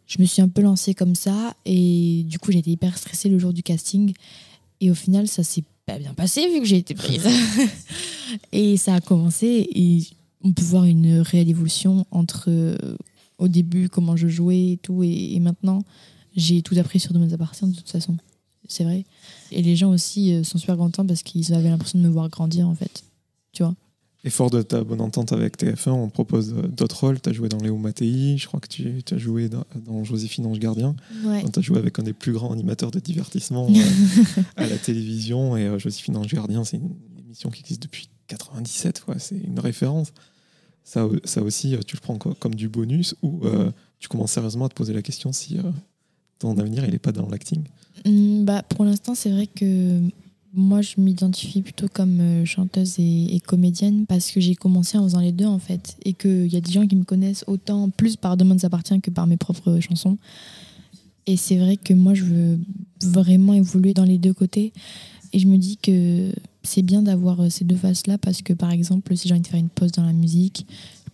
Je 0.06 0.20
me 0.20 0.24
suis 0.24 0.42
un 0.42 0.48
peu 0.48 0.62
lancée 0.62 0.94
comme 0.94 1.14
ça 1.14 1.54
et 1.64 2.24
du 2.26 2.38
coup 2.38 2.50
été 2.50 2.70
hyper 2.70 2.98
stressée 2.98 3.28
le 3.28 3.38
jour 3.38 3.52
du 3.52 3.62
casting. 3.62 4.12
Et 4.80 4.90
au 4.90 4.94
final 4.94 5.28
ça 5.28 5.42
s'est 5.42 5.64
pas 5.86 5.98
bien 5.98 6.14
passé 6.14 6.48
vu 6.52 6.60
que 6.60 6.66
j'ai 6.66 6.78
été 6.78 6.94
prise. 6.94 7.26
Et 8.52 8.76
ça 8.76 8.94
a 8.94 9.00
commencé 9.00 9.68
et 9.74 10.06
on 10.44 10.52
peut 10.52 10.62
voir 10.62 10.84
une 10.84 11.18
réelle 11.18 11.48
évolution 11.48 12.06
entre 12.12 12.44
euh, 12.48 12.76
au 13.38 13.48
début 13.48 13.88
comment 13.88 14.16
je 14.16 14.28
jouais 14.28 14.72
et 14.72 14.76
tout 14.76 15.02
et, 15.02 15.34
et 15.34 15.40
maintenant 15.40 15.82
j'ai 16.36 16.62
tout 16.62 16.76
appris 16.78 17.00
sur 17.00 17.12
Domaines 17.12 17.32
appartient 17.32 17.66
de 17.66 17.74
toute 17.74 17.90
façon. 17.90 18.16
C'est 18.70 18.84
vrai. 18.84 19.04
Et 19.50 19.62
les 19.62 19.74
gens 19.76 19.90
aussi 19.90 20.32
euh, 20.32 20.44
sont 20.44 20.58
super 20.58 20.76
contents 20.76 21.04
parce 21.04 21.22
qu'ils 21.24 21.52
avaient 21.54 21.68
l'impression 21.70 21.98
de 21.98 22.04
me 22.04 22.08
voir 22.08 22.28
grandir 22.28 22.68
en 22.68 22.74
fait. 22.74 23.02
Tu 23.52 23.64
vois 23.64 23.74
Et 24.24 24.30
fort 24.30 24.48
de 24.50 24.62
ta 24.62 24.84
bonne 24.84 25.00
entente 25.00 25.32
avec 25.32 25.58
TF1, 25.60 25.90
on 25.90 26.06
te 26.08 26.12
propose 26.12 26.54
euh, 26.56 26.68
d'autres 26.68 27.00
rôles. 27.00 27.20
Tu 27.20 27.28
as 27.30 27.32
joué 27.32 27.48
dans 27.48 27.58
Léo 27.58 27.76
Mattei, 27.76 28.38
je 28.38 28.46
crois 28.46 28.60
que 28.60 28.68
tu, 28.68 29.02
as 29.10 29.18
joué 29.18 29.48
dans, 29.48 29.64
dans 29.84 30.04
Joséphine 30.04 30.46
Ange 30.46 30.60
Gardien. 30.60 30.94
Ouais. 31.24 31.42
Tu 31.52 31.58
as 31.58 31.62
joué 31.62 31.78
avec 31.78 31.98
un 31.98 32.04
des 32.04 32.12
plus 32.12 32.32
grands 32.32 32.52
animateurs 32.52 32.92
de 32.92 33.00
divertissement 33.00 33.66
euh, 33.74 34.42
à 34.56 34.66
la 34.68 34.78
télévision. 34.78 35.56
Et 35.56 35.66
euh, 35.66 35.78
Joséphine 35.80 36.16
Ange 36.16 36.32
Gardien, 36.32 36.62
c'est 36.64 36.76
une 36.76 36.94
émission 37.18 37.50
qui 37.50 37.60
existe 37.62 37.82
depuis 37.82 38.08
97. 38.28 39.00
quoi. 39.04 39.18
C'est 39.18 39.36
une 39.36 39.58
référence. 39.58 40.12
Ça, 40.84 41.08
ça 41.24 41.42
aussi, 41.42 41.76
tu 41.86 41.96
le 41.96 42.00
prends 42.00 42.16
co- 42.18 42.34
comme 42.34 42.54
du 42.54 42.68
bonus 42.68 43.14
ou 43.22 43.40
euh, 43.44 43.70
tu 43.98 44.08
commences 44.08 44.32
sérieusement 44.32 44.66
à 44.66 44.68
te 44.68 44.74
poser 44.74 44.92
la 44.92 45.02
question 45.02 45.32
si 45.32 45.58
ton 46.40 46.58
avenir 46.58 46.84
il 46.84 46.90
n'est 46.90 46.98
pas 46.98 47.12
dans 47.12 47.28
l'acting. 47.28 47.62
Hum, 48.04 48.44
bah, 48.44 48.62
pour 48.62 48.84
l'instant, 48.84 49.14
c'est 49.14 49.30
vrai 49.30 49.46
que 49.46 50.00
moi, 50.52 50.82
je 50.82 50.94
m'identifie 50.98 51.62
plutôt 51.62 51.86
comme 51.88 52.20
euh, 52.20 52.44
chanteuse 52.44 52.96
et, 52.98 53.40
comédienne 53.46 54.06
parce 54.06 54.32
que 54.32 54.40
j'ai 54.40 54.56
commencé 54.56 54.98
en 54.98 55.04
faisant 55.04 55.20
les 55.20 55.32
deux, 55.32 55.46
en 55.46 55.60
fait. 55.60 55.96
Et 56.04 56.12
qu'il 56.12 56.48
y 56.48 56.56
a 56.56 56.60
des 56.60 56.72
gens 56.72 56.86
qui 56.86 56.96
me 56.96 57.04
connaissent 57.04 57.44
autant 57.46 57.88
plus 57.90 58.16
par 58.16 58.36
Demain 58.36 58.54
nous 58.54 58.66
appartient 58.66 59.00
que 59.00 59.10
par 59.10 59.26
mes 59.26 59.36
propres 59.36 59.78
chansons. 59.80 60.18
Et 61.26 61.36
c'est 61.36 61.56
vrai 61.56 61.76
que 61.76 61.94
moi, 61.94 62.14
je 62.14 62.24
veux 62.24 62.58
vraiment 63.02 63.54
évoluer 63.54 63.94
dans 63.94 64.04
les 64.04 64.18
deux 64.18 64.32
côtés. 64.32 64.72
Et 65.32 65.38
je 65.38 65.46
me 65.46 65.56
dis 65.56 65.76
que 65.76 66.32
c'est 66.64 66.82
bien 66.82 67.02
d'avoir 67.02 67.40
euh, 67.40 67.50
ces 67.50 67.64
deux 67.64 67.76
faces-là 67.76 68.18
parce 68.18 68.42
que, 68.42 68.52
par 68.52 68.72
exemple, 68.72 69.16
si 69.16 69.28
j'ai 69.28 69.34
envie 69.34 69.42
de 69.42 69.46
faire 69.46 69.60
une 69.60 69.68
pause 69.68 69.92
dans 69.92 70.04
la 70.04 70.12
musique, 70.12 70.66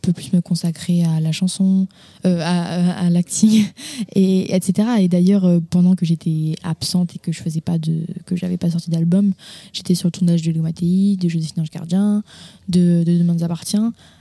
peux 0.07 0.13
plus 0.13 0.33
me 0.33 0.41
consacrer 0.41 1.05
à 1.05 1.21
la 1.21 1.33
chanson, 1.33 1.87
euh, 2.25 2.41
à, 2.43 3.11
l'acting, 3.11 3.65
et 4.15 4.55
etc. 4.55 4.89
Et 5.01 5.09
d'ailleurs, 5.09 5.45
euh, 5.45 5.61
pendant 5.71 5.95
que 5.95 6.07
j'étais 6.07 6.55
absente 6.63 7.17
et 7.17 7.19
que 7.19 7.33
je 7.33 7.43
faisais 7.43 7.61
pas 7.61 7.79
de, 7.79 8.03
que 8.25 8.37
j'avais 8.37 8.57
pas 8.57 8.71
sorti 8.71 8.91
d'album, 8.91 9.33
j'étais 9.73 9.95
sur 9.95 10.07
le 10.07 10.13
tournage 10.13 10.43
de 10.43 10.53
Léo 10.53 10.63
de 10.63 11.29
Joséphine 11.29 11.63
Ange 11.63 11.71
Gardien, 11.71 12.23
de, 12.69 13.03
de 13.05 13.19
Demain 13.19 13.35
nous 13.35 13.45
appartient. 13.45 13.77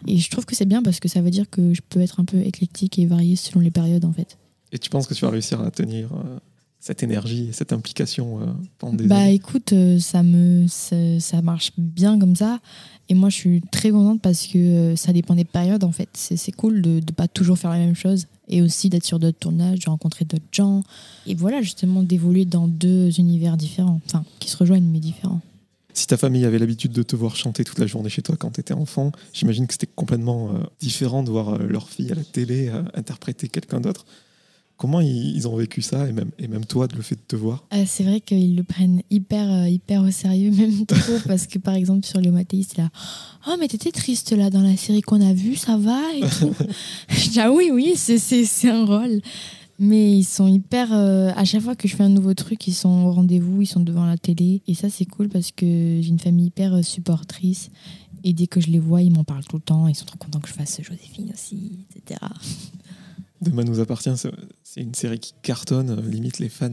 Et 0.07 0.17
je 0.17 0.29
trouve 0.29 0.45
que 0.45 0.55
c'est 0.55 0.65
bien 0.65 0.81
parce 0.81 0.99
que 0.99 1.07
ça 1.07 1.21
veut 1.21 1.31
dire 1.31 1.49
que 1.49 1.73
je 1.73 1.81
peux 1.87 2.01
être 2.01 2.19
un 2.19 2.25
peu 2.25 2.39
éclectique 2.39 2.97
et 2.99 3.05
variée 3.05 3.35
selon 3.35 3.61
les 3.61 3.71
périodes, 3.71 4.05
en 4.05 4.13
fait. 4.13 4.37
Et 4.71 4.79
tu 4.79 4.89
penses 4.89 5.07
que 5.07 5.13
tu 5.13 5.23
vas 5.23 5.31
réussir 5.31 5.61
à 5.61 5.71
tenir 5.71 6.09
euh, 6.13 6.39
cette 6.85 7.01
énergie 7.01 7.47
et 7.49 7.51
cette 7.51 7.73
implication 7.73 8.41
euh, 8.41 8.45
pendant 8.77 8.93
des 8.93 9.07
Bah 9.07 9.15
années 9.15 9.33
écoute, 9.33 9.73
euh, 9.73 9.97
ça 9.97 10.21
me 10.21 10.67
ça, 10.67 10.95
ça 11.19 11.41
marche 11.41 11.71
bien 11.79 12.19
comme 12.19 12.35
ça. 12.35 12.59
Et 13.09 13.15
moi, 13.15 13.29
je 13.29 13.35
suis 13.35 13.61
très 13.71 13.89
contente 13.89 14.21
parce 14.21 14.45
que 14.45 14.59
euh, 14.59 14.95
ça 14.95 15.11
dépend 15.11 15.33
des 15.33 15.45
périodes 15.45 15.83
en 15.83 15.91
fait. 15.91 16.09
C'est 16.13 16.37
c'est 16.37 16.51
cool 16.51 16.83
de 16.83 16.97
ne 16.97 17.11
pas 17.15 17.27
toujours 17.27 17.57
faire 17.57 17.71
la 17.71 17.79
même 17.79 17.95
chose 17.95 18.27
et 18.49 18.61
aussi 18.61 18.89
d'être 18.89 19.03
sur 19.03 19.17
d'autres 19.17 19.39
tournages, 19.39 19.79
de 19.79 19.89
rencontrer 19.89 20.25
d'autres 20.25 20.45
gens. 20.51 20.83
Et 21.25 21.33
voilà, 21.33 21.63
justement, 21.63 22.03
d'évoluer 22.03 22.45
dans 22.45 22.67
deux 22.67 23.19
univers 23.19 23.57
différents, 23.57 23.99
enfin, 24.05 24.23
qui 24.37 24.51
se 24.51 24.57
rejoignent 24.57 24.87
mais 24.87 24.99
différents. 24.99 25.41
Si 25.95 26.05
ta 26.05 26.17
famille 26.17 26.45
avait 26.45 26.59
l'habitude 26.59 26.91
de 26.91 27.01
te 27.01 27.15
voir 27.15 27.35
chanter 27.35 27.63
toute 27.63 27.79
la 27.79 27.87
journée 27.87 28.09
chez 28.09 28.21
toi 28.21 28.35
quand 28.37 28.51
tu 28.51 28.59
étais 28.59 28.75
enfant, 28.75 29.11
j'imagine 29.33 29.65
que 29.65 29.73
c'était 29.73 29.89
complètement 29.95 30.51
euh, 30.51 30.59
différent 30.79 31.23
de 31.23 31.31
voir 31.31 31.57
leur 31.57 31.89
fille 31.89 32.11
à 32.11 32.15
la 32.15 32.23
télé 32.23 32.71
interpréter 32.93 33.47
quelqu'un 33.47 33.81
d'autre. 33.81 34.05
Comment 34.77 34.99
ils, 34.99 35.35
ils 35.35 35.47
ont 35.47 35.55
vécu 35.55 35.81
ça 35.81 36.07
et 36.07 36.11
même, 36.11 36.31
et 36.37 36.47
même 36.49 36.65
toi, 36.65 36.87
le 36.93 37.01
fait 37.01 37.15
de 37.15 37.21
te 37.25 37.35
voir? 37.37 37.65
Euh, 37.73 37.83
c'est 37.87 38.03
vrai 38.03 38.19
qu'ils 38.19 38.55
le 38.57 38.63
prennent 38.63 39.01
hyper, 39.09 39.49
euh, 39.49 39.69
hyper 39.69 40.01
au 40.03 40.11
sérieux, 40.11 40.51
même 40.55 40.85
trop, 40.85 41.17
parce 41.27 41.47
que 41.47 41.59
par 41.59 41.75
exemple 41.75 42.05
sur 42.05 42.19
le 42.19 42.29
Mattei, 42.31 42.63
c'est 42.67 42.79
là 42.79 42.89
Oh, 43.47 43.55
mais 43.59 43.67
t'étais 43.69 43.91
triste 43.91 44.31
là 44.33 44.49
dans 44.49 44.61
la 44.61 44.75
série 44.75 45.01
qu'on 45.01 45.21
a 45.21 45.33
vue, 45.33 45.55
ça 45.55 45.77
va 45.77 46.01
et 46.15 46.21
tout. 46.21 46.53
Je 47.09 47.29
dis 47.29 47.39
Ah 47.39 47.51
oui, 47.53 47.69
oui, 47.71 47.93
c'est- 47.95 48.67
un 48.69 48.85
rôle. 48.85 49.21
Mais 49.77 50.17
ils 50.19 50.23
sont 50.23 50.47
hyper. 50.47 50.93
euh, 50.93 51.31
à 51.35 51.43
chaque 51.45 51.61
fois 51.61 51.75
que 51.75 51.87
je 51.87 51.95
fais 51.95 52.03
un 52.03 52.09
nouveau 52.09 52.33
truc, 52.33 52.65
ils 52.67 52.73
sont 52.73 52.89
au 53.05 53.11
rendez-vous, 53.11 53.61
ils 53.61 53.65
sont 53.67 53.81
devant 53.81 54.05
la 54.05 54.17
télé. 54.17 54.61
Et 54.67 54.73
ça, 54.73 54.89
c'est 54.89 55.03
cool 55.05 55.27
parce 55.29 55.51
que 55.51 55.65
j'ai 56.01 56.07
une 56.09 56.19
famille 56.19 56.45
hyper 56.47 56.83
supportrice. 56.83 57.69
Et 58.23 58.31
dès 58.33 58.47
que 58.47 58.59
je 58.61 58.67
les 58.67 58.79
vois, 58.79 59.01
ils 59.01 59.11
m'en 59.11 59.23
parlent 59.25 59.43
tout 59.45 59.57
le 59.57 59.61
temps. 59.61 59.87
Ils 59.89 59.93
sont 59.95 60.05
trop 60.05 60.17
contents 60.17 60.39
que 60.39 60.47
je 60.47 60.53
fasse 60.53 60.79
Joséphine 60.81 61.29
aussi, 61.33 61.79
etc. 61.95 62.19
Demain 63.41 63.63
nous 63.63 63.79
appartient, 63.79 64.11
c'est 64.63 64.81
une 64.81 64.93
série 64.93 65.19
qui 65.19 65.33
cartonne, 65.41 65.89
euh, 65.89 66.09
limite 66.09 66.39
les 66.39 66.49
fans, 66.49 66.69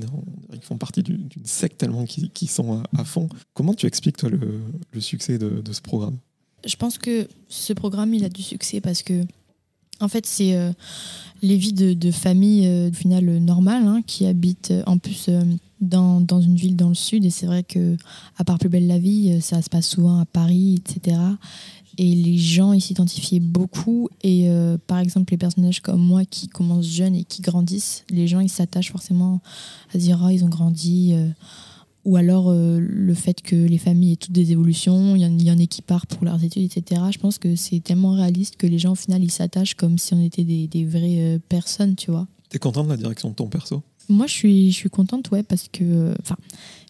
ils 0.52 0.62
font 0.62 0.78
partie 0.78 1.02
du- 1.02 1.18
d'une 1.18 1.44
secte 1.44 1.78
tellement 1.78 2.04
qui, 2.04 2.46
sont 2.46 2.82
à, 2.96 3.04
fond. 3.04 3.28
Comment 3.52 3.74
tu 3.74 3.86
expliques 3.86 4.16
toi 4.16 4.30
le, 4.30 5.00
succès 5.00 5.38
de, 5.38 5.62
ce 5.72 5.80
programme? 5.80 6.18
Je 6.64 6.76
pense 6.76 6.98
que 6.98 7.26
ce 7.48 7.72
programme, 7.72 8.14
il 8.14 8.24
a 8.24 8.28
du 8.28 8.42
succès 8.42 8.80
parce 8.80 9.02
que, 9.02 9.24
en 10.00 10.08
fait, 10.08 10.24
c'est 10.24 10.54
euh, 10.54 10.72
les 11.42 11.56
vies 11.56 11.72
de, 11.72 12.10
familles, 12.12 12.66
euh, 12.68 12.90
euh, 13.06 13.38
normales, 13.40 13.86
hein, 13.86 14.02
qui 14.06 14.26
habitent 14.26 14.72
en 14.86 14.98
plus 14.98 15.28
dans, 15.80 16.20
dans 16.20 16.40
une 16.40 16.54
ville 16.54 16.76
dans 16.76 16.88
le 16.88 16.94
sud. 16.94 17.24
Et 17.24 17.30
c'est 17.30 17.46
vrai 17.46 17.64
que, 17.64 17.96
à 18.38 18.44
part 18.44 18.58
Plus 18.58 18.68
belle 18.68 18.86
la 18.86 18.98
vie, 18.98 19.40
ça 19.40 19.62
se 19.62 19.68
passe 19.68 19.88
souvent 19.88 20.20
à 20.20 20.26
Paris, 20.26 20.76
etc. 20.78 21.16
et 21.98 22.14
les 22.14 22.38
gens 22.38 22.72
ils 22.72 22.80
s'identifiaient 22.80 23.40
beaucoup. 23.40 24.08
Et 24.22 24.48
euh, 24.48 24.78
par 24.86 24.98
exemple 24.98 25.32
les 25.32 25.38
personnages 25.38 25.80
comme 25.80 26.00
moi 26.00 26.24
qui 26.24 26.48
commencent 26.48 26.86
jeunes 26.86 27.14
et 27.14 27.24
qui 27.24 27.42
grandissent 27.42 28.04
les 28.10 28.26
gens 28.26 28.40
ils 28.40 28.48
s'attachent 28.48 28.92
forcément 28.92 29.40
à 29.94 29.98
dire 29.98 30.20
oh, 30.24 30.28
ils 30.28 30.44
ont 30.44 30.48
grandi 30.48 31.12
euh, 31.14 31.28
ou 32.04 32.16
alors 32.16 32.50
euh, 32.50 32.78
le 32.80 33.14
fait 33.14 33.42
que 33.42 33.56
les 33.56 33.78
familles 33.78 34.12
aient 34.12 34.16
toutes 34.16 34.32
des 34.32 34.52
évolutions 34.52 35.14
il 35.14 35.22
y, 35.22 35.26
en, 35.26 35.38
il 35.38 35.44
y 35.44 35.50
en 35.50 35.58
a 35.58 35.66
qui 35.66 35.82
partent 35.82 36.14
pour 36.14 36.24
leurs 36.24 36.42
études 36.42 36.64
etc 36.64 37.00
je 37.12 37.18
pense 37.18 37.38
que 37.38 37.54
c'est 37.54 37.80
tellement 37.80 38.12
réaliste 38.12 38.56
que 38.56 38.66
les 38.66 38.78
gens 38.78 38.92
au 38.92 38.96
final 38.96 39.22
ils 39.22 39.30
s'attachent 39.30 39.74
comme 39.74 39.98
si 39.98 40.14
on 40.14 40.22
était 40.22 40.44
des, 40.44 40.66
des 40.66 40.84
vraies 40.84 41.40
personnes 41.48 41.94
tu 41.94 42.10
vois. 42.10 42.26
T'es 42.48 42.58
content 42.58 42.84
de 42.84 42.90
la 42.90 42.96
direction 42.96 43.30
de 43.30 43.34
ton 43.34 43.46
perso? 43.46 43.82
Moi, 44.08 44.26
je 44.26 44.32
suis, 44.32 44.72
je 44.72 44.76
suis 44.76 44.90
contente, 44.90 45.30
ouais, 45.30 45.42
parce 45.42 45.68
que. 45.72 46.14
Enfin, 46.20 46.36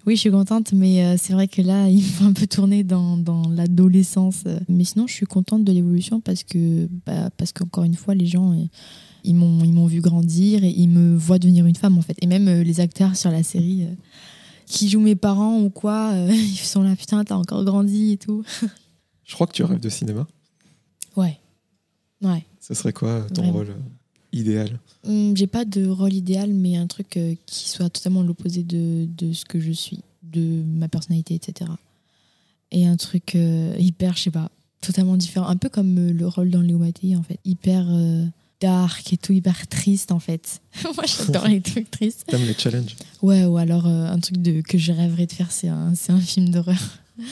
oui, 0.06 0.16
je 0.16 0.20
suis 0.20 0.30
contente, 0.30 0.72
mais 0.72 1.04
euh, 1.04 1.16
c'est 1.18 1.32
vrai 1.32 1.48
que 1.48 1.62
là, 1.62 1.88
il 1.90 2.02
faut 2.02 2.24
un 2.24 2.32
peu 2.32 2.46
tourner 2.46 2.82
dans, 2.84 3.16
dans 3.16 3.48
l'adolescence. 3.48 4.44
Mais 4.68 4.84
sinon, 4.84 5.06
je 5.06 5.14
suis 5.14 5.26
contente 5.26 5.64
de 5.64 5.72
l'évolution 5.72 6.20
parce 6.20 6.42
que, 6.42 6.88
bah, 7.06 7.30
parce 7.36 7.52
qu'encore 7.52 7.84
une 7.84 7.94
fois, 7.94 8.14
les 8.14 8.26
gens, 8.26 8.52
euh, 8.52 8.64
ils 9.24 9.34
m'ont, 9.34 9.64
ils 9.64 9.72
m'ont 9.72 9.86
vu 9.86 10.00
grandir 10.00 10.64
et 10.64 10.70
ils 10.70 10.88
me 10.88 11.16
voient 11.16 11.38
devenir 11.38 11.66
une 11.66 11.76
femme, 11.76 11.96
en 11.98 12.02
fait. 12.02 12.16
Et 12.20 12.26
même 12.26 12.48
euh, 12.48 12.62
les 12.62 12.80
acteurs 12.80 13.16
sur 13.16 13.30
la 13.30 13.42
série 13.42 13.86
qui 14.66 14.88
jouent 14.88 15.00
mes 15.00 15.16
parents 15.16 15.60
ou 15.60 15.70
quoi, 15.70 16.12
ils 16.30 16.56
sont 16.56 16.82
là, 16.82 16.96
putain, 16.96 17.24
t'as 17.24 17.36
encore 17.36 17.64
grandi 17.64 18.12
et 18.12 18.16
tout. 18.16 18.42
Je 19.24 19.34
crois 19.34 19.46
que 19.46 19.52
tu 19.52 19.62
rêves 19.62 19.80
de 19.80 19.88
cinéma. 19.88 20.26
Ouais. 21.16 21.38
Ouais. 22.22 22.44
Ce 22.60 22.74
serait 22.74 22.92
quoi 22.92 23.22
ton 23.34 23.42
Vraiment. 23.42 23.58
rôle 23.58 23.74
idéal 24.32 24.78
Hum, 25.06 25.36
J'ai 25.36 25.46
pas 25.46 25.64
de 25.64 25.86
rôle 25.86 26.12
idéal, 26.12 26.52
mais 26.52 26.76
un 26.76 26.86
truc 26.86 27.16
euh, 27.16 27.34
qui 27.46 27.68
soit 27.68 27.90
totalement 27.90 28.22
l'opposé 28.22 28.62
de, 28.62 29.06
de 29.18 29.32
ce 29.32 29.44
que 29.44 29.58
je 29.60 29.72
suis, 29.72 29.98
de 30.22 30.62
ma 30.64 30.88
personnalité, 30.88 31.34
etc. 31.34 31.70
Et 32.70 32.86
un 32.86 32.96
truc 32.96 33.34
euh, 33.34 33.74
hyper, 33.78 34.16
je 34.16 34.22
sais 34.24 34.30
pas, 34.30 34.50
totalement 34.80 35.16
différent. 35.16 35.46
Un 35.48 35.56
peu 35.56 35.68
comme 35.68 35.98
euh, 35.98 36.12
le 36.12 36.26
rôle 36.26 36.50
dans 36.50 36.60
Léo 36.60 36.78
Mattei, 36.78 37.16
en 37.16 37.22
fait. 37.22 37.38
Hyper 37.44 37.86
dark 38.60 39.12
et 39.12 39.16
tout, 39.16 39.32
hyper 39.32 39.66
triste, 39.66 40.12
en 40.12 40.20
fait. 40.20 40.60
Moi, 40.84 41.04
j'adore 41.04 41.48
les 41.48 41.60
trucs 41.60 41.90
tristes. 41.90 42.24
T'aimes 42.28 42.46
les 42.46 42.54
challenges 42.54 42.94
Ouais, 43.22 43.44
ou 43.44 43.56
alors 43.56 43.86
un 43.86 44.18
truc 44.20 44.38
de, 44.40 44.60
que 44.60 44.78
je 44.78 44.92
rêverais 44.92 45.26
de 45.26 45.32
faire, 45.32 45.50
c'est 45.50 45.68
un, 45.68 45.92
un 46.08 46.20
film 46.20 46.48
d'horreur. 46.50 46.78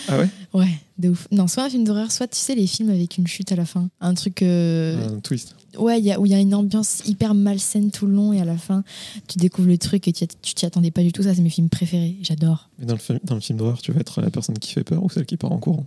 Ah 0.08 0.18
ouais? 0.18 0.28
Ouais, 0.52 0.78
de 0.98 1.08
ouf. 1.10 1.26
Non, 1.32 1.46
soit 1.46 1.64
un 1.64 1.70
film 1.70 1.84
d'horreur, 1.84 2.10
soit 2.12 2.26
tu 2.28 2.36
sais, 2.38 2.54
les 2.54 2.66
films 2.66 2.90
avec 2.90 3.16
une 3.16 3.26
chute 3.26 3.50
à 3.52 3.56
la 3.56 3.64
fin. 3.64 3.88
Un 4.00 4.12
truc. 4.14 4.42
euh, 4.42 5.08
Un 5.16 5.20
twist. 5.20 5.54
Ouais, 5.78 5.98
il 6.00 6.04
y 6.04 6.12
a- 6.12 6.18
où 6.20 6.26
il 6.26 6.32
y 6.32 6.34
a 6.34 6.40
une 6.40 6.54
ambiance 6.54 7.02
hyper 7.06 7.34
malsaine 7.34 7.90
tout 7.90 8.06
le 8.06 8.14
long 8.14 8.32
et 8.32 8.40
à 8.40 8.44
la 8.44 8.56
fin, 8.58 8.82
tu 9.28 9.38
découvres 9.38 9.68
le 9.68 9.78
truc 9.78 10.08
et 10.08 10.12
tu 10.12 10.26
t'y 10.26 10.66
attendais 10.66 10.90
pas 10.90 11.02
du 11.02 11.12
tout. 11.12 11.22
Ça, 11.22 11.34
c'est 11.34 11.42
mes 11.42 11.50
films 11.50 11.68
préférés. 11.68 12.16
J'adore. 12.22 12.68
Mais 12.78 12.86
dans 12.86 12.94
le, 12.94 12.98
film- 13.00 13.20
dans 13.24 13.34
le 13.36 13.40
film 13.40 13.58
d'horreur, 13.58 13.80
tu 13.80 13.92
vas 13.92 14.00
être 14.00 14.20
la 14.20 14.30
personne 14.30 14.58
qui 14.58 14.72
fait 14.72 14.84
peur 14.84 15.02
ou 15.04 15.08
celle 15.10 15.26
qui 15.26 15.36
part 15.36 15.52
en 15.52 15.58
courant? 15.58 15.86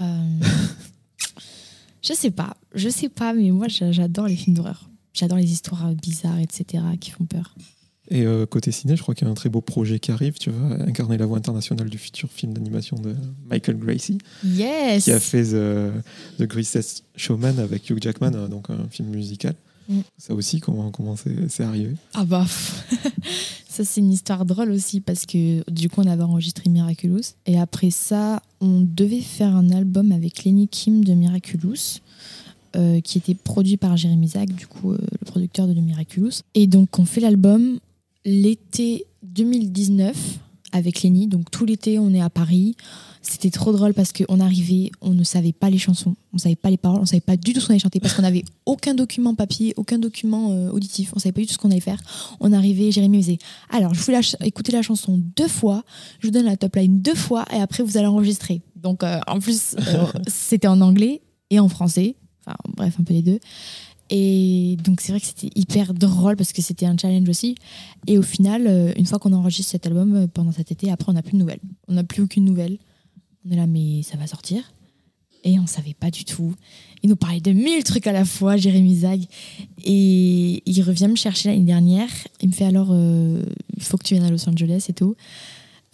Euh, 0.00 0.24
je 2.02 2.12
sais 2.14 2.30
pas, 2.30 2.56
je 2.74 2.88
sais 2.88 3.08
pas, 3.08 3.32
mais 3.34 3.50
moi, 3.50 3.68
j'a- 3.68 3.92
j'adore 3.92 4.26
les 4.26 4.36
films 4.36 4.56
d'horreur. 4.56 4.88
J'adore 5.12 5.38
les 5.38 5.50
histoires 5.52 5.86
euh, 5.88 5.94
bizarres, 5.94 6.38
etc., 6.38 6.82
qui 7.00 7.10
font 7.10 7.24
peur. 7.24 7.54
Et 8.10 8.26
euh, 8.26 8.44
côté 8.44 8.72
ciné, 8.72 8.96
je 8.96 9.02
crois 9.02 9.14
qu'il 9.14 9.26
y 9.26 9.28
a 9.28 9.30
un 9.30 9.34
très 9.34 9.48
beau 9.48 9.60
projet 9.60 10.00
qui 10.00 10.10
arrive. 10.10 10.34
Tu 10.38 10.50
vas 10.50 10.84
incarner 10.84 11.16
la 11.16 11.26
voix 11.26 11.38
internationale 11.38 11.88
du 11.88 11.98
futur 11.98 12.28
film 12.30 12.52
d'animation 12.52 12.98
de 12.98 13.14
Michael 13.48 13.78
Gracie, 13.78 14.18
Yes 14.44 15.04
qui 15.04 15.12
a 15.12 15.20
fait 15.20 15.44
The, 15.44 15.92
The 16.38 16.42
Greatest 16.42 17.04
Showman 17.14 17.58
avec 17.60 17.88
Hugh 17.88 18.02
Jackman, 18.02 18.32
euh, 18.34 18.48
donc 18.48 18.68
un 18.70 18.88
film 18.90 19.10
musical. 19.10 19.54
Mm. 19.88 20.00
Ça 20.18 20.34
aussi, 20.34 20.60
comment 20.60 20.90
comment 20.90 21.14
c'est 21.16 21.62
arrivé? 21.64 21.94
Ah 22.14 22.24
bah, 22.24 22.46
ça 23.68 23.84
c'est 23.84 24.00
une 24.00 24.12
histoire 24.12 24.44
drôle 24.44 24.70
aussi 24.70 25.00
parce 25.00 25.24
que 25.24 25.68
du 25.70 25.88
coup 25.88 26.00
on 26.00 26.06
avait 26.08 26.22
enregistré 26.22 26.68
Miraculous 26.68 27.34
et 27.46 27.58
après 27.58 27.90
ça 27.90 28.42
on 28.60 28.80
devait 28.80 29.20
faire 29.20 29.54
un 29.54 29.70
album 29.70 30.12
avec 30.12 30.44
Lenny 30.44 30.68
Kim 30.68 31.04
de 31.04 31.14
Miraculous 31.14 32.00
euh, 32.76 33.00
qui 33.00 33.18
était 33.18 33.34
produit 33.34 33.76
par 33.76 33.96
Jérémy 33.96 34.28
Zach, 34.28 34.48
du 34.52 34.68
coup 34.68 34.92
euh, 34.92 34.98
le 35.20 35.26
producteur 35.26 35.66
de 35.66 35.74
Miraculous. 35.74 36.42
Et 36.54 36.68
donc 36.68 36.98
on 37.00 37.04
fait 37.04 37.20
l'album 37.20 37.80
l'été 38.24 39.06
2019 39.22 40.16
avec 40.72 41.02
Lenny, 41.02 41.26
donc 41.26 41.50
tout 41.50 41.64
l'été 41.64 41.98
on 41.98 42.12
est 42.14 42.20
à 42.20 42.30
Paris. 42.30 42.76
C'était 43.22 43.50
trop 43.50 43.72
drôle 43.72 43.92
parce 43.92 44.12
qu'on 44.12 44.40
arrivait, 44.40 44.90
on 45.02 45.10
ne 45.10 45.24
savait 45.24 45.52
pas 45.52 45.68
les 45.68 45.76
chansons, 45.76 46.16
on 46.32 46.38
savait 46.38 46.56
pas 46.56 46.70
les 46.70 46.78
paroles, 46.78 47.00
on 47.02 47.06
savait 47.06 47.20
pas 47.20 47.36
du 47.36 47.52
tout 47.52 47.60
ce 47.60 47.66
qu'on 47.66 47.72
allait 47.72 47.80
chanter 47.80 48.00
parce 48.00 48.14
qu'on 48.14 48.22
n'avait 48.22 48.44
aucun 48.66 48.94
document 48.94 49.34
papier, 49.34 49.74
aucun 49.76 49.98
document 49.98 50.52
euh, 50.52 50.70
auditif, 50.70 51.12
on 51.14 51.18
savait 51.18 51.32
pas 51.32 51.42
du 51.42 51.46
tout 51.46 51.52
ce 51.52 51.58
qu'on 51.58 51.70
allait 51.70 51.80
faire. 51.80 52.00
On 52.40 52.52
arrivait, 52.52 52.90
Jérémy 52.90 53.18
me 53.18 53.22
disait 53.22 53.38
Alors, 53.68 53.92
je 53.92 54.00
vous 54.00 54.10
lâche 54.10 54.36
écouter 54.42 54.72
la 54.72 54.82
chanson 54.82 55.20
deux 55.36 55.48
fois, 55.48 55.84
je 56.20 56.28
vous 56.28 56.32
donne 56.32 56.46
la 56.46 56.56
top 56.56 56.76
line 56.76 57.02
deux 57.02 57.14
fois 57.14 57.44
et 57.52 57.56
après 57.56 57.82
vous 57.82 57.98
allez 57.98 58.06
enregistrer. 58.06 58.62
Donc, 58.74 59.02
euh, 59.02 59.20
en 59.26 59.38
plus, 59.38 59.76
euh, 59.78 60.06
c'était 60.28 60.68
en 60.68 60.80
anglais 60.80 61.20
et 61.50 61.60
en 61.60 61.68
français, 61.68 62.16
enfin, 62.46 62.56
bref, 62.74 62.94
un 62.98 63.04
peu 63.04 63.12
les 63.12 63.22
deux. 63.22 63.38
Et 64.12 64.76
donc, 64.82 65.00
c'est 65.00 65.12
vrai 65.12 65.20
que 65.20 65.26
c'était 65.26 65.50
hyper 65.54 65.94
drôle 65.94 66.36
parce 66.36 66.52
que 66.52 66.62
c'était 66.62 66.86
un 66.86 66.96
challenge 66.98 67.28
aussi. 67.28 67.54
Et 68.08 68.18
au 68.18 68.22
final, 68.22 68.66
euh, 68.66 68.92
une 68.96 69.06
fois 69.06 69.20
qu'on 69.20 69.32
enregistre 69.32 69.70
cet 69.70 69.86
album 69.86 70.16
euh, 70.16 70.26
pendant 70.26 70.50
cet 70.50 70.72
été, 70.72 70.90
après, 70.90 71.10
on 71.10 71.14
n'a 71.14 71.22
plus 71.22 71.34
de 71.34 71.38
nouvelles. 71.38 71.60
On 71.86 71.94
n'a 71.94 72.02
plus 72.02 72.22
aucune 72.22 72.44
nouvelle. 72.44 72.78
On 73.46 73.52
est 73.52 73.56
là, 73.56 73.68
mais 73.68 74.02
ça 74.02 74.16
va 74.16 74.26
sortir. 74.26 74.72
Et 75.44 75.58
on 75.58 75.66
savait 75.66 75.94
pas 75.94 76.10
du 76.10 76.24
tout. 76.24 76.54
Il 77.02 77.08
nous 77.08 77.16
parlait 77.16 77.40
de 77.40 77.52
mille 77.52 77.82
trucs 77.84 78.06
à 78.08 78.12
la 78.12 78.24
fois, 78.24 78.56
Jérémy 78.56 78.96
Zag. 78.96 79.22
Et 79.84 80.62
il 80.66 80.82
revient 80.82 81.08
me 81.08 81.16
chercher 81.16 81.48
l'année 81.50 81.64
dernière. 81.64 82.10
Il 82.42 82.48
me 82.48 82.52
fait 82.52 82.66
alors, 82.66 82.88
euh, 82.90 83.42
il 83.76 83.82
faut 83.82 83.96
que 83.96 84.04
tu 84.04 84.14
viennes 84.14 84.26
à 84.26 84.30
Los 84.30 84.46
Angeles 84.48 84.86
et 84.88 84.92
tout, 84.92 85.14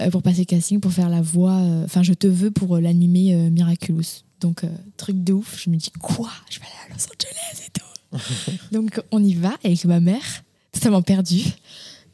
euh, 0.00 0.11
pour 0.11 0.22
passer 0.22 0.46
casting, 0.46 0.81
pour 0.81 0.90
faire 0.92 1.11
la 1.11 1.20
voix. 1.22 1.59
euh, 1.59 1.85
Enfin, 1.85 2.02
je 2.02 2.14
te 2.14 2.26
veux 2.26 2.50
pour 2.50 2.76
euh, 2.76 2.81
l'animer 2.81 3.35
euh, 3.35 3.50
Miraculous. 3.50 4.24
Donc, 4.40 4.64
euh, 4.64 4.68
truc 4.96 5.22
de 5.22 5.33
ouf. 5.35 5.62
Je 5.62 5.70
me 5.70 5.76
dis, 5.76 5.90
quoi? 6.00 6.31
Je 6.50 6.59
vais 6.59 6.64
aller 6.66 6.90
à 6.90 6.94
Los 6.94 7.05
Angeles 7.05 7.66
et 7.66 7.70
tout. 7.79 7.85
donc, 8.72 9.00
on 9.11 9.22
y 9.22 9.35
va 9.35 9.55
avec 9.64 9.85
ma 9.85 10.00
mère, 10.00 10.42
totalement 10.72 11.02
perdue. 11.02 11.44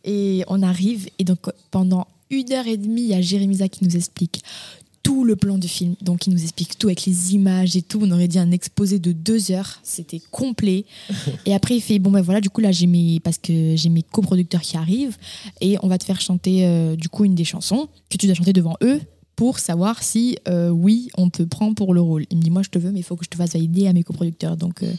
Et 0.04 0.44
on 0.48 0.62
arrive. 0.62 1.08
Et 1.18 1.24
donc, 1.24 1.38
pendant 1.70 2.06
une 2.30 2.52
heure 2.52 2.66
et 2.66 2.76
demie, 2.76 3.02
il 3.02 3.08
y 3.08 3.14
a 3.14 3.20
Jérémy 3.20 3.56
Zag 3.56 3.70
qui 3.70 3.84
nous 3.84 3.96
explique 3.96 4.42
tout 5.02 5.24
le 5.24 5.36
plan 5.36 5.58
du 5.58 5.68
film. 5.68 5.96
Donc, 6.00 6.26
il 6.26 6.32
nous 6.32 6.42
explique 6.42 6.78
tout 6.78 6.86
avec 6.86 7.04
les 7.06 7.34
images 7.34 7.76
et 7.76 7.82
tout. 7.82 8.00
On 8.02 8.10
aurait 8.10 8.28
dit 8.28 8.38
un 8.38 8.50
exposé 8.50 8.98
de 8.98 9.12
deux 9.12 9.50
heures. 9.50 9.80
C'était 9.82 10.20
complet. 10.30 10.84
et 11.46 11.54
après, 11.54 11.76
il 11.76 11.80
fait 11.80 11.98
Bon, 11.98 12.10
ben 12.10 12.20
voilà, 12.20 12.40
du 12.40 12.50
coup, 12.50 12.60
là, 12.60 12.72
j'ai 12.72 12.86
mes. 12.86 13.20
Parce 13.20 13.38
que 13.38 13.74
j'ai 13.76 13.88
mes 13.88 14.02
coproducteurs 14.02 14.60
qui 14.60 14.76
arrivent. 14.76 15.16
Et 15.60 15.76
on 15.82 15.88
va 15.88 15.98
te 15.98 16.04
faire 16.04 16.20
chanter, 16.20 16.66
euh, 16.66 16.96
du 16.96 17.08
coup, 17.08 17.24
une 17.24 17.34
des 17.34 17.44
chansons 17.44 17.88
que 18.10 18.16
tu 18.16 18.26
dois 18.26 18.34
chanter 18.34 18.52
devant 18.52 18.76
eux 18.82 19.00
pour 19.34 19.58
savoir 19.58 20.02
si, 20.02 20.36
euh, 20.46 20.68
oui, 20.68 21.08
on 21.16 21.30
te 21.30 21.42
prend 21.42 21.74
pour 21.74 21.94
le 21.94 22.00
rôle. 22.00 22.24
Il 22.30 22.38
me 22.38 22.42
dit 22.42 22.50
Moi, 22.50 22.62
je 22.62 22.70
te 22.70 22.78
veux, 22.78 22.92
mais 22.92 23.00
il 23.00 23.04
faut 23.04 23.16
que 23.16 23.24
je 23.24 23.30
te 23.30 23.36
fasse 23.36 23.54
valider 23.54 23.86
à 23.88 23.92
mes 23.92 24.02
coproducteurs. 24.02 24.56
Donc. 24.56 24.82
euh, 24.82 24.92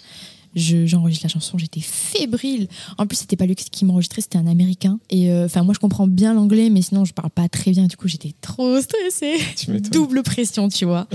je- 0.55 0.85
j'enregistre 0.85 1.25
la 1.25 1.29
chanson, 1.29 1.57
j'étais 1.57 1.79
fébrile. 1.81 2.67
En 2.97 3.07
plus, 3.07 3.17
c'était 3.17 3.35
pas 3.35 3.45
lui 3.45 3.55
qui 3.55 3.85
m'enregistrait, 3.85 4.21
c'était 4.21 4.37
un 4.37 4.47
américain. 4.47 4.99
Et 5.09 5.31
euh, 5.31 5.45
enfin, 5.45 5.63
moi, 5.63 5.73
je 5.73 5.79
comprends 5.79 6.07
bien 6.07 6.33
l'anglais, 6.33 6.69
mais 6.69 6.81
sinon, 6.81 7.05
je 7.05 7.13
parle 7.13 7.29
pas 7.31 7.49
très 7.49 7.71
bien. 7.71 7.87
Du 7.87 7.97
coup, 7.97 8.07
j'étais 8.07 8.33
trop 8.41 8.79
stressée. 8.81 9.37
Double 9.91 10.23
pression, 10.23 10.69
tu 10.69 10.85
vois. 10.85 11.07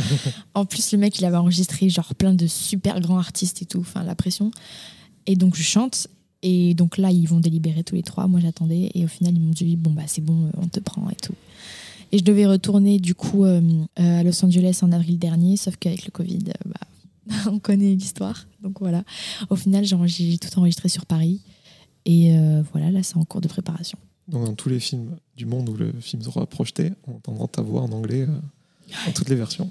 en 0.55 0.65
plus, 0.65 0.93
le 0.93 0.99
mec, 0.99 1.19
il 1.19 1.25
avait 1.25 1.37
enregistré 1.37 1.89
genre 1.89 2.15
plein 2.15 2.35
de 2.35 2.47
super 2.47 3.01
grands 3.01 3.19
artistes 3.19 3.63
et 3.63 3.65
tout. 3.67 3.81
Enfin, 3.81 4.03
la 4.05 4.15
pression. 4.15 4.51
Et 5.27 5.37
donc, 5.37 5.57
je 5.57 5.63
chante. 5.63 6.09
Et 6.43 6.75
donc 6.75 6.99
là, 6.99 7.11
ils 7.11 7.27
vont 7.27 7.41
délibérer 7.41 7.83
tous 7.83 7.97
les 7.97 8.03
trois. 8.05 8.29
Moi, 8.29 8.41
j'attendais. 8.41 8.91
Et 8.95 9.05
au 9.05 9.09
final, 9.09 9.35
ils 9.35 9.41
m'ont 9.41 9.51
dit 9.53 9.77
bon, 9.77 9.91
bah, 9.91 10.03
c'est 10.07 10.21
bon, 10.25 10.47
euh, 10.47 10.51
on 10.63 10.69
te 10.69 10.79
prend 10.81 11.09
et 11.11 11.17
tout. 11.17 11.35
Et 12.13 12.19
je 12.19 12.25
devais 12.25 12.47
retourner 12.47 12.99
du 12.99 13.15
coup 13.15 13.45
euh, 13.45 13.61
à 13.97 14.23
Los 14.23 14.43
Angeles 14.45 14.79
en 14.83 14.93
avril 14.93 15.19
dernier, 15.19 15.57
sauf 15.59 15.77
qu'avec 15.77 16.07
le 16.07 16.11
Covid, 16.11 16.39
bah, 16.65 16.75
on 17.47 17.59
connaît 17.59 17.95
l'histoire. 17.95 18.47
Donc 18.63 18.81
voilà. 18.81 19.05
Au 19.51 19.57
final, 19.57 19.85
j'ai 19.85 20.39
tout 20.39 20.59
enregistré 20.59 20.89
sur 20.89 21.07
Paris. 21.07 21.43
Et 22.05 22.37
euh, 22.37 22.63
voilà, 22.73 22.91
là, 22.91 23.03
c'est 23.03 23.17
en 23.17 23.25
cours 23.25 23.41
de 23.41 23.49
préparation. 23.49 23.99
Donc, 24.29 24.45
dans 24.45 24.55
tous 24.55 24.69
les 24.69 24.81
films 24.81 25.17
du 25.37 25.47
monde 25.47 25.69
où 25.69 25.75
le 25.75 25.93
film 26.01 26.23
sera 26.23 26.47
projeté, 26.47 26.93
on 27.07 27.17
entendra 27.17 27.49
ta 27.49 27.63
voix 27.63 27.83
en 27.83 27.93
anglais 27.93 28.23
euh, 28.23 28.41
dans 29.07 29.13
toutes 29.13 29.29
les 29.29 29.37
versions. 29.37 29.71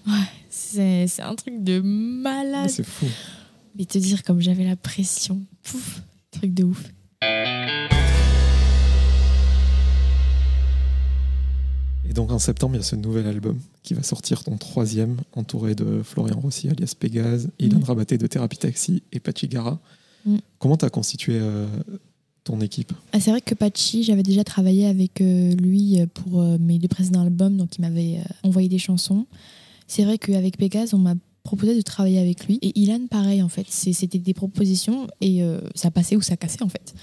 C'est 0.50 1.08
c'est 1.08 1.22
un 1.22 1.36
truc 1.36 1.64
de 1.64 1.80
malade. 1.82 2.70
C'est 2.70 2.86
fou. 2.86 3.06
Mais 3.76 3.86
te 3.86 3.98
dire 3.98 4.24
comme 4.24 4.42
j'avais 4.42 4.64
la 4.64 4.76
pression. 4.76 5.46
Pouf, 5.64 6.02
truc 6.32 6.54
de 6.54 6.64
ouf. 6.64 6.84
Et 12.10 12.14
donc 12.14 12.32
en 12.32 12.40
septembre, 12.40 12.76
il 12.76 12.78
y 12.80 12.82
a 12.82 12.84
ce 12.84 12.96
nouvel 12.96 13.28
album 13.28 13.60
qui 13.88 13.94
va 13.94 14.04
sortir, 14.04 14.44
ton 14.44 14.58
troisième, 14.58 15.16
entouré 15.34 15.74
de 15.74 16.02
Florian 16.04 16.38
Rossi, 16.42 16.68
alias 16.68 16.94
Pégase, 17.00 17.48
Ilan 17.58 17.80
Mm. 17.80 17.84
Rabaté 17.84 18.18
de 18.18 18.28
Thérapie 18.28 18.58
Taxi 18.58 19.02
et 19.14 19.22
Pachi 19.22 19.48
Gara. 19.48 19.80
Mm. 20.26 20.40
Comment 20.60 20.76
tu 20.76 20.84
as 20.84 20.90
constitué 20.90 21.38
euh, 21.40 21.66
ton 22.44 22.60
équipe? 22.60 22.92
Ah, 23.14 23.22
c'est 23.22 23.32
vrai 23.32 23.40
que 23.40 23.56
Pachi, 23.56 24.04
j'avais 24.04 24.24
déjà 24.24 24.44
travaillé 24.44 24.88
avec 24.88 25.22
euh, 25.22 25.54
lui 25.54 26.00
pour 26.14 26.42
euh, 26.42 26.58
mes 26.60 26.80
deux 26.80 26.90
précédents 26.90 27.22
albums, 27.22 27.56
donc 27.56 27.78
il 27.78 27.82
m'avait 27.82 28.20
envoyé 28.44 28.68
des 28.68 28.78
chansons. 28.78 29.26
C'est 29.88 30.04
vrai 30.04 30.18
qu'avec 30.18 30.58
Pégase, 30.58 30.94
on 30.94 30.98
m'a 30.98 31.16
proposé 31.44 31.74
de 31.74 31.82
travailler 31.82 32.20
avec 32.20 32.46
lui. 32.46 32.60
Et 32.62 32.78
Ilan, 32.78 33.08
pareil, 33.10 33.42
en 33.42 33.48
fait. 33.48 33.68
C'était 33.70 34.20
des 34.20 34.34
propositions 34.34 35.08
et 35.22 35.42
ça 35.76 35.92
passait 35.92 36.18
ou 36.18 36.22
ça 36.22 36.36
cassait, 36.36 36.62
en 36.62 36.68
fait. 36.68 36.94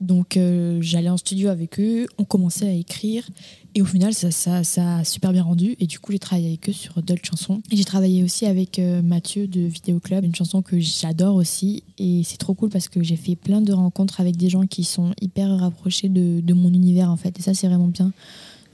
Donc 0.00 0.36
euh, 0.36 0.78
j'allais 0.80 1.10
en 1.10 1.18
studio 1.18 1.48
avec 1.50 1.78
eux, 1.78 2.06
on 2.16 2.24
commençait 2.24 2.66
à 2.66 2.72
écrire 2.72 3.28
et 3.74 3.82
au 3.82 3.84
final 3.84 4.14
ça, 4.14 4.30
ça, 4.30 4.64
ça 4.64 4.96
a 4.96 5.04
super 5.04 5.30
bien 5.32 5.42
rendu 5.42 5.76
et 5.78 5.86
du 5.86 5.98
coup 5.98 6.12
j'ai 6.12 6.18
travaillé 6.18 6.48
avec 6.48 6.68
eux 6.70 6.72
sur 6.72 7.02
d'autres 7.02 7.24
chansons. 7.24 7.60
Et 7.70 7.76
j'ai 7.76 7.84
travaillé 7.84 8.24
aussi 8.24 8.46
avec 8.46 8.78
euh, 8.78 9.02
Mathieu 9.02 9.46
de 9.46 9.60
Vidéo 9.60 10.00
Club, 10.00 10.24
une 10.24 10.34
chanson 10.34 10.62
que 10.62 10.80
j'adore 10.80 11.34
aussi 11.36 11.82
et 11.98 12.22
c'est 12.24 12.38
trop 12.38 12.54
cool 12.54 12.70
parce 12.70 12.88
que 12.88 13.02
j'ai 13.02 13.16
fait 13.16 13.36
plein 13.36 13.60
de 13.60 13.72
rencontres 13.74 14.20
avec 14.22 14.38
des 14.38 14.48
gens 14.48 14.66
qui 14.66 14.84
sont 14.84 15.12
hyper 15.20 15.50
rapprochés 15.58 16.08
de, 16.08 16.40
de 16.40 16.54
mon 16.54 16.72
univers 16.72 17.10
en 17.10 17.16
fait 17.16 17.38
et 17.38 17.42
ça 17.42 17.52
c'est 17.52 17.66
vraiment 17.68 17.88
bien 17.88 18.10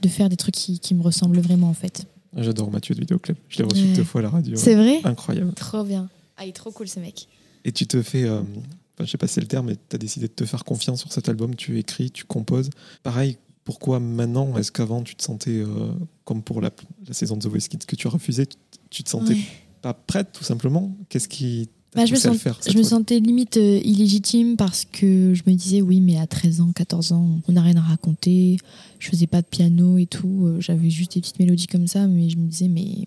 de 0.01 0.07
faire 0.07 0.29
des 0.29 0.37
trucs 0.37 0.55
qui, 0.55 0.79
qui 0.79 0.95
me 0.95 1.01
ressemblent 1.01 1.39
vraiment 1.41 1.67
en 1.69 1.73
fait. 1.73 2.05
J'adore 2.37 2.71
Mathieu 2.71 2.95
de 2.95 3.01
Vidéo 3.01 3.19
Club. 3.19 3.35
Je 3.49 3.57
l'ai 3.57 3.63
reçu 3.65 3.81
Ouais. 3.83 3.93
deux 3.95 4.03
fois 4.03 4.21
à 4.21 4.23
la 4.23 4.29
radio. 4.29 4.55
C'est 4.55 4.75
vrai? 4.75 5.01
Incroyable. 5.03 5.53
Trop 5.55 5.83
bien. 5.83 6.07
Ah 6.37 6.45
il 6.45 6.49
est 6.49 6.53
trop 6.53 6.71
cool 6.71 6.87
ce 6.87 6.99
mec. 7.01 7.27
Et 7.65 7.71
tu 7.71 7.85
te 7.87 8.01
fais, 8.01 8.23
euh, 8.23 8.41
enfin, 8.97 9.05
je 9.05 9.11
sais 9.11 9.17
pas 9.17 9.27
si 9.27 9.35
c'est 9.35 9.41
le 9.41 9.47
terme, 9.47 9.67
mais 9.67 9.75
tu 9.75 9.95
as 9.95 9.99
décidé 9.99 10.27
de 10.27 10.33
te 10.33 10.45
faire 10.45 10.63
confiance 10.63 10.99
sur 11.01 11.11
cet 11.13 11.29
album. 11.29 11.55
Tu 11.55 11.77
écris, 11.79 12.11
tu 12.11 12.25
composes. 12.25 12.69
Pareil, 13.03 13.37
pourquoi 13.63 13.99
maintenant 13.99 14.57
Est-ce 14.57 14.71
qu'avant 14.71 15.03
tu 15.03 15.15
te 15.15 15.23
sentais, 15.23 15.51
euh, 15.51 15.91
comme 16.25 16.41
pour 16.41 16.61
la, 16.61 16.71
la 17.07 17.13
saison 17.13 17.35
de 17.37 17.41
The 17.43 17.47
Voice 17.47 17.67
Kids 17.69 17.85
que 17.87 17.95
tu 17.95 18.07
as 18.07 18.11
refusé, 18.11 18.45
tu, 18.45 18.57
tu 18.89 19.03
te 19.03 19.09
sentais 19.09 19.33
Ouais. 19.33 19.41
pas 19.81 19.93
prête 19.93 20.29
tout 20.33 20.43
simplement? 20.43 20.95
Qu'est-ce 21.09 21.27
qui 21.27 21.67
t'a 21.91 21.99
Bah, 22.01 22.05
je 22.05 22.11
me, 22.11 22.15
poussé 22.15 22.27
à 22.27 22.31
le 22.31 22.35
sens- 22.37 22.43
faire 22.43 22.59
je 22.71 22.77
me 22.77 22.83
sentais 22.83 23.19
limite 23.19 23.57
euh, 23.57 23.79
illégitime 23.83 24.55
parce 24.57 24.85
que 24.85 25.33
je 25.33 25.43
me 25.45 25.53
disais, 25.53 25.81
oui, 25.81 25.99
mais 26.01 26.17
à 26.17 26.25
13 26.27 26.61
ans, 26.61 26.71
14 26.73 27.11
ans, 27.11 27.41
on 27.47 27.51
n'a 27.51 27.61
rien 27.61 27.75
à 27.77 27.81
raconter. 27.81 28.57
Je 28.99 29.09
faisais 29.09 29.27
pas 29.27 29.41
de 29.41 29.47
piano 29.47 29.97
et 29.97 30.05
tout. 30.05 30.43
euh, 30.45 30.61
J'avais 30.61 30.89
juste 30.89 31.13
des 31.15 31.21
petites 31.21 31.39
mélodies 31.39 31.67
comme 31.67 31.87
ça, 31.87 32.07
mais 32.07 32.29
je 32.29 32.37
me 32.37 32.47
disais, 32.47 32.67
mais 32.69 33.05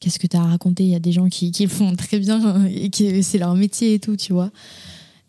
qu'est-ce 0.00 0.18
que 0.18 0.26
tu 0.26 0.36
as 0.36 0.42
à 0.42 0.46
raconter? 0.46 0.84
Il 0.84 0.90
y 0.90 0.94
a 0.94 0.98
des 1.00 1.12
gens 1.12 1.28
qui, 1.30 1.50
qui 1.52 1.62
le 1.64 1.70
font 1.70 1.96
très 1.96 2.18
bien 2.18 2.66
et 2.66 2.90
qui 2.90 3.22
c'est 3.22 3.38
leur 3.38 3.54
métier 3.54 3.94
et 3.94 3.98
tout, 3.98 4.16
tu 4.16 4.32
vois. 4.34 4.50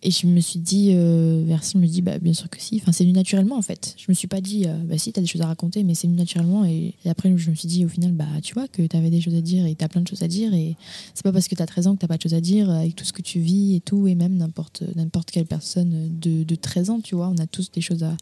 Et 0.04 0.12
je 0.12 0.28
me 0.28 0.40
suis 0.40 0.60
dit, 0.60 0.92
euh, 0.94 1.44
me 1.44 1.86
dit, 1.88 2.02
bah, 2.02 2.20
bien 2.20 2.34
sûr 2.34 2.50
que 2.50 2.62
si. 2.62 2.78
Enfin, 2.82 2.92
c'est 2.92 3.04
venu 3.04 3.14
naturellement 3.14 3.58
en 3.58 3.62
fait. 3.62 3.96
Je 3.98 4.06
me 4.10 4.14
suis 4.14 4.28
pas 4.28 4.42
dit, 4.42 4.66
euh, 4.68 4.78
bah 4.86 4.98
si, 4.98 5.12
t'as 5.12 5.22
des 5.22 5.28
choses 5.28 5.42
à 5.42 5.48
raconter, 5.48 5.84
mais 5.84 5.96
c'est 5.96 6.08
venu 6.08 6.18
naturellement. 6.18 6.66
Et, 6.66 6.94
après, 7.06 7.36
je 7.36 7.50
me 7.50 7.56
suis 7.56 7.68
dit, 7.68 7.84
au 7.84 7.90
final, 7.90 8.12
bah 8.12 8.26
tu 8.44 8.54
vois 8.54 8.68
que 8.68 8.84
t'avais 8.84 9.10
des 9.10 9.22
choses 9.22 9.36
à 9.36 9.42
dire 9.42 9.66
et 9.66 9.74
t'as 9.76 9.88
plein 9.88 10.02
de 10.02 10.08
choses 10.08 10.22
à 10.22 10.28
dire. 10.28 10.54
Et 10.54 10.76
c'est 11.14 11.24
pas 11.24 11.32
parce 11.32 11.48
que 11.48 11.56
t'as 11.56 11.66
13 11.66 11.88
ans 11.88 11.96
que 11.96 12.02
t'as 12.02 12.08
pas 12.08 12.18
de 12.18 12.22
choses 12.22 12.36
à 12.36 12.42
dire 12.42 12.70
avec 12.70 12.96
tout 12.96 13.06
ce 13.06 13.14
que 13.14 13.22
tu 13.24 13.40
vis 13.40 13.76
et 13.76 13.80
tout. 13.80 14.08
Et 14.08 14.16
même 14.16 14.36
n'importe 14.36 14.84
n'importe 14.96 15.32
quelle 15.32 15.48
personne 15.48 16.10
de, 16.20 16.44
de 16.44 16.56
13 16.56 16.90
ans, 16.92 17.02
tu 17.02 17.16
vois. 17.16 17.30
On 17.30 17.38
a 17.38 17.48
tous 17.48 17.72
des 17.72 17.82
choses 17.82 18.04
à, 18.04 18.16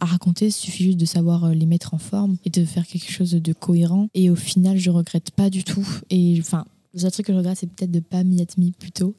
à 0.00 0.06
raconter. 0.06 0.46
Il 0.46 0.52
suffit 0.52 0.84
juste 0.84 0.98
de 0.98 1.04
savoir 1.04 1.44
euh, 1.44 1.54
les 1.54 1.66
mettre 1.66 1.94
en 1.94 1.98
forme 1.98 2.36
et 2.44 2.50
de 2.50 2.64
faire 2.64 2.86
quelque 2.86 3.10
chose 3.10 3.32
de 3.32 3.52
cohérent. 3.52 4.08
Et 4.14 4.30
au 4.30 4.36
final, 4.36 4.78
je 4.78 4.90
regrette 4.90 5.30
pas 5.30 5.50
du 5.50 5.64
tout. 5.64 5.86
Et 6.10 6.36
enfin, 6.40 6.64
le 6.94 7.00
seul 7.00 7.10
truc 7.10 7.26
que 7.26 7.32
je 7.32 7.38
regrette, 7.38 7.58
c'est 7.58 7.70
peut-être 7.70 7.90
de 7.90 8.00
pas 8.00 8.24
m'y 8.24 8.40
être 8.40 8.58
mis 8.58 8.72
plus 8.72 8.92
tôt. 8.92 9.14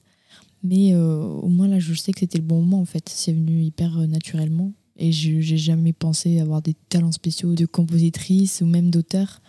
Mais 0.64 0.94
euh, 0.94 1.18
au 1.24 1.48
moins 1.48 1.68
là, 1.68 1.80
je 1.80 1.94
sais 1.94 2.12
que 2.12 2.20
c'était 2.20 2.38
le 2.38 2.44
bon 2.44 2.62
moment 2.62 2.82
en 2.82 2.86
fait. 2.86 3.08
C'est 3.10 3.34
venu 3.34 3.62
hyper 3.64 3.98
euh, 4.00 4.08
naturellement. 4.08 4.74
Et 4.98 5.12
je 5.14 5.40
j'ai 5.40 5.58
jamais 5.58 5.94
pensé 5.94 6.40
avoir 6.42 6.62
des 6.62 6.76
talents 6.90 7.14
spéciaux 7.14 7.56
de 7.56 7.66
compositrice 7.66 8.62
ou 8.62 8.66
même 8.66 8.90
d'auteur. 8.90 9.42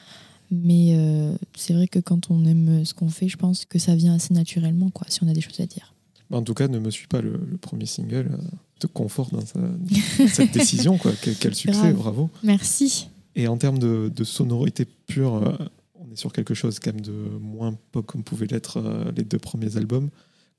Mais 0.53 0.95
euh, 0.97 1.35
c'est 1.57 1.75
vrai 1.75 1.87
que 1.89 1.99
quand 2.01 2.31
on 2.31 2.45
aime 2.45 2.85
ce 2.85 2.95
qu'on 2.95 3.09
fait, 3.09 3.29
je 3.29 3.37
pense 3.37 3.65
que 3.65 3.79
ça 3.79 3.95
vient 3.95 4.15
assez 4.15 4.35
naturellement, 4.35 4.91
quoi, 4.91 5.07
si 5.09 5.23
on 5.23 5.29
a 5.29 5.33
des 5.33 5.41
choses 5.41 5.61
à 5.61 5.67
dire. 5.67 5.95
Bah, 6.29 6.39
En 6.39 6.43
tout 6.43 6.55
cas, 6.55 6.67
ne 6.69 6.79
me 6.79 6.91
suis 6.91 7.07
pas 7.07 7.21
le, 7.21 7.41
le 7.51 7.57
premier 7.57 7.87
single. 7.87 8.37
te 8.81 8.87
conforte 8.89 9.33
dans, 9.33 9.45
sa- 9.47 9.59
dans 9.61 10.29
cette 10.29 10.53
décision. 10.55 10.99
Quoi. 10.99 11.13
Quel, 11.23 11.37
quel 11.37 11.55
succès, 11.55 11.93
bravo. 11.93 12.31
Merci. 12.43 13.09
Et 13.37 13.47
en 13.49 13.57
termes 13.57 13.79
de, 13.79 14.11
de 14.15 14.25
sonorité 14.25 14.87
pure, 15.07 15.57
on 15.95 16.11
est 16.13 16.17
sur 16.17 16.33
quelque 16.33 16.55
chose 16.55 16.79
quand 16.81 16.93
même 16.95 17.01
de 17.05 17.13
moins 17.41 17.77
pop 17.93 18.05
comme 18.07 18.25
pouvaient 18.25 18.47
l'être 18.49 18.81
les 19.17 19.23
deux 19.25 19.39
premiers 19.39 19.77
albums. 19.77 20.11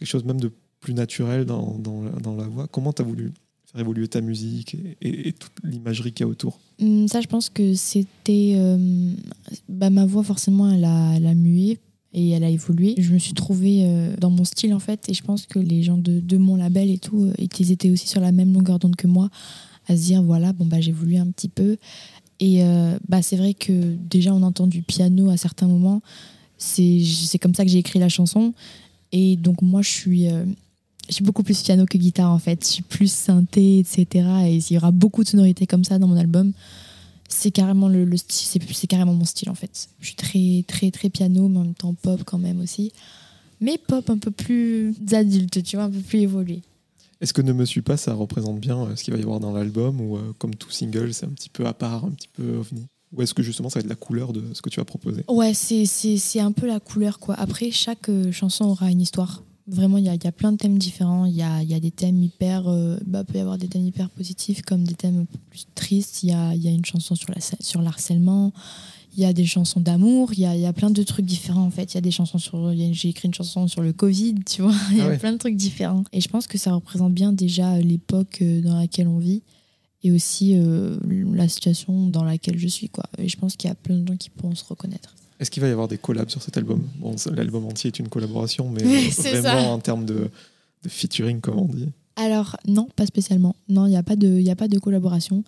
Quelque 0.02 0.10
chose 0.10 0.26
même 0.26 0.42
de 0.42 0.52
plus 0.80 0.96
naturel 0.96 1.46
dans, 1.46 1.78
dans, 1.78 2.36
la, 2.36 2.48
voix. 2.48 2.68
Comment 2.68 2.92
tu 2.92 3.04
as 3.04 3.06
voulu 3.06 3.32
faire 3.66 3.82
évoluer 3.82 4.08
ta 4.08 4.20
musique 4.20 4.76
et, 5.00 5.32
toute 5.34 5.52
l'imagerie 5.64 6.12
qu'il 6.12 6.26
y 6.26 6.28
a 6.28 6.32
autour? 6.32 6.60
Hum, 6.82 7.08
Ça, 7.08 7.22
je 7.22 7.28
pense 7.28 7.50
que 7.50 7.76
c'était. 7.76 8.54
euh, 8.56 9.14
bah, 9.70 9.92
ma 9.92 10.08
voix, 10.08 10.24
forcément, 10.24 10.72
elle 10.72 10.86
a, 10.86 11.14
elle 11.16 11.36
mué 11.36 11.78
et 12.14 12.32
elle 12.32 12.44
a 12.44 12.50
évolué. 12.50 12.96
Je 12.98 13.14
me 13.14 13.20
suis 13.20 13.34
trouvée 13.34 13.84
euh, 13.84 14.16
dans 14.20 14.32
mon 14.32 14.44
style, 14.44 14.74
en 14.74 14.80
fait, 14.80 15.08
et 15.08 15.14
je 15.14 15.24
pense 15.24 15.46
que 15.46 15.60
les 15.60 15.84
gens 15.84 15.98
de, 15.98 16.38
mon 16.38 16.56
label 16.56 16.90
et 16.90 16.98
tout, 16.98 17.26
euh, 17.26 17.34
ils 17.60 17.72
étaient 17.72 17.92
aussi 17.92 18.08
sur 18.08 18.22
la 18.22 18.32
même 18.32 18.54
longueur 18.54 18.80
d'onde 18.80 18.96
que 18.96 19.08
moi, 19.08 19.30
à 19.88 19.96
se 19.96 20.02
dire 20.02 20.24
voilà, 20.24 20.52
bon, 20.52 20.66
bah, 20.66 20.82
j'ai 20.82 20.90
évolué 20.90 21.20
un 21.20 21.30
petit 21.30 21.50
peu. 21.50 21.78
Et 22.40 22.64
euh, 22.64 22.98
bah, 23.08 23.22
c'est 23.22 23.38
vrai 23.38 23.54
que 23.54 23.96
déjà, 23.96 24.34
on 24.34 24.42
entend 24.42 24.66
du 24.66 24.82
piano 24.82 25.30
à 25.30 25.38
certains 25.38 25.68
moments. 25.68 26.02
C'est 26.58 27.40
comme 27.40 27.56
ça 27.56 27.64
que 27.64 27.70
j'ai 27.72 27.78
écrit 27.78 28.00
la 28.00 28.10
chanson. 28.10 28.54
Et 29.12 29.36
donc, 29.36 29.62
moi, 29.62 29.82
je 29.82 29.90
suis. 29.90 30.30
euh, 30.30 30.46
je 31.10 31.16
suis 31.16 31.24
beaucoup 31.26 31.44
plus 31.44 31.62
piano 31.62 31.86
que 31.86 31.98
guitare 31.98 32.32
en 32.32 32.40
fait. 32.40 32.64
Je 32.64 32.70
suis 32.72 32.84
plus 32.84 33.12
synthé, 33.12 33.80
etc. 33.80 34.06
Et 34.46 34.58
il 34.58 34.72
y 34.74 34.78
aura 34.78 34.92
beaucoup 34.92 35.24
de 35.24 35.30
sonorités 35.30 35.68
comme 35.68 35.84
ça 35.84 36.00
dans 36.00 36.08
mon 36.08 36.16
album. 36.16 36.54
C'est 37.28 37.52
carrément 37.52 37.90
le, 37.90 38.06
le 38.06 38.18
carrément 38.88 39.14
mon 39.14 39.26
style 39.26 39.50
en 39.50 39.56
fait. 39.56 39.90
Je 40.00 40.08
suis 40.08 40.16
très 40.16 40.64
très 40.68 40.92
très 40.92 41.10
piano, 41.10 41.50
mais 41.50 41.58
en 41.60 41.64
même 41.64 41.74
temps 41.74 41.94
pop 41.96 42.22
quand 42.24 42.38
même 42.38 42.62
aussi. 42.62 42.94
Mais 43.60 43.78
pop 43.78 44.10
un 44.10 44.18
peu 44.18 44.32
plus 44.32 44.94
adulte, 45.12 45.62
tu 45.64 45.76
vois, 45.76 45.86
un 45.86 45.92
peu 45.92 46.00
plus 46.00 46.20
évolué. 46.20 46.62
Est-ce 47.20 47.34
que 47.34 47.42
Ne 47.42 47.54
me 47.54 47.66
suis 47.66 47.82
pas, 47.82 47.98
ça 47.98 48.14
représente 48.14 48.60
bien 48.60 48.80
euh, 48.80 48.96
ce 48.96 49.04
qu'il 49.04 49.14
va 49.14 49.20
y 49.20 49.24
avoir 49.24 49.40
dans 49.40 49.52
l'album 49.54 50.02
ou 50.02 50.18
euh, 50.18 50.34
comme 50.40 50.56
tout 50.56 50.72
single, 50.72 51.14
c'est 51.14 51.26
un 51.26 51.30
petit 51.30 51.50
peu 51.50 51.66
à 51.68 51.74
part, 51.74 52.06
un 52.06 52.12
petit 52.12 52.30
peu 52.34 52.56
ovni? 52.58 52.88
Ou 53.14 53.22
est-ce 53.22 53.34
que 53.34 53.44
justement 53.44 53.70
ça 53.70 53.80
va 53.80 53.84
être 53.84 53.90
la 53.90 53.96
couleur 53.96 54.32
de 54.34 54.44
ce 54.54 54.62
que 54.62 54.70
tu 54.70 54.80
vas 54.80 54.86
proposer? 54.86 55.24
Ouais, 55.28 55.54
c'est, 55.54 55.86
c'est, 55.86 56.18
c'est 56.18 56.40
un 56.40 56.52
peu 56.52 56.66
la 56.68 56.80
couleur 56.80 57.20
quoi. 57.20 57.36
Après, 57.36 57.70
chaque 57.72 58.08
euh, 58.10 58.32
chanson 58.32 58.66
aura 58.66 58.90
une 58.92 59.02
histoire. 59.02 59.44
Vraiment, 59.68 59.98
il 59.98 60.06
y 60.06 60.10
a, 60.10 60.16
il 60.16 60.24
y 60.24 60.28
a 60.28 60.32
plein 60.32 60.52
de 60.52 60.58
thèmes 60.58 60.78
différents. 60.78 61.26
Il 61.26 61.36
y 61.36 61.44
a, 61.44 61.62
il 61.62 61.70
y 61.70 61.74
a 61.74 61.80
des 61.80 61.92
thèmes 61.92 62.22
hyper. 62.24 62.68
euh, 62.68 62.98
bah, 63.06 63.24
peut 63.24 63.38
y 63.38 63.42
avoir 63.42 63.58
des 63.58 63.68
thèmes 63.68 63.86
hyper 63.86 64.10
positifs 64.10 64.62
comme 64.64 64.84
des 64.84 64.96
thèmes 64.96 65.20
un 65.22 65.26
peu 65.26 65.38
plus 65.50 65.66
tristes. 65.76 66.24
Il 66.24 66.30
y 66.30 66.34
a, 66.34 66.54
il 66.56 66.62
y 66.62 66.68
a 66.68 66.72
une 66.72 66.84
chanson 66.84 67.16
sur, 67.16 67.30
la, 67.30 67.38
sur 67.60 67.82
l'harcèlement. 67.82 68.52
Il 69.16 69.22
y 69.22 69.26
a 69.26 69.34
des 69.34 69.46
chansons 69.46 69.80
d'amour. 69.82 70.32
Il 70.34 70.40
y 70.40 70.46
a, 70.46 70.56
il 70.56 70.62
y 70.62 70.66
a 70.66 70.74
plein 70.74 70.90
de 70.90 71.04
trucs 71.04 71.26
différents 71.26 71.64
en 71.66 71.70
fait. 71.72 71.94
Il 71.94 71.96
y 71.96 71.98
a 72.00 72.02
des 72.02 72.12
chansons 72.12 72.38
sur. 72.40 72.74
il 72.74 72.82
y 72.82 72.90
a- 72.90 72.94
J'ai 72.94 73.10
écrit 73.10 73.28
une 73.28 73.34
chanson 73.34 73.68
sur 73.68 73.82
le 73.82 73.94
Covid, 73.94 74.36
tu 74.50 74.62
vois. 74.62 74.74
Il 74.92 74.98
y 74.98 75.02
a 75.02 75.06
Ah 75.06 75.10
ouais. 75.10 75.18
plein 75.18 75.34
de 75.34 75.38
trucs 75.38 75.56
différents. 75.58 76.04
Et 76.12 76.22
je 76.22 76.28
pense 76.30 76.48
que 76.48 76.58
ça 76.58 76.74
représente 76.74 77.14
bien 77.14 77.32
déjà 77.34 77.78
l'époque 77.80 78.40
euh, 78.42 78.62
dans 78.62 78.78
laquelle 78.78 79.08
on 79.08 79.20
vit 79.20 79.42
et 80.04 80.12
aussi 80.12 80.54
euh, 80.58 80.98
la 81.34 81.48
situation 81.48 82.08
dans 82.08 82.24
laquelle 82.24 82.58
je 82.58 82.68
suis. 82.68 82.90
Quoi. 82.90 83.06
Et 83.18 83.28
je 83.30 83.38
pense 83.38 83.56
qu'il 83.56 83.68
y 83.68 83.72
a 83.72 83.76
plein 83.76 83.98
de 83.98 84.08
gens 84.08 84.18
qui 84.18 84.30
pourront 84.30 84.56
se 84.56 84.64
reconnaître. 84.66 85.16
Est-ce 85.40 85.50
qu'il 85.52 85.62
va 85.62 85.68
y 85.70 85.72
avoir 85.72 85.88
des 85.88 85.98
collabs 85.98 86.30
sur 86.30 86.42
cet 86.42 86.58
album? 86.58 86.84
Bon, 87.00 87.16
l'album 87.34 87.66
entier 87.66 87.88
est 87.90 88.00
une 88.00 88.10
collaboration, 88.10 88.70
mais 88.70 88.84
Ouais, 88.86 89.10
euh, 89.26 89.42
vraiment 89.42 89.62
ça. 89.62 89.70
en 89.70 89.80
termes 89.80 90.06
de, 90.06 90.30
de 90.84 90.90
featuring, 90.90 91.40
comme 91.42 91.58
on 91.60 91.66
dit. 91.66 91.90
Alors, 92.16 92.58
non, 92.68 92.88
pas 92.96 93.06
spécialement. 93.06 93.56
Non, 93.70 93.86
il 93.88 93.92
n'y 93.92 93.98
a, 93.98 94.04
pas 94.04 94.16
de- 94.16 94.40
y 94.40 94.50
a 94.52 94.56
pas 94.56 94.68
de 94.68 94.78
collaboration. 94.80 95.44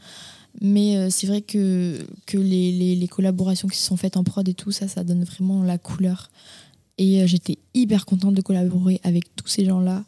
Mais 0.61 0.97
euh, 0.97 1.09
c'est 1.09 1.27
vrai 1.27 1.41
que, 1.41 1.99
que 2.25 2.37
les, 2.37 2.71
les- 2.71 2.95
les 2.95 3.07
collaborations 3.07 3.67
qui 3.67 3.77
se 3.77 3.85
sont 3.85 3.97
faites 3.97 4.17
en 4.17 4.23
prod 4.23 4.47
et 4.47 4.53
tout, 4.53 4.71
ça, 4.71 4.87
ça 4.87 5.03
donne 5.03 5.23
vraiment 5.23 5.63
la 5.63 5.77
couleur. 5.77 6.29
Et 6.97 7.21
euh, 7.21 7.27
j'étais 7.27 7.57
hyper 7.73 8.05
contente 8.05 8.33
de 8.35 8.41
collaborer 8.41 8.99
avec 9.03 9.35
tous 9.35 9.47
ces 9.47 9.65
gens-là. 9.65 10.03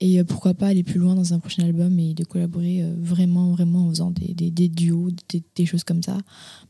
Et 0.00 0.20
euh, 0.20 0.24
pourquoi 0.24 0.54
pas 0.54 0.68
aller 0.68 0.84
plus 0.84 1.00
loin 1.00 1.14
dans 1.16 1.34
un 1.34 1.40
prochain 1.40 1.64
album 1.64 1.98
et 1.98 2.14
de 2.14 2.22
collaborer 2.24 2.82
euh, 2.84 2.94
vraiment, 3.00 3.50
vraiment 3.52 3.86
en 3.86 3.90
faisant 3.90 4.10
des, 4.12 4.32
des- 4.32 4.50
des 4.50 4.68
duos, 4.68 5.10
des, 5.28 5.42
des 5.56 5.66
choses 5.66 5.82
comme 5.82 6.02
ça. 6.04 6.16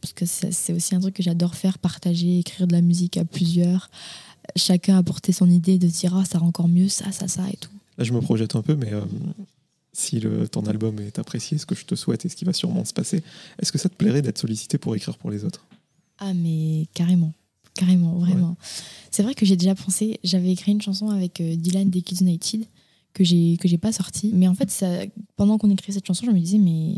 Parce 0.00 0.14
que 0.14 0.24
c'est 0.24 0.72
aussi 0.72 0.94
un 0.94 1.00
truc 1.00 1.14
que 1.14 1.22
j'adore 1.22 1.54
faire, 1.54 1.78
partager, 1.78 2.38
écrire 2.38 2.66
de 2.66 2.72
la 2.72 2.80
musique 2.80 3.16
à 3.18 3.24
plusieurs. 3.26 3.90
Chacun 4.56 4.96
apporter 4.96 5.32
son 5.32 5.50
idée, 5.50 5.78
de 5.78 5.88
se 5.88 6.00
dire, 6.00 6.16
ah, 6.16 6.24
ça 6.24 6.38
rend 6.38 6.46
encore 6.48 6.68
mieux 6.68 6.88
ça, 6.88 7.12
ça, 7.12 7.28
ça 7.28 7.46
et 7.50 7.56
tout. 7.56 7.70
Là, 7.98 8.04
je 8.04 8.14
me 8.14 8.20
projette 8.22 8.56
un 8.56 8.62
peu, 8.62 8.76
mais 8.76 8.94
euh, 8.94 9.02
si 9.92 10.20
le, 10.20 10.48
ton 10.48 10.62
album 10.62 10.98
est 11.00 11.18
apprécié, 11.18 11.58
ce 11.58 11.66
que 11.66 11.74
je 11.74 11.84
te 11.84 11.94
souhaite 11.96 12.24
et 12.24 12.30
ce 12.30 12.36
qui 12.36 12.46
va 12.46 12.54
sûrement 12.54 12.84
se 12.86 12.94
passer, 12.94 13.22
est-ce 13.60 13.72
que 13.72 13.78
ça 13.78 13.90
te 13.90 13.94
plairait 13.94 14.22
d'être 14.22 14.38
sollicité 14.38 14.78
pour 14.78 14.96
écrire 14.96 15.18
pour 15.18 15.30
les 15.30 15.44
autres? 15.44 15.66
Ah, 16.18 16.32
mais 16.32 16.86
carrément. 16.94 17.34
Carrément, 17.74 18.14
vraiment. 18.18 18.56
C'est 19.10 19.22
vrai 19.22 19.34
que 19.34 19.44
j'ai 19.44 19.56
déjà 19.56 19.74
pensé, 19.74 20.18
j'avais 20.24 20.50
écrit 20.50 20.72
une 20.72 20.80
chanson 20.80 21.10
avec 21.10 21.40
euh, 21.42 21.54
Dylan 21.56 21.90
des 21.90 22.00
Kids 22.02 22.22
United 22.24 22.64
que 23.18 23.24
j'ai 23.24 23.56
que 23.56 23.66
j'ai 23.66 23.78
pas 23.78 23.92
sortie. 23.92 24.30
Mais 24.32 24.46
en 24.46 24.54
fait, 24.54 24.70
ça, 24.70 24.86
pendant 25.36 25.58
qu'on 25.58 25.70
écrivait 25.70 25.92
cette 25.92 26.06
chanson, 26.06 26.24
je 26.26 26.30
me 26.30 26.38
disais, 26.38 26.58
mais 26.58 26.96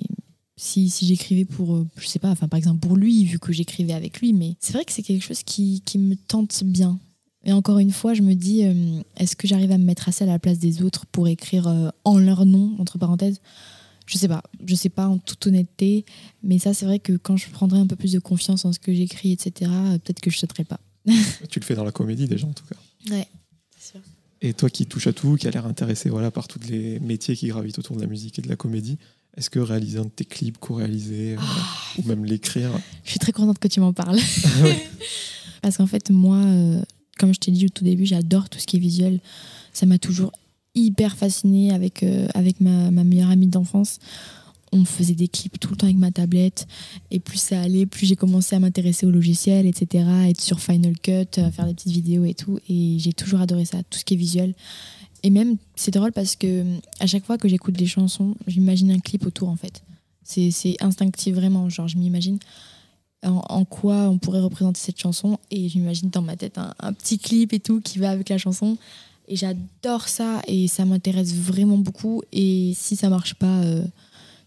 si, 0.56 0.90
si 0.90 1.06
j'écrivais 1.06 1.46
pour, 1.46 1.74
euh, 1.74 1.86
je 1.96 2.06
sais 2.06 2.18
pas, 2.18 2.28
enfin 2.28 2.46
par 2.46 2.58
exemple 2.58 2.86
pour 2.86 2.96
lui, 2.96 3.24
vu 3.24 3.38
que 3.38 3.52
j'écrivais 3.52 3.94
avec 3.94 4.20
lui, 4.20 4.34
mais 4.34 4.56
c'est 4.60 4.74
vrai 4.74 4.84
que 4.84 4.92
c'est 4.92 5.02
quelque 5.02 5.24
chose 5.24 5.42
qui, 5.42 5.82
qui 5.86 5.98
me 5.98 6.14
tente 6.14 6.62
bien. 6.64 6.98
Et 7.42 7.54
encore 7.54 7.78
une 7.78 7.92
fois, 7.92 8.12
je 8.12 8.20
me 8.20 8.34
dis, 8.34 8.64
euh, 8.64 9.00
est-ce 9.16 9.34
que 9.34 9.48
j'arrive 9.48 9.72
à 9.72 9.78
me 9.78 9.84
mettre 9.84 10.10
assez 10.10 10.24
à 10.24 10.26
la 10.26 10.38
place 10.38 10.58
des 10.58 10.82
autres 10.82 11.06
pour 11.06 11.26
écrire 11.26 11.66
euh, 11.66 11.88
en 12.04 12.18
leur 12.18 12.44
nom, 12.44 12.76
entre 12.78 12.98
parenthèses? 12.98 13.40
Je 14.04 14.18
sais 14.18 14.28
pas, 14.28 14.42
je 14.66 14.74
sais 14.74 14.90
pas 14.90 15.08
en 15.08 15.16
toute 15.16 15.46
honnêteté, 15.46 16.04
mais 16.42 16.58
ça 16.58 16.74
c'est 16.74 16.84
vrai 16.84 16.98
que 16.98 17.16
quand 17.16 17.38
je 17.38 17.48
prendrai 17.48 17.78
un 17.78 17.86
peu 17.86 17.96
plus 17.96 18.12
de 18.12 18.18
confiance 18.18 18.66
en 18.66 18.72
ce 18.72 18.78
que 18.78 18.92
j'écris, 18.92 19.32
etc., 19.32 19.70
peut-être 20.04 20.20
que 20.20 20.30
je 20.30 20.36
sauterai 20.36 20.64
pas. 20.64 20.80
Tu 21.48 21.60
le 21.60 21.64
fais 21.64 21.74
dans 21.74 21.84
la 21.84 21.92
comédie 21.92 22.26
déjà, 22.26 22.46
en 22.46 22.52
tout 22.52 22.64
cas. 22.66 22.76
Ouais. 23.10 23.26
Et 24.42 24.54
toi 24.54 24.70
qui 24.70 24.86
touches 24.86 25.06
à 25.06 25.12
tout, 25.12 25.36
qui 25.36 25.46
a 25.46 25.50
l'air 25.50 25.66
intéressé 25.66 26.08
voilà, 26.08 26.30
par 26.30 26.48
tous 26.48 26.60
les 26.68 26.98
métiers 27.00 27.36
qui 27.36 27.48
gravitent 27.48 27.78
autour 27.78 27.96
de 27.96 28.00
la 28.00 28.06
musique 28.06 28.38
et 28.38 28.42
de 28.42 28.48
la 28.48 28.56
comédie, 28.56 28.98
est-ce 29.36 29.50
que 29.50 29.58
réaliser 29.58 29.98
un 29.98 30.04
de 30.04 30.08
tes 30.08 30.24
clips, 30.24 30.58
co-réaliser, 30.58 31.34
euh, 31.34 31.38
ou 31.98 32.08
même 32.08 32.24
l'écrire 32.24 32.70
Je 33.04 33.10
suis 33.10 33.18
très 33.18 33.32
contente 33.32 33.58
que 33.58 33.68
tu 33.68 33.80
m'en 33.80 33.92
parles. 33.92 34.18
Ouais. 34.62 34.86
Parce 35.62 35.76
qu'en 35.76 35.86
fait, 35.86 36.10
moi, 36.10 36.36
euh, 36.36 36.82
comme 37.18 37.34
je 37.34 37.38
t'ai 37.38 37.50
dit 37.50 37.66
au 37.66 37.68
tout 37.68 37.84
début, 37.84 38.06
j'adore 38.06 38.48
tout 38.48 38.58
ce 38.58 38.66
qui 38.66 38.76
est 38.76 38.80
visuel. 38.80 39.20
Ça 39.74 39.84
m'a 39.84 39.98
toujours 39.98 40.32
hyper 40.74 41.16
fascinée 41.16 41.72
avec, 41.72 42.02
euh, 42.02 42.26
avec 42.34 42.60
ma, 42.60 42.90
ma 42.90 43.04
meilleure 43.04 43.30
amie 43.30 43.46
d'enfance. 43.46 43.98
On 44.72 44.84
faisait 44.84 45.14
des 45.14 45.28
clips 45.28 45.58
tout 45.58 45.70
le 45.70 45.76
temps 45.76 45.86
avec 45.86 45.98
ma 45.98 46.10
tablette. 46.10 46.66
Et 47.10 47.20
plus 47.20 47.38
ça 47.40 47.60
allait, 47.60 47.86
plus 47.86 48.06
j'ai 48.06 48.16
commencé 48.16 48.54
à 48.54 48.58
m'intéresser 48.60 49.06
au 49.06 49.10
logiciel, 49.10 49.66
etc. 49.66 50.04
Être 50.28 50.40
sur 50.40 50.60
Final 50.60 50.98
Cut, 50.98 51.40
faire 51.52 51.66
des 51.66 51.74
petites 51.74 51.92
vidéos 51.92 52.24
et 52.24 52.34
tout. 52.34 52.58
Et 52.68 52.96
j'ai 52.98 53.12
toujours 53.12 53.40
adoré 53.40 53.64
ça, 53.64 53.82
tout 53.88 53.98
ce 53.98 54.04
qui 54.04 54.14
est 54.14 54.18
visuel. 54.18 54.54
Et 55.22 55.30
même, 55.30 55.56
c'est 55.76 55.90
drôle 55.90 56.12
parce 56.12 56.36
que 56.36 56.64
à 56.98 57.06
chaque 57.06 57.24
fois 57.24 57.36
que 57.36 57.48
j'écoute 57.48 57.74
des 57.74 57.86
chansons, 57.86 58.36
j'imagine 58.46 58.90
un 58.90 59.00
clip 59.00 59.26
autour 59.26 59.48
en 59.48 59.56
fait. 59.56 59.82
C'est 60.22 60.76
instinctif 60.80 61.34
vraiment. 61.34 61.68
Genre, 61.68 61.88
je 61.88 61.98
m'imagine 61.98 62.38
en, 63.22 63.64
quoi 63.64 64.08
on 64.08 64.18
pourrait 64.18 64.40
représenter 64.40 64.80
cette 64.80 64.98
chanson 64.98 65.38
et 65.50 65.68
j'imagine 65.68 66.08
dans 66.08 66.22
ma 66.22 66.36
tête 66.36 66.56
un, 66.56 66.72
un 66.78 66.92
petit 66.92 67.18
clip 67.18 67.52
et 67.52 67.60
tout 67.60 67.80
qui 67.80 67.98
va 67.98 68.10
avec 68.10 68.28
la 68.28 68.38
chanson. 68.38 68.78
Et 69.28 69.36
j'adore 69.36 70.08
ça 70.08 70.42
et 70.48 70.66
ça 70.66 70.84
m'intéresse 70.84 71.34
vraiment 71.34 71.78
beaucoup. 71.78 72.22
Et 72.32 72.72
si 72.76 72.96
ça 72.96 73.08
marche 73.08 73.34
pas, 73.34 73.60
euh, 73.60 73.84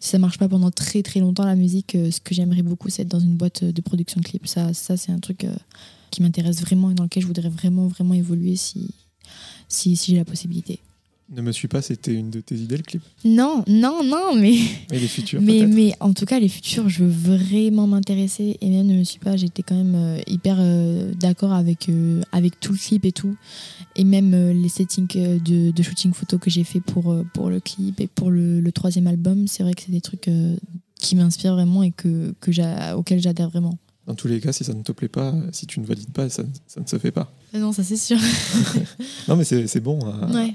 si 0.04 0.10
ça 0.10 0.20
marche 0.20 0.38
pas 0.38 0.50
pendant 0.50 0.70
très 0.70 1.02
très 1.02 1.22
longtemps 1.22 1.46
la 1.46 1.56
musique, 1.56 1.96
euh, 1.96 2.12
ce 2.12 2.20
que 2.20 2.36
j'aimerais 2.36 2.62
beaucoup 2.62 2.90
c'est 2.90 3.04
être 3.04 3.08
dans 3.08 3.22
une 3.22 3.38
boîte 3.38 3.64
de 3.64 3.82
production 3.82 4.20
de 4.20 4.26
clips. 4.26 4.48
Ça, 4.48 4.74
c'est 4.74 5.14
un 5.14 5.20
truc 5.20 5.46
euh, 5.46 5.56
qui 6.12 6.22
m'intéresse 6.22 6.60
vraiment 6.60 6.92
et 6.92 6.94
dans 6.94 7.04
lequel 7.04 7.24
je 7.24 7.28
voudrais 7.28 7.48
vraiment 7.48 7.88
vraiment 7.88 8.14
évoluer 8.14 8.58
si, 8.58 8.94
si 9.70 9.96
j'ai 9.96 10.18
la 10.18 10.26
possibilité. 10.26 10.80
Ne 11.36 11.42
me 11.42 11.52
suis 11.52 11.68
pas, 11.68 11.82
c'était 11.82 12.14
une 12.14 12.30
de 12.30 12.42
tes 12.42 12.56
idées, 12.56 12.78
le 12.78 12.84
clip? 12.84 13.02
Non, 13.26 13.64
non, 13.68 14.04
non, 14.04 14.36
mais 14.36 14.54
Et 14.92 15.00
les 15.00 15.08
futurs, 15.08 15.42
mais, 15.44 15.66
mais 15.66 15.94
en 16.00 16.14
tout 16.14 16.26
cas, 16.26 16.40
les 16.40 16.48
futurs, 16.48 16.90
je 16.90 17.04
veux 17.04 17.10
vraiment 17.10 17.88
m'intéresser. 17.88 18.58
Et 18.62 18.70
même, 18.70 18.86
ne 18.86 19.00
me 19.00 19.04
suis 19.04 19.18
pas, 19.20 19.36
j'étais 19.36 19.64
quand 19.64 19.76
même 19.76 19.96
euh, 19.96 20.22
hyper 20.28 20.58
euh, 20.60 21.12
d'accord 21.16 21.52
avec, 21.54 21.90
euh, 21.90 22.22
avec 22.32 22.60
tout 22.60 22.72
le 22.74 22.78
clip 22.78 23.04
et 23.06 23.12
tout. 23.12 23.36
Et 23.96 24.04
même 24.04 24.32
les 24.52 24.70
settings 24.70 25.08
de, 25.08 25.72
de 25.72 25.84
shooting 25.84 26.14
photo 26.14 26.38
que 26.38 26.52
j'ai 26.52 26.64
fait 26.64 26.82
pour, 26.82 27.16
pour 27.34 27.50
le 27.50 27.60
clip 27.60 28.00
et 28.00 28.08
pour 28.08 28.30
le, 28.30 28.60
le 28.62 28.72
troisième 28.72 29.08
album, 29.08 29.48
c'est 29.48 29.64
vrai 29.64 29.74
que 29.74 29.82
c'est 29.84 29.92
des 29.92 30.02
trucs 30.02 30.30
qui 31.00 31.16
m'inspirent 31.16 31.54
vraiment 31.56 31.82
et 31.84 31.92
que, 31.92 32.34
que 32.42 32.94
auxquels 32.96 33.22
j'adhère 33.22 33.50
vraiment. 33.50 33.78
Dans 34.06 34.16
tous 34.16 34.28
les 34.28 34.40
cas, 34.40 34.52
si 34.52 34.64
ça 34.64 34.74
ne 34.74 34.84
te 34.84 34.92
plaît 34.92 35.08
pas, 35.08 35.34
si 35.52 35.66
tu 35.66 35.80
ne 35.80 35.86
valides 35.86 36.12
pas, 36.12 36.28
ça, 36.30 36.44
ne- 36.44 36.50
ça 36.68 36.82
ne 36.82 36.86
se 36.88 36.98
fait 36.98 37.12
pas. 37.12 37.32
Ah 37.54 37.60
Non, 37.60 37.72
ça 37.72 37.84
c'est 37.84 37.96
sûr. 37.98 38.18
Non, 39.28 39.36
mais 39.38 39.44
c'est 39.46 39.66
c'est 39.68 39.80
bon. 39.80 40.00
hein. 40.06 40.30
Ouais. 40.34 40.54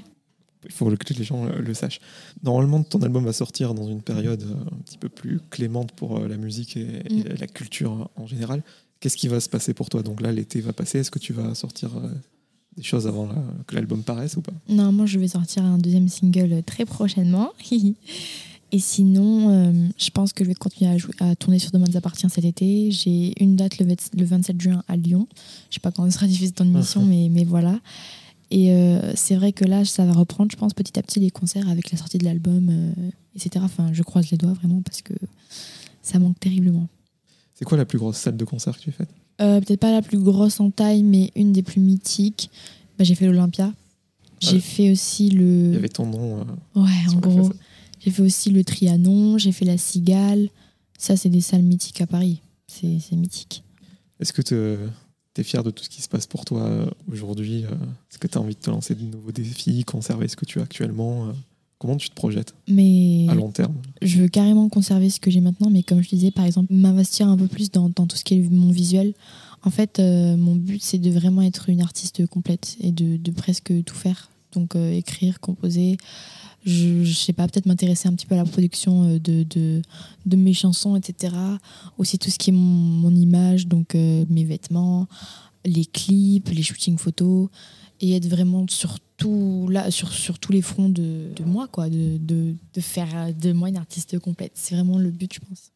Il 0.65 0.71
faut 0.73 0.85
que 0.89 1.13
les 1.13 1.23
gens 1.23 1.45
le, 1.45 1.73
sachent. 1.73 2.01
Normalement, 2.43 2.83
ton 2.83 3.01
album 3.01 3.23
va 3.25 3.31
sortir 3.33 3.73
dans 3.73 3.87
une 3.87 4.01
période 4.01 4.43
euh, 4.43 4.75
un 4.75 4.77
petit 4.83 4.97
peu 4.97 5.07
plus 5.09 5.39
clémente 5.49 5.91
pour 5.93 6.17
euh, 6.17 6.27
la 6.27 6.37
musique 6.37 6.75
et, 6.75 7.01
et 7.09 7.13
Mm. 7.13 7.23
la 7.39 7.47
culture 7.47 8.09
en 8.17 8.27
général. 8.27 8.61
Qu'est-ce 8.99 9.15
qui 9.15 9.29
va 9.29 9.39
se 9.39 9.47
passer 9.47 9.73
pour 9.73 9.89
toi? 9.89 10.03
Donc 10.03 10.19
là, 10.21 10.31
l'été 10.33 10.59
va 10.59 10.73
passer. 10.73 10.99
Est-ce 10.99 11.11
que 11.11 11.19
tu 11.19 11.31
vas 11.31 11.55
sortir 11.55 11.95
euh, 11.97 12.09
des 12.75 12.83
choses 12.83 13.07
avant 13.07 13.29
que 13.67 13.75
l'album 13.75 14.03
paraisse 14.03 14.35
ou 14.35 14.41
pas? 14.41 14.51
Normalement, 14.67 15.05
je 15.05 15.17
vais 15.19 15.29
sortir 15.29 15.63
un 15.63 15.77
deuxième 15.77 16.09
single 16.09 16.61
très 16.65 16.83
prochainement. 16.85 17.51
Et 18.71 18.77
sinon, 18.79 19.49
euh, 19.49 19.87
je 19.97 20.09
pense 20.11 20.31
que 20.31 20.43
je 20.43 20.49
vais 20.49 20.53
continuer 20.55 20.91
à, 20.91 20.97
jouer- 20.97 21.13
à 21.19 21.35
tourner 21.35 21.57
sur 21.57 21.71
Demain 21.71 21.85
nous 21.89 21.97
appartient 21.97 22.29
cet 22.29 22.45
été. 22.45 22.91
J'ai 22.91 23.33
une 23.43 23.55
date 23.55 23.79
le, 23.79 23.85
vingt- 23.87 24.11
le 24.15 24.25
27 24.25 24.61
juin 24.61 24.83
à 24.87 24.95
Lyon. 24.95 25.27
Je 25.71 25.75
sais 25.75 25.79
pas 25.79 25.91
quand 25.91 26.03
sera 26.11 26.27
diffusée 26.27 26.51
ton 26.51 26.65
émission, 26.65 27.03
mais, 27.05 27.29
mais 27.31 27.45
voilà. 27.45 27.79
Et 28.51 28.71
euh, 28.73 29.13
c'est 29.15 29.35
vrai 29.35 29.53
que 29.53 29.63
là, 29.65 29.85
ça 29.85 30.05
va 30.05 30.13
reprendre, 30.13 30.51
je 30.51 30.57
pense, 30.57 30.73
petit 30.73 30.97
à 30.97 31.03
petit 31.03 31.19
les 31.19 31.29
concerts 31.29 31.69
avec 31.69 31.91
la 31.91 31.97
sortie 31.97 32.17
de 32.17 32.25
l'album, 32.25 32.69
euh, 32.69 32.91
etc. 33.35 33.63
Enfin, 33.63 33.89
je 33.93 34.01
croise 34.03 34.31
les 34.31 34.37
doigts 34.37 34.53
vraiment 34.53 34.81
parce 34.81 35.01
que 35.03 35.13
ça 36.01 36.17
manque 36.19 36.39
terriblement. 36.39 36.87
C'est 37.53 37.65
quoi 37.65 37.77
la 37.77 37.85
plus 37.85 37.99
grosse 37.99 38.17
salle 38.17 38.37
de 38.37 38.45
concert 38.45 38.75
que 38.77 38.81
tu 38.83 38.89
as 38.89 38.93
faite? 38.93 39.09
Euh, 39.41 39.61
Peut-être 39.61 39.79
pas 39.79 39.91
la 39.91 40.01
plus 40.01 40.17
grosse 40.17 40.59
en 40.59 40.71
taille, 40.71 41.03
mais 41.03 41.31
une 41.35 41.51
des 41.53 41.61
plus 41.63 41.79
mythiques. 41.79 42.49
Bah, 42.97 43.03
j'ai 43.03 43.15
fait 43.15 43.27
l'Olympia. 43.27 43.71
J'ai 44.39 44.53
Ouais. 44.53 44.59
fait 44.59 44.91
aussi 44.91 45.29
le. 45.29 45.67
Il 45.69 45.73
y 45.73 45.77
avait 45.77 45.89
ton 45.89 46.05
nom. 46.05 46.45
Ouais, 46.75 46.89
en 47.09 47.15
gros. 47.19 47.51
J'ai 47.99 48.11
fait 48.11 48.21
aussi 48.21 48.49
le 48.49 48.63
Trianon, 48.63 49.37
j'ai 49.37 49.51
fait 49.51 49.65
la 49.65 49.77
Cigale. 49.77 50.49
Ça, 50.97 51.17
c'est 51.17 51.29
des 51.29 51.41
salles 51.41 51.63
mythiques 51.63 51.99
à 52.01 52.07
Paris. 52.07 52.41
C'est 52.67 53.11
mythique. 53.13 53.63
Est-ce 54.21 54.31
que 54.33 54.41
tu 54.41 54.55
es 55.39 55.43
fier 55.43 55.63
de 55.63 55.71
tout 55.71 55.83
ce 55.83 55.89
qui 55.89 56.01
se 56.01 56.09
passe 56.09 56.27
pour 56.27 56.45
toi 56.45 56.61
euh, 56.63 56.85
aujourd'hui 57.11 57.63
euh, 57.65 57.71
Est-ce 58.09 58.17
que 58.19 58.27
tu 58.27 58.37
as 58.37 58.41
envie 58.41 58.55
de 58.55 58.59
te 58.59 58.69
lancer 58.69 58.95
de 58.95 59.03
nouveaux 59.03 59.31
défis, 59.31 59.83
conserver 59.83 60.27
ce 60.27 60.35
que 60.35 60.45
tu 60.45 60.59
as 60.59 60.63
actuellement 60.63 61.27
euh, 61.27 61.31
Comment 61.79 61.95
tu 61.95 62.09
te 62.09 62.15
projettes 62.15 62.53
Mais 62.67 63.25
à 63.29 63.35
long 63.35 63.51
terme? 63.51 63.73
je 64.01 64.19
veux 64.21 64.27
carrément 64.27 64.67
conserver 64.67 65.09
ce 65.09 65.21
que 65.21 65.31
j'ai 65.31 65.39
maintenant. 65.39 65.69
Mais 65.69 65.81
comme 65.81 66.01
je 66.03 66.09
disais, 66.09 66.29
par 66.29 66.43
exemple, 66.43 66.73
m'investir 66.73 67.29
un 67.29 67.37
peu 67.37 67.47
plus 67.47 67.71
dans, 67.71 67.89
dans 67.89 68.05
tout 68.05 68.17
ce 68.17 68.25
qui 68.25 68.33
est 68.35 68.49
mon 68.49 68.69
visuel. 68.71 69.13
En 69.63 69.69
fait, 69.69 69.99
euh, 69.99 70.35
mon 70.35 70.55
but, 70.55 70.81
c'est 70.83 70.97
de 70.97 71.09
vraiment 71.09 71.41
être 71.41 71.69
une 71.69 71.81
artiste 71.81 72.25
complète 72.27 72.75
et 72.81 72.91
de, 72.91 73.15
de 73.15 73.31
presque 73.31 73.71
tout 73.85 73.95
faire. 73.95 74.29
Donc, 74.51 74.75
euh, 74.75 74.91
écrire, 74.91 75.39
composer. 75.39 75.95
Je, 76.65 77.03
je 77.03 77.13
sais 77.13 77.33
pas, 77.33 77.47
peut-être 77.47 77.65
m'intéresser 77.65 78.07
un 78.07 78.13
petit 78.13 78.25
peu 78.25 78.35
à 78.35 78.39
la 78.39 78.45
production 78.45 79.03
euh, 79.03 79.19
de, 79.19 79.43
de, 79.43 79.81
de 80.25 80.35
mes 80.35 80.53
chansons, 80.53 80.95
etc. 80.95 81.33
Aussi 81.97 82.19
tout 82.19 82.29
ce 82.29 82.37
qui 82.37 82.49
est 82.49 82.53
mon, 82.53 82.59
mon 82.61 83.15
image, 83.15 83.67
donc 83.67 83.95
euh, 83.95 84.25
mes 84.29 84.43
vêtements, 84.43 85.07
les 85.65 85.85
clips, 85.85 86.49
les 86.49 86.63
shootings 86.63 86.97
photos. 86.97 87.49
Et 88.01 88.15
être 88.15 88.27
vraiment 88.27 88.65
sur, 88.69 88.97
tout, 89.17 89.67
là, 89.69 89.91
sur, 89.91 90.11
sur 90.13 90.39
tous 90.39 90.53
les 90.53 90.61
fronts 90.61 90.87
de, 90.89 91.33
de 91.35 91.43
moi, 91.43 91.67
quoi. 91.67 91.89
De, 91.89 92.17
de, 92.17 92.55
de 92.73 92.81
faire 92.81 93.33
de 93.33 93.51
moi 93.51 93.67
une 93.67 93.77
artiste 93.77 94.17
complète. 94.19 94.53
C'est 94.55 94.75
vraiment 94.75 94.97
le 94.97 95.11
but, 95.11 95.33
je 95.33 95.39
pense. 95.39 95.71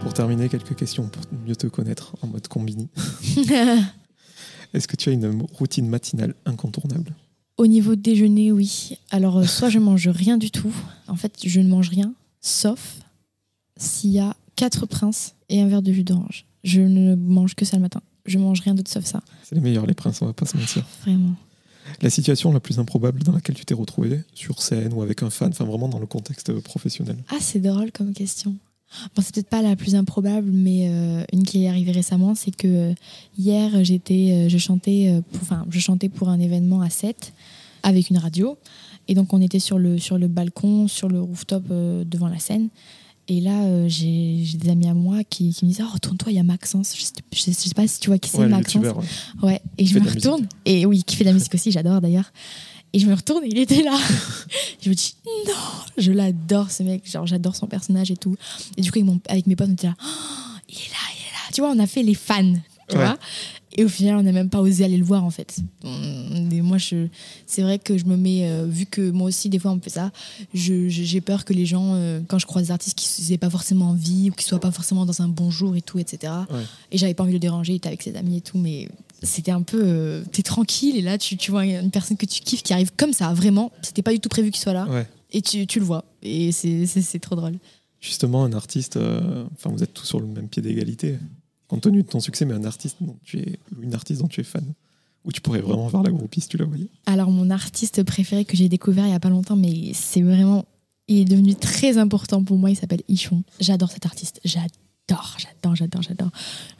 Pour 0.00 0.12
terminer, 0.12 0.48
quelques 0.48 0.74
questions 0.74 1.08
pour 1.08 1.22
mieux 1.46 1.56
te 1.56 1.66
connaître 1.68 2.16
en 2.22 2.26
mode 2.26 2.46
combini. 2.48 2.88
Est-ce 4.74 4.88
que 4.88 4.96
tu 4.96 5.08
as 5.08 5.12
une 5.12 5.46
routine 5.52 5.88
matinale 5.88 6.34
incontournable? 6.44 7.14
Au 7.56 7.66
niveau 7.66 7.94
déjeuner, 7.94 8.50
oui. 8.50 8.98
Alors, 9.10 9.38
euh, 9.38 9.44
soit 9.44 9.68
je 9.68 9.78
mange 9.78 10.08
rien 10.08 10.38
du 10.38 10.50
tout. 10.50 10.74
En 11.06 11.16
fait, 11.16 11.38
je 11.44 11.60
ne 11.60 11.68
mange 11.68 11.88
rien, 11.88 12.12
sauf 12.40 12.96
s'il 13.76 14.10
y 14.10 14.18
a 14.18 14.36
quatre 14.56 14.86
princes 14.86 15.34
et 15.48 15.60
un 15.60 15.68
verre 15.68 15.82
de 15.82 15.92
jus 15.92 16.04
d'orange. 16.04 16.46
Je 16.64 16.80
ne 16.80 17.14
mange 17.14 17.54
que 17.54 17.64
ça 17.64 17.76
le 17.76 17.82
matin. 17.82 18.00
Je 18.26 18.38
mange 18.38 18.60
rien 18.60 18.74
d'autre 18.74 18.90
sauf 18.90 19.04
ça. 19.04 19.22
C'est 19.42 19.54
les 19.54 19.60
meilleurs, 19.60 19.86
les 19.86 19.94
princes, 19.94 20.22
on 20.22 20.26
va 20.26 20.32
pas 20.32 20.46
se 20.46 20.56
mentir. 20.56 20.84
Vraiment. 21.02 21.34
La 22.00 22.10
situation 22.10 22.52
la 22.52 22.60
plus 22.60 22.78
improbable 22.78 23.22
dans 23.22 23.32
laquelle 23.32 23.54
tu 23.54 23.64
t'es 23.64 23.74
retrouvé, 23.74 24.22
sur 24.32 24.62
scène 24.62 24.92
ou 24.94 25.02
avec 25.02 25.22
un 25.22 25.30
fan, 25.30 25.50
enfin 25.50 25.64
vraiment 25.64 25.88
dans 25.88 25.98
le 25.98 26.06
contexte 26.06 26.52
professionnel. 26.60 27.18
Ah, 27.28 27.36
c'est 27.40 27.60
drôle 27.60 27.92
comme 27.92 28.14
question. 28.14 28.56
Bon, 29.16 29.22
c'est 29.22 29.34
peut-être 29.34 29.48
pas 29.48 29.62
la 29.62 29.74
plus 29.76 29.94
improbable, 29.96 30.48
mais 30.52 30.86
euh, 30.88 31.24
une 31.32 31.42
qui 31.44 31.64
est 31.64 31.68
arrivée 31.68 31.92
récemment, 31.92 32.34
c'est 32.34 32.54
que 32.54 32.66
euh, 32.68 32.94
hier, 33.38 33.82
j'étais, 33.84 34.30
euh, 34.32 34.48
je 34.48 34.58
chantais, 34.58 35.20
pour, 35.32 35.42
enfin, 35.42 35.66
je 35.70 35.80
chantais 35.80 36.08
pour 36.08 36.28
un 36.28 36.38
événement 36.38 36.80
à 36.80 36.90
7 36.90 37.32
avec 37.82 38.10
une 38.10 38.18
radio, 38.18 38.56
et 39.08 39.14
donc 39.14 39.32
on 39.32 39.40
était 39.42 39.58
sur 39.58 39.78
le 39.78 39.98
sur 39.98 40.16
le 40.16 40.28
balcon, 40.28 40.86
sur 40.88 41.08
le 41.08 41.20
rooftop 41.20 41.64
devant 41.68 42.28
la 42.28 42.38
scène. 42.38 42.68
Et 43.26 43.40
là, 43.40 43.88
j'ai 43.88 44.44
des 44.58 44.68
amis 44.68 44.86
à 44.86 44.92
moi 44.94 45.24
qui, 45.24 45.50
qui 45.54 45.64
me 45.64 45.70
disent 45.70 45.82
Oh, 45.82 45.90
retourne-toi, 45.94 46.30
il 46.30 46.36
y 46.36 46.38
a 46.38 46.42
Maxence. 46.42 46.94
Je 46.96 47.02
sais, 47.04 47.12
je 47.34 47.40
sais- 47.52 47.74
pas 47.74 47.86
si 47.88 47.98
tu 48.00 48.08
vois 48.10 48.18
qui 48.18 48.28
c'est, 48.28 48.38
Ouais, 48.38 48.48
Maxence. 48.48 48.84
ouais. 48.84 48.92
Ouais, 49.42 49.60
et 49.78 49.86
je 49.86 49.98
me 49.98 50.06
retourne. 50.08 50.46
Et 50.66 50.84
oui, 50.86 51.02
qui 51.04 51.16
fait 51.16 51.24
de 51.24 51.30
la 51.30 51.34
musique 51.34 51.54
aussi, 51.54 51.72
j'adore 51.72 52.00
d'ailleurs. 52.02 52.32
Et 52.94 52.98
je 53.00 53.06
me 53.06 53.14
retourne 53.14 53.44
et 53.44 53.48
il 53.48 53.58
était 53.58 53.82
là. 53.82 53.98
je 54.80 54.88
me 54.88 54.94
dis 54.94 55.14
non, 55.26 55.52
je 55.98 56.12
l'adore 56.12 56.70
ce 56.70 56.82
mec, 56.84 57.10
genre 57.10 57.26
j'adore 57.26 57.56
son 57.56 57.66
personnage 57.66 58.10
et 58.10 58.16
tout. 58.16 58.36
Et 58.76 58.82
du 58.82 58.90
coup, 58.92 58.98
avec, 59.00 59.06
mon- 59.06 59.20
avec 59.28 59.46
mes 59.48 59.56
potes, 59.56 59.68
on 59.68 59.72
était 59.72 59.88
là, 59.88 59.96
Oh, 60.00 60.06
il 60.68 60.76
est 60.76 60.78
là, 60.78 60.96
il 61.12 61.20
est 61.20 61.32
là. 61.32 61.52
Tu 61.52 61.60
vois, 61.60 61.70
on 61.70 61.78
a 61.80 61.86
fait 61.88 62.02
les 62.04 62.14
fans, 62.14 62.54
tu 62.88 62.96
Ouais. 62.96 63.04
vois. 63.04 63.18
Et 63.76 63.84
au 63.84 63.88
final, 63.88 64.14
on 64.16 64.22
n'a 64.22 64.30
même 64.30 64.48
pas 64.50 64.60
osé 64.60 64.84
aller 64.84 64.96
le 64.96 65.04
voir 65.04 65.24
en 65.24 65.30
fait. 65.30 65.56
Et 65.82 66.60
moi, 66.60 66.78
je, 66.78 67.08
c'est 67.44 67.62
vrai 67.62 67.80
que 67.80 67.98
je 67.98 68.04
me 68.04 68.16
mets, 68.16 68.48
euh, 68.48 68.66
vu 68.66 68.86
que 68.86 69.10
moi 69.10 69.26
aussi, 69.26 69.48
des 69.48 69.58
fois, 69.58 69.72
on 69.72 69.76
me 69.76 69.80
fait 69.80 69.90
ça, 69.90 70.12
je- 70.54 70.88
j'ai 70.88 71.20
peur 71.20 71.44
que 71.44 71.52
les 71.52 71.66
gens, 71.66 71.94
euh, 71.96 72.20
quand 72.28 72.38
je 72.38 72.46
croise 72.46 72.66
des 72.66 72.70
artistes 72.70 72.96
qui 72.96 73.08
n'aient 73.28 73.38
pas 73.38 73.50
forcément 73.50 73.86
envie 73.88 74.30
ou 74.30 74.32
qui 74.32 74.44
soient 74.44 74.60
pas 74.60 74.70
forcément 74.70 75.04
dans 75.04 75.20
un 75.22 75.26
bon 75.28 75.50
jour 75.50 75.74
et 75.74 75.82
tout, 75.82 75.98
etc. 75.98 76.32
Ouais. 76.52 76.60
Et 76.92 76.98
j'avais 76.98 77.14
pas 77.14 77.24
envie 77.24 77.32
de 77.32 77.36
le 77.36 77.40
déranger, 77.40 77.72
il 77.72 77.76
était 77.76 77.88
avec 77.88 78.02
ses 78.02 78.14
amis 78.14 78.36
et 78.36 78.40
tout, 78.42 78.58
mais 78.58 78.88
c'était 79.24 79.50
un 79.50 79.62
peu. 79.62 79.80
euh, 79.84 80.24
T'es 80.32 80.42
tranquille 80.42 80.96
et 80.96 81.02
là, 81.02 81.18
tu, 81.18 81.36
tu 81.36 81.50
vois 81.50 81.64
une 81.66 81.90
personne 81.90 82.16
que 82.16 82.26
tu 82.26 82.40
kiffes 82.40 82.62
qui 82.62 82.72
arrive 82.72 82.92
comme 82.96 83.12
ça, 83.12 83.32
vraiment. 83.34 83.72
C'était 83.82 84.02
pas 84.02 84.12
du 84.12 84.20
tout 84.20 84.28
prévu 84.28 84.50
qu'il 84.50 84.60
soit 84.62 84.72
là. 84.72 84.86
Ouais. 84.88 85.06
Et 85.32 85.42
tu, 85.42 85.66
tu 85.66 85.80
le 85.80 85.84
vois. 85.84 86.04
Et 86.22 86.52
c'est- 86.52 87.18
trop 87.18 87.34
drôle. 87.36 87.58
Justement, 88.00 88.44
un 88.44 88.52
artiste, 88.52 88.96
euh, 88.96 89.44
enfin 89.54 89.70
vous 89.70 89.82
êtes 89.82 89.94
tous 89.94 90.04
sur 90.04 90.20
le 90.20 90.26
même 90.26 90.48
pied 90.48 90.60
d'égalité, 90.62 91.18
compte 91.68 91.80
tenu 91.82 92.02
de 92.02 92.08
ton 92.08 92.20
succès, 92.20 92.44
mais 92.44 92.54
un 92.54 92.64
artiste 92.64 92.98
dont 93.00 93.16
tu 93.24 93.38
es, 93.38 93.58
ou 93.76 93.82
une 93.82 93.94
artiste 93.94 94.20
dont 94.20 94.28
tu 94.28 94.40
es 94.42 94.44
fan, 94.44 94.64
où 95.24 95.32
tu 95.32 95.40
pourrais 95.40 95.60
vraiment 95.60 95.88
faire 95.88 96.02
la 96.02 96.10
groupie 96.10 96.42
si 96.42 96.48
tu 96.48 96.58
la 96.58 96.66
voyais. 96.66 96.88
Alors, 97.06 97.30
mon 97.30 97.48
artiste 97.50 98.02
préféré 98.02 98.44
que 98.44 98.56
j'ai 98.58 98.68
découvert 98.68 99.06
il 99.06 99.10
y 99.10 99.14
a 99.14 99.20
pas 99.20 99.30
longtemps, 99.30 99.56
mais 99.56 99.92
c'est 99.94 100.20
vraiment. 100.22 100.66
Il 101.08 101.18
est 101.18 101.24
devenu 101.24 101.54
très 101.54 101.96
important 101.98 102.44
pour 102.44 102.56
moi, 102.58 102.70
il 102.70 102.76
s'appelle 102.76 103.02
Ichon. 103.08 103.42
J'adore 103.60 103.90
cet 103.90 104.04
artiste. 104.06 104.40
J'adore, 104.44 104.68
j'adore, 105.08 105.76
j'adore, 105.76 106.02
j'adore. 106.02 106.30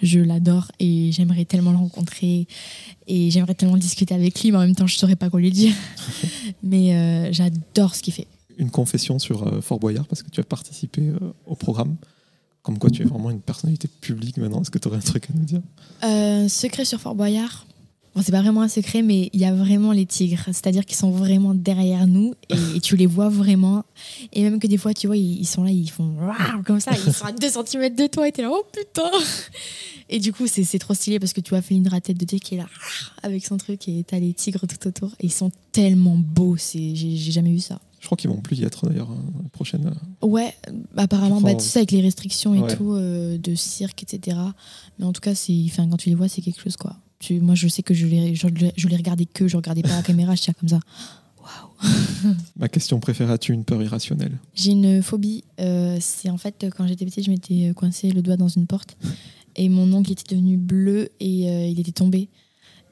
Je 0.02 0.20
l'adore 0.20 0.70
et 0.78 1.12
j'aimerais 1.12 1.44
tellement 1.44 1.72
le 1.72 1.78
rencontrer 1.78 2.46
et 3.06 3.30
j'aimerais 3.30 3.54
tellement 3.54 3.76
discuter 3.76 4.14
avec 4.14 4.40
lui, 4.42 4.50
mais 4.50 4.58
en 4.58 4.60
même 4.60 4.74
temps, 4.74 4.86
je 4.86 4.96
saurais 4.96 5.16
pas 5.16 5.30
quoi 5.30 5.40
lui 5.40 5.50
dire. 5.50 5.74
mais 6.62 6.94
euh, 6.94 7.32
j'adore 7.32 7.94
ce 7.94 8.02
qu'il 8.02 8.14
fait. 8.14 8.26
Une 8.56 8.70
confession 8.70 9.18
sur 9.18 9.46
euh, 9.46 9.60
Fort 9.60 9.78
Boyard, 9.78 10.06
parce 10.06 10.22
que 10.22 10.30
tu 10.30 10.40
as 10.40 10.44
participé 10.44 11.02
euh, 11.02 11.32
au 11.46 11.54
programme, 11.54 11.96
comme 12.62 12.78
quoi 12.78 12.90
tu 12.90 13.02
es 13.02 13.04
vraiment 13.04 13.30
une 13.30 13.40
personnalité 13.40 13.88
publique 13.88 14.36
maintenant. 14.38 14.62
Est-ce 14.62 14.70
que 14.70 14.78
tu 14.78 14.88
aurais 14.88 14.98
un 14.98 15.00
truc 15.00 15.28
à 15.30 15.32
nous 15.34 15.44
dire? 15.44 15.60
Euh, 16.04 16.48
secret 16.48 16.84
sur 16.84 17.00
Fort 17.00 17.14
Boyard. 17.14 17.66
Bon, 18.14 18.22
c'est 18.22 18.30
pas 18.32 18.42
vraiment 18.42 18.62
un 18.62 18.68
secret, 18.68 19.02
mais 19.02 19.28
il 19.32 19.40
y 19.40 19.44
a 19.44 19.52
vraiment 19.52 19.90
les 19.90 20.06
tigres. 20.06 20.44
C'est-à-dire 20.46 20.84
qu'ils 20.86 20.96
sont 20.96 21.10
vraiment 21.10 21.52
derrière 21.52 22.06
nous 22.06 22.34
et, 22.48 22.76
et 22.76 22.80
tu 22.80 22.96
les 22.96 23.06
vois 23.06 23.28
vraiment. 23.28 23.84
Et 24.32 24.42
même 24.42 24.60
que 24.60 24.68
des 24.68 24.76
fois, 24.78 24.94
tu 24.94 25.08
vois, 25.08 25.16
ils, 25.16 25.40
ils 25.40 25.46
sont 25.46 25.64
là, 25.64 25.70
ils 25.70 25.90
font 25.90 26.14
comme 26.64 26.78
ça, 26.78 26.92
ils 26.92 27.12
sont 27.12 27.24
à 27.24 27.32
2 27.32 27.48
cm 27.48 27.94
de 27.96 28.06
toi 28.06 28.28
et 28.28 28.32
t'es 28.32 28.42
là, 28.42 28.50
oh 28.52 28.62
putain 28.72 29.10
Et 30.08 30.20
du 30.20 30.32
coup, 30.32 30.46
c'est 30.46 30.78
trop 30.78 30.94
stylé 30.94 31.18
parce 31.18 31.32
que 31.32 31.40
tu 31.40 31.50
vois 31.50 31.62
Félindra 31.62 32.00
tête 32.00 32.16
de 32.18 32.24
tigre 32.24 32.42
qui 32.44 32.54
est 32.54 32.58
là 32.58 32.68
avec 33.22 33.44
son 33.44 33.56
truc 33.56 33.88
et 33.88 34.04
t'as 34.06 34.18
les 34.20 34.32
tigres 34.32 34.66
tout 34.68 34.86
autour. 34.86 35.10
Et 35.18 35.26
ils 35.26 35.32
sont 35.32 35.50
tellement 35.72 36.16
beaux, 36.16 36.56
c'est- 36.56 36.94
j'ai 36.94 37.16
jamais 37.32 37.50
vu 37.50 37.58
ça. 37.60 37.80
Je 38.00 38.06
crois 38.06 38.16
qu'ils 38.16 38.28
vont 38.28 38.36
plus 38.36 38.58
y 38.58 38.64
être 38.64 38.86
d'ailleurs 38.86 39.10
hein, 39.10 39.24
la 39.42 39.48
prochaine. 39.48 39.86
euh. 40.22 40.26
Ouais, 40.26 40.54
apparemment, 40.96 41.40
bah, 41.40 41.54
tu 41.54 41.64
sais, 41.64 41.78
avec 41.78 41.90
les 41.90 42.02
restrictions 42.02 42.54
et 42.54 42.60
Ouais. 42.60 42.76
tout, 42.76 42.92
euh, 42.92 43.38
de 43.38 43.54
cirque, 43.54 44.02
etc. 44.02 44.36
Mais 44.98 45.06
en 45.06 45.12
tout 45.14 45.22
cas, 45.22 45.32
enfin, 45.32 45.88
quand 45.88 45.96
tu 45.96 46.10
les 46.10 46.14
vois, 46.14 46.28
c'est 46.28 46.42
quelque 46.42 46.60
chose, 46.60 46.76
quoi. 46.76 46.96
Tu, 47.24 47.40
moi, 47.40 47.54
je 47.54 47.68
sais 47.68 47.82
que 47.82 47.94
je 47.94 48.06
les, 48.06 48.34
je, 48.34 48.46
les- 48.48 48.72
je 48.76 48.86
les 48.88 48.96
regardais 48.96 49.24
que, 49.24 49.48
je 49.48 49.56
regardais 49.56 49.80
pas 49.82 49.88
la 49.96 50.02
caméra, 50.02 50.34
je 50.34 50.42
tiens 50.42 50.52
comme 50.60 50.68
ça. 50.68 50.80
Waouh 51.42 52.34
Ma 52.56 52.68
question 52.68 53.00
préférée, 53.00 53.32
as-tu 53.32 53.52
une 53.54 53.64
peur 53.64 53.82
irrationnelle? 53.82 54.36
J'ai 54.54 54.72
une 54.72 55.02
phobie, 55.02 55.42
euh, 55.60 55.96
c'est 56.00 56.28
en 56.28 56.36
fait, 56.36 56.66
quand 56.76 56.86
j'étais 56.86 57.04
petite, 57.06 57.24
je 57.24 57.30
m'étais 57.30 57.72
coincé 57.74 58.10
le 58.10 58.20
doigt 58.20 58.36
dans 58.36 58.48
une 58.48 58.66
porte 58.66 58.96
et 59.56 59.68
mon 59.70 59.90
ongle 59.92 60.12
était 60.12 60.34
devenu 60.34 60.56
bleu 60.58 61.08
et 61.20 61.48
euh, 61.50 61.66
il 61.66 61.80
était 61.80 61.92
tombé. 61.92 62.28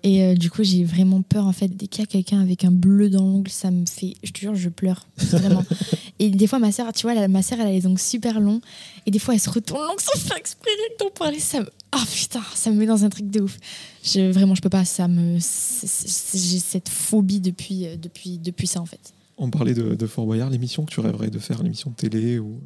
Et 0.05 0.22
euh, 0.24 0.34
du 0.34 0.50
coup, 0.50 0.64
j'ai 0.64 0.82
vraiment 0.84 1.22
peur, 1.22 1.46
en 1.46 1.53
fait, 1.53 1.68
dès 1.68 1.86
qu'il 1.86 2.00
y 2.00 2.03
a 2.03 2.07
quelqu'un 2.07 2.40
avec 2.40 2.64
un 2.64 2.72
bleu 2.72 3.09
dans 3.09 3.22
l'ongle, 3.22 3.50
ça 3.50 3.70
me 3.70 3.86
fait, 3.86 4.14
je 4.24 4.32
te 4.32 4.40
jure, 4.40 4.55
je 4.55 4.68
pleure, 4.68 5.07
vraiment. 5.16 5.64
et 6.18 6.28
des 6.30 6.46
fois, 6.48 6.59
ma 6.59 6.72
sœur, 6.72 6.92
tu 6.92 7.03
vois, 7.07 7.14
elle- 7.14 7.30
ma 7.30 7.42
sœur, 7.42 7.61
elle 7.61 7.68
a 7.68 7.72
les 7.72 7.86
ongles 7.86 8.00
super 8.00 8.40
longs 8.40 8.61
et 9.07 9.11
des 9.12 9.20
fois, 9.20 9.34
elle 9.34 9.40
se 9.40 9.48
retourne 9.50 9.80
l'ongle 9.86 10.00
sans 10.00 10.18
faire 10.18 10.36
exprès 10.36 10.70
rien 10.70 11.09
que. 11.09 11.38
Ça 11.40 11.61
me, 11.61 11.66
ah 11.92 12.03
putain, 12.12 12.42
ça 12.55 12.70
me 12.72 12.76
met 12.76 12.86
dans 12.86 13.05
un 13.05 13.09
truc 13.11 13.30
de 13.30 13.42
ouf. 13.42 13.59
Je, 14.03 14.32
vraiment, 14.32 14.57
je 14.57 14.61
peux 14.61 14.68
pas, 14.68 14.84
ça 14.84 15.07
me, 15.07 15.34
j'ai 15.38 16.59
cette 16.59 16.88
phobie 16.88 17.38
depuis, 17.40 17.86
euh, 17.86 17.96
depuis, 17.96 18.38
depuis 18.38 18.66
ça, 18.66 18.80
en 18.80 18.86
fait. 18.86 19.12
On 19.38 19.50
parlait 19.50 19.74
de, 19.74 19.94
de 19.94 20.07
Fort 20.07 20.26
Boyard, 20.26 20.50
l'émission 20.50 20.84
que 20.84 20.92
tu 20.92 20.98
rêverais 21.00 21.30
de 21.30 21.38
faire, 21.38 21.62
l'émission 21.62 21.90
de 21.90 21.94
télé, 21.96 22.38
ou 22.40 22.61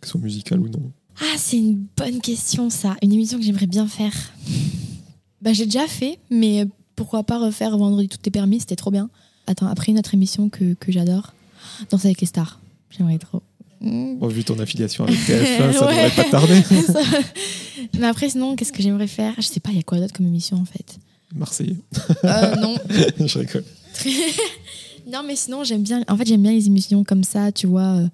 que 0.00 0.06
ce 0.06 0.12
soit 0.12 0.20
musicale 0.20 0.60
ou 0.60 0.68
non? 0.68 0.92
Ah, 1.20 1.34
c'est 1.36 1.58
une 1.58 1.84
bonne 1.96 2.20
question, 2.20 2.70
ça. 2.70 2.96
Une 3.02 3.12
émission 3.12 3.38
que 3.38 3.44
j'aimerais 3.44 3.66
bien 3.66 3.86
faire. 3.86 4.14
Bah, 5.44 5.52
j'ai 5.52 5.66
déjà 5.66 5.86
fait, 5.86 6.18
mais 6.30 6.66
pourquoi 6.96 7.22
pas 7.22 7.38
refaire 7.38 7.76
Vendredi 7.76 8.08
tout 8.08 8.18
est 8.26 8.30
permis, 8.30 8.60
c'était 8.60 8.76
trop 8.76 8.90
bien. 8.90 9.10
Attends, 9.46 9.66
après 9.66 9.92
une 9.92 9.98
autre 9.98 10.14
émission 10.14 10.48
que, 10.48 10.74
que 10.74 10.90
j'adore, 10.90 11.34
Danse 11.90 12.04
avec 12.06 12.20
les 12.20 12.26
stars. 12.26 12.60
J'aimerais 12.90 13.18
trop. 13.18 13.42
Mm. 13.80 14.16
Bon, 14.18 14.28
vu 14.28 14.42
ton 14.44 14.58
affiliation 14.58 15.04
avec 15.04 15.18
TF1, 15.18 15.72
ça 15.72 15.86
Ouais. 15.86 16.08
devrait 16.08 16.10
pas 16.16 16.24
tarder. 16.30 16.62
Mais 17.98 18.06
après, 18.06 18.30
sinon, 18.30 18.56
qu'est-ce 18.56 18.72
que 18.72 18.82
j'aimerais 18.82 19.06
faire? 19.06 19.34
Je 19.36 19.42
sais 19.42 19.60
pas, 19.60 19.70
il 19.70 19.76
y 19.76 19.80
a 19.80 19.82
quoi 19.82 19.98
d'autre 20.00 20.14
comme 20.14 20.26
émission 20.26 20.56
en 20.56 20.64
fait? 20.64 20.96
Marseillais. 21.34 21.76
Euh, 22.24 22.54
Non. 22.56 22.76
Je 23.26 23.38
rigole. 23.38 23.64
non, 25.12 25.22
mais 25.26 25.36
sinon, 25.36 25.64
j'aime 25.64 25.82
bien. 25.82 26.02
En 26.08 26.16
fait, 26.16 26.26
j'aime 26.26 26.42
bien 26.42 26.52
les 26.52 26.66
émissions 26.66 27.04
comme 27.04 27.24
ça, 27.24 27.52
tu 27.52 27.66
vois, 27.66 27.96
euh, 27.98 28.06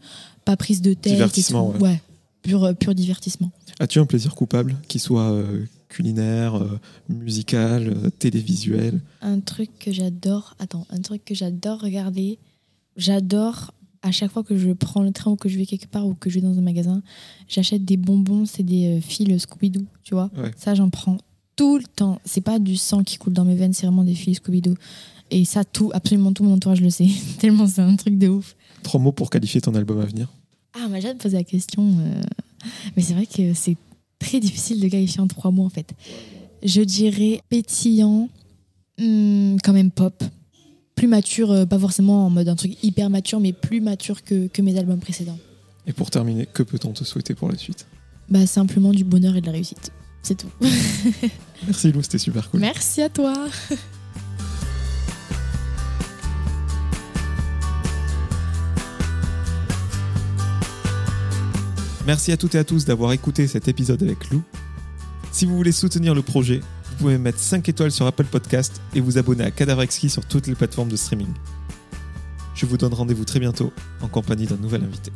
pas 0.44 0.56
prise 0.56 0.80
de 0.82 0.94
tête. 0.94 1.12
Divertissement, 1.12 1.70
ouais. 1.78 2.00
Pur, 2.42 2.64
euh, 2.64 2.72
pur 2.72 2.94
divertissement. 2.94 3.50
As-tu 3.78 3.98
un 3.98 4.06
plaisir 4.06 4.34
coupable, 4.34 4.76
qui 4.88 4.98
soit 4.98 5.30
euh, 5.30 5.64
culinaire, 5.90 6.54
euh, 6.56 6.78
musical, 7.10 7.88
euh, 7.88 8.10
télévisuel 8.10 9.00
Un 9.20 9.40
truc 9.40 9.68
que 9.78 9.92
j'adore, 9.92 10.54
attends, 10.58 10.86
un 10.88 11.00
truc 11.00 11.24
que 11.24 11.34
j'adore 11.34 11.80
regarder, 11.80 12.38
j'adore 12.96 13.74
à 14.02 14.12
chaque 14.12 14.30
fois 14.30 14.42
que 14.42 14.56
je 14.56 14.70
prends 14.72 15.02
le 15.02 15.10
train 15.12 15.30
ou 15.32 15.36
que 15.36 15.48
je 15.50 15.58
vais 15.58 15.66
quelque 15.66 15.88
part 15.88 16.06
ou 16.06 16.14
que 16.14 16.30
je 16.30 16.36
vais 16.36 16.40
dans 16.40 16.56
un 16.56 16.62
magasin, 16.62 17.02
j'achète 17.48 17.84
des 17.84 17.98
bonbons, 17.98 18.46
c'est 18.46 18.62
des 18.62 18.98
euh, 18.98 19.00
fils 19.02 19.28
Scooby-Doo, 19.44 19.84
tu 20.02 20.14
vois. 20.14 20.30
Ouais. 20.38 20.52
Ça, 20.56 20.74
j'en 20.74 20.88
prends 20.88 21.18
tout 21.56 21.76
le 21.76 21.84
temps. 21.84 22.18
C'est 22.24 22.40
pas 22.40 22.58
du 22.58 22.76
sang 22.76 23.02
qui 23.02 23.18
coule 23.18 23.34
dans 23.34 23.44
mes 23.44 23.54
veines, 23.56 23.74
c'est 23.74 23.84
vraiment 23.86 24.04
des 24.04 24.14
fils 24.14 24.38
Scooby-Doo. 24.38 24.74
Et 25.30 25.44
ça, 25.44 25.64
tout, 25.64 25.90
absolument 25.92 26.32
tout 26.32 26.44
mon 26.44 26.54
entourage 26.54 26.80
le 26.80 26.88
sait. 26.90 27.08
Tellement 27.38 27.66
c'est 27.66 27.82
un 27.82 27.96
truc 27.96 28.16
de 28.16 28.28
ouf. 28.28 28.56
Trois 28.82 29.00
mots 29.00 29.12
pour 29.12 29.28
qualifier 29.28 29.60
ton 29.60 29.74
album 29.74 30.00
à 30.00 30.06
venir. 30.06 30.28
Ah, 30.72 30.88
m'a 30.88 30.96
déjà 30.96 31.14
posé 31.14 31.36
la 31.36 31.44
question. 31.44 31.82
euh, 32.00 32.22
Mais 32.96 33.02
c'est 33.02 33.12
vrai 33.12 33.26
que 33.26 33.52
c'est 33.54 33.76
très 34.20 34.38
difficile 34.38 34.78
de 34.78 34.86
qualifier 34.86 35.20
en 35.20 35.26
trois 35.26 35.50
mots, 35.50 35.64
en 35.64 35.70
fait. 35.70 35.92
Je 36.62 36.82
dirais 36.82 37.42
pétillant, 37.48 38.28
hmm, 38.98 39.56
quand 39.64 39.72
même 39.72 39.90
pop. 39.90 40.22
Plus 40.94 41.08
mature, 41.08 41.50
euh, 41.50 41.66
pas 41.66 41.78
forcément 41.78 42.26
en 42.26 42.30
mode 42.30 42.48
un 42.48 42.54
truc 42.54 42.82
hyper 42.84 43.10
mature, 43.10 43.40
mais 43.40 43.52
plus 43.52 43.80
mature 43.80 44.22
que, 44.22 44.46
que 44.46 44.62
mes 44.62 44.78
albums 44.78 45.00
précédents. 45.00 45.38
Et 45.86 45.92
pour 45.92 46.10
terminer, 46.10 46.46
que 46.46 46.62
peut-on 46.62 46.92
te 46.92 47.02
souhaiter 47.02 47.34
pour 47.34 47.48
la 47.48 47.56
suite? 47.56 47.86
Bah, 48.28 48.46
simplement 48.46 48.92
du 48.92 49.02
bonheur 49.02 49.34
et 49.34 49.40
de 49.40 49.46
la 49.46 49.52
réussite. 49.52 49.90
C'est 50.22 50.36
tout. 50.36 50.50
Merci 51.66 51.90
Lou, 51.90 52.02
c'était 52.02 52.18
super 52.18 52.50
cool. 52.50 52.60
Merci 52.60 53.02
à 53.02 53.08
toi. 53.08 53.34
Merci 62.06 62.32
à 62.32 62.36
toutes 62.36 62.54
et 62.54 62.58
à 62.58 62.64
tous 62.64 62.84
d'avoir 62.84 63.12
écouté 63.12 63.46
cet 63.46 63.68
épisode 63.68 64.02
avec 64.02 64.30
Lou. 64.30 64.42
Si 65.32 65.44
vous 65.44 65.54
voulez 65.56 65.72
soutenir 65.72 66.14
le 66.14 66.22
projet, 66.22 66.60
vous 66.90 66.96
pouvez 66.96 67.18
mettre 67.18 67.38
5 67.38 67.68
étoiles 67.68 67.92
sur 67.92 68.06
Apple 68.06 68.24
Podcast 68.24 68.80
et 68.94 69.00
vous 69.00 69.18
abonner 69.18 69.44
à 69.44 69.50
Cadavre 69.50 69.82
Exquis 69.82 70.08
sur 70.08 70.24
toutes 70.24 70.46
les 70.46 70.54
plateformes 70.54 70.88
de 70.88 70.96
streaming. 70.96 71.32
Je 72.54 72.66
vous 72.66 72.76
donne 72.76 72.94
rendez-vous 72.94 73.24
très 73.24 73.38
bientôt 73.38 73.72
en 74.00 74.08
compagnie 74.08 74.46
d'un 74.46 74.56
nouvel 74.56 74.82
invité. 74.82 75.12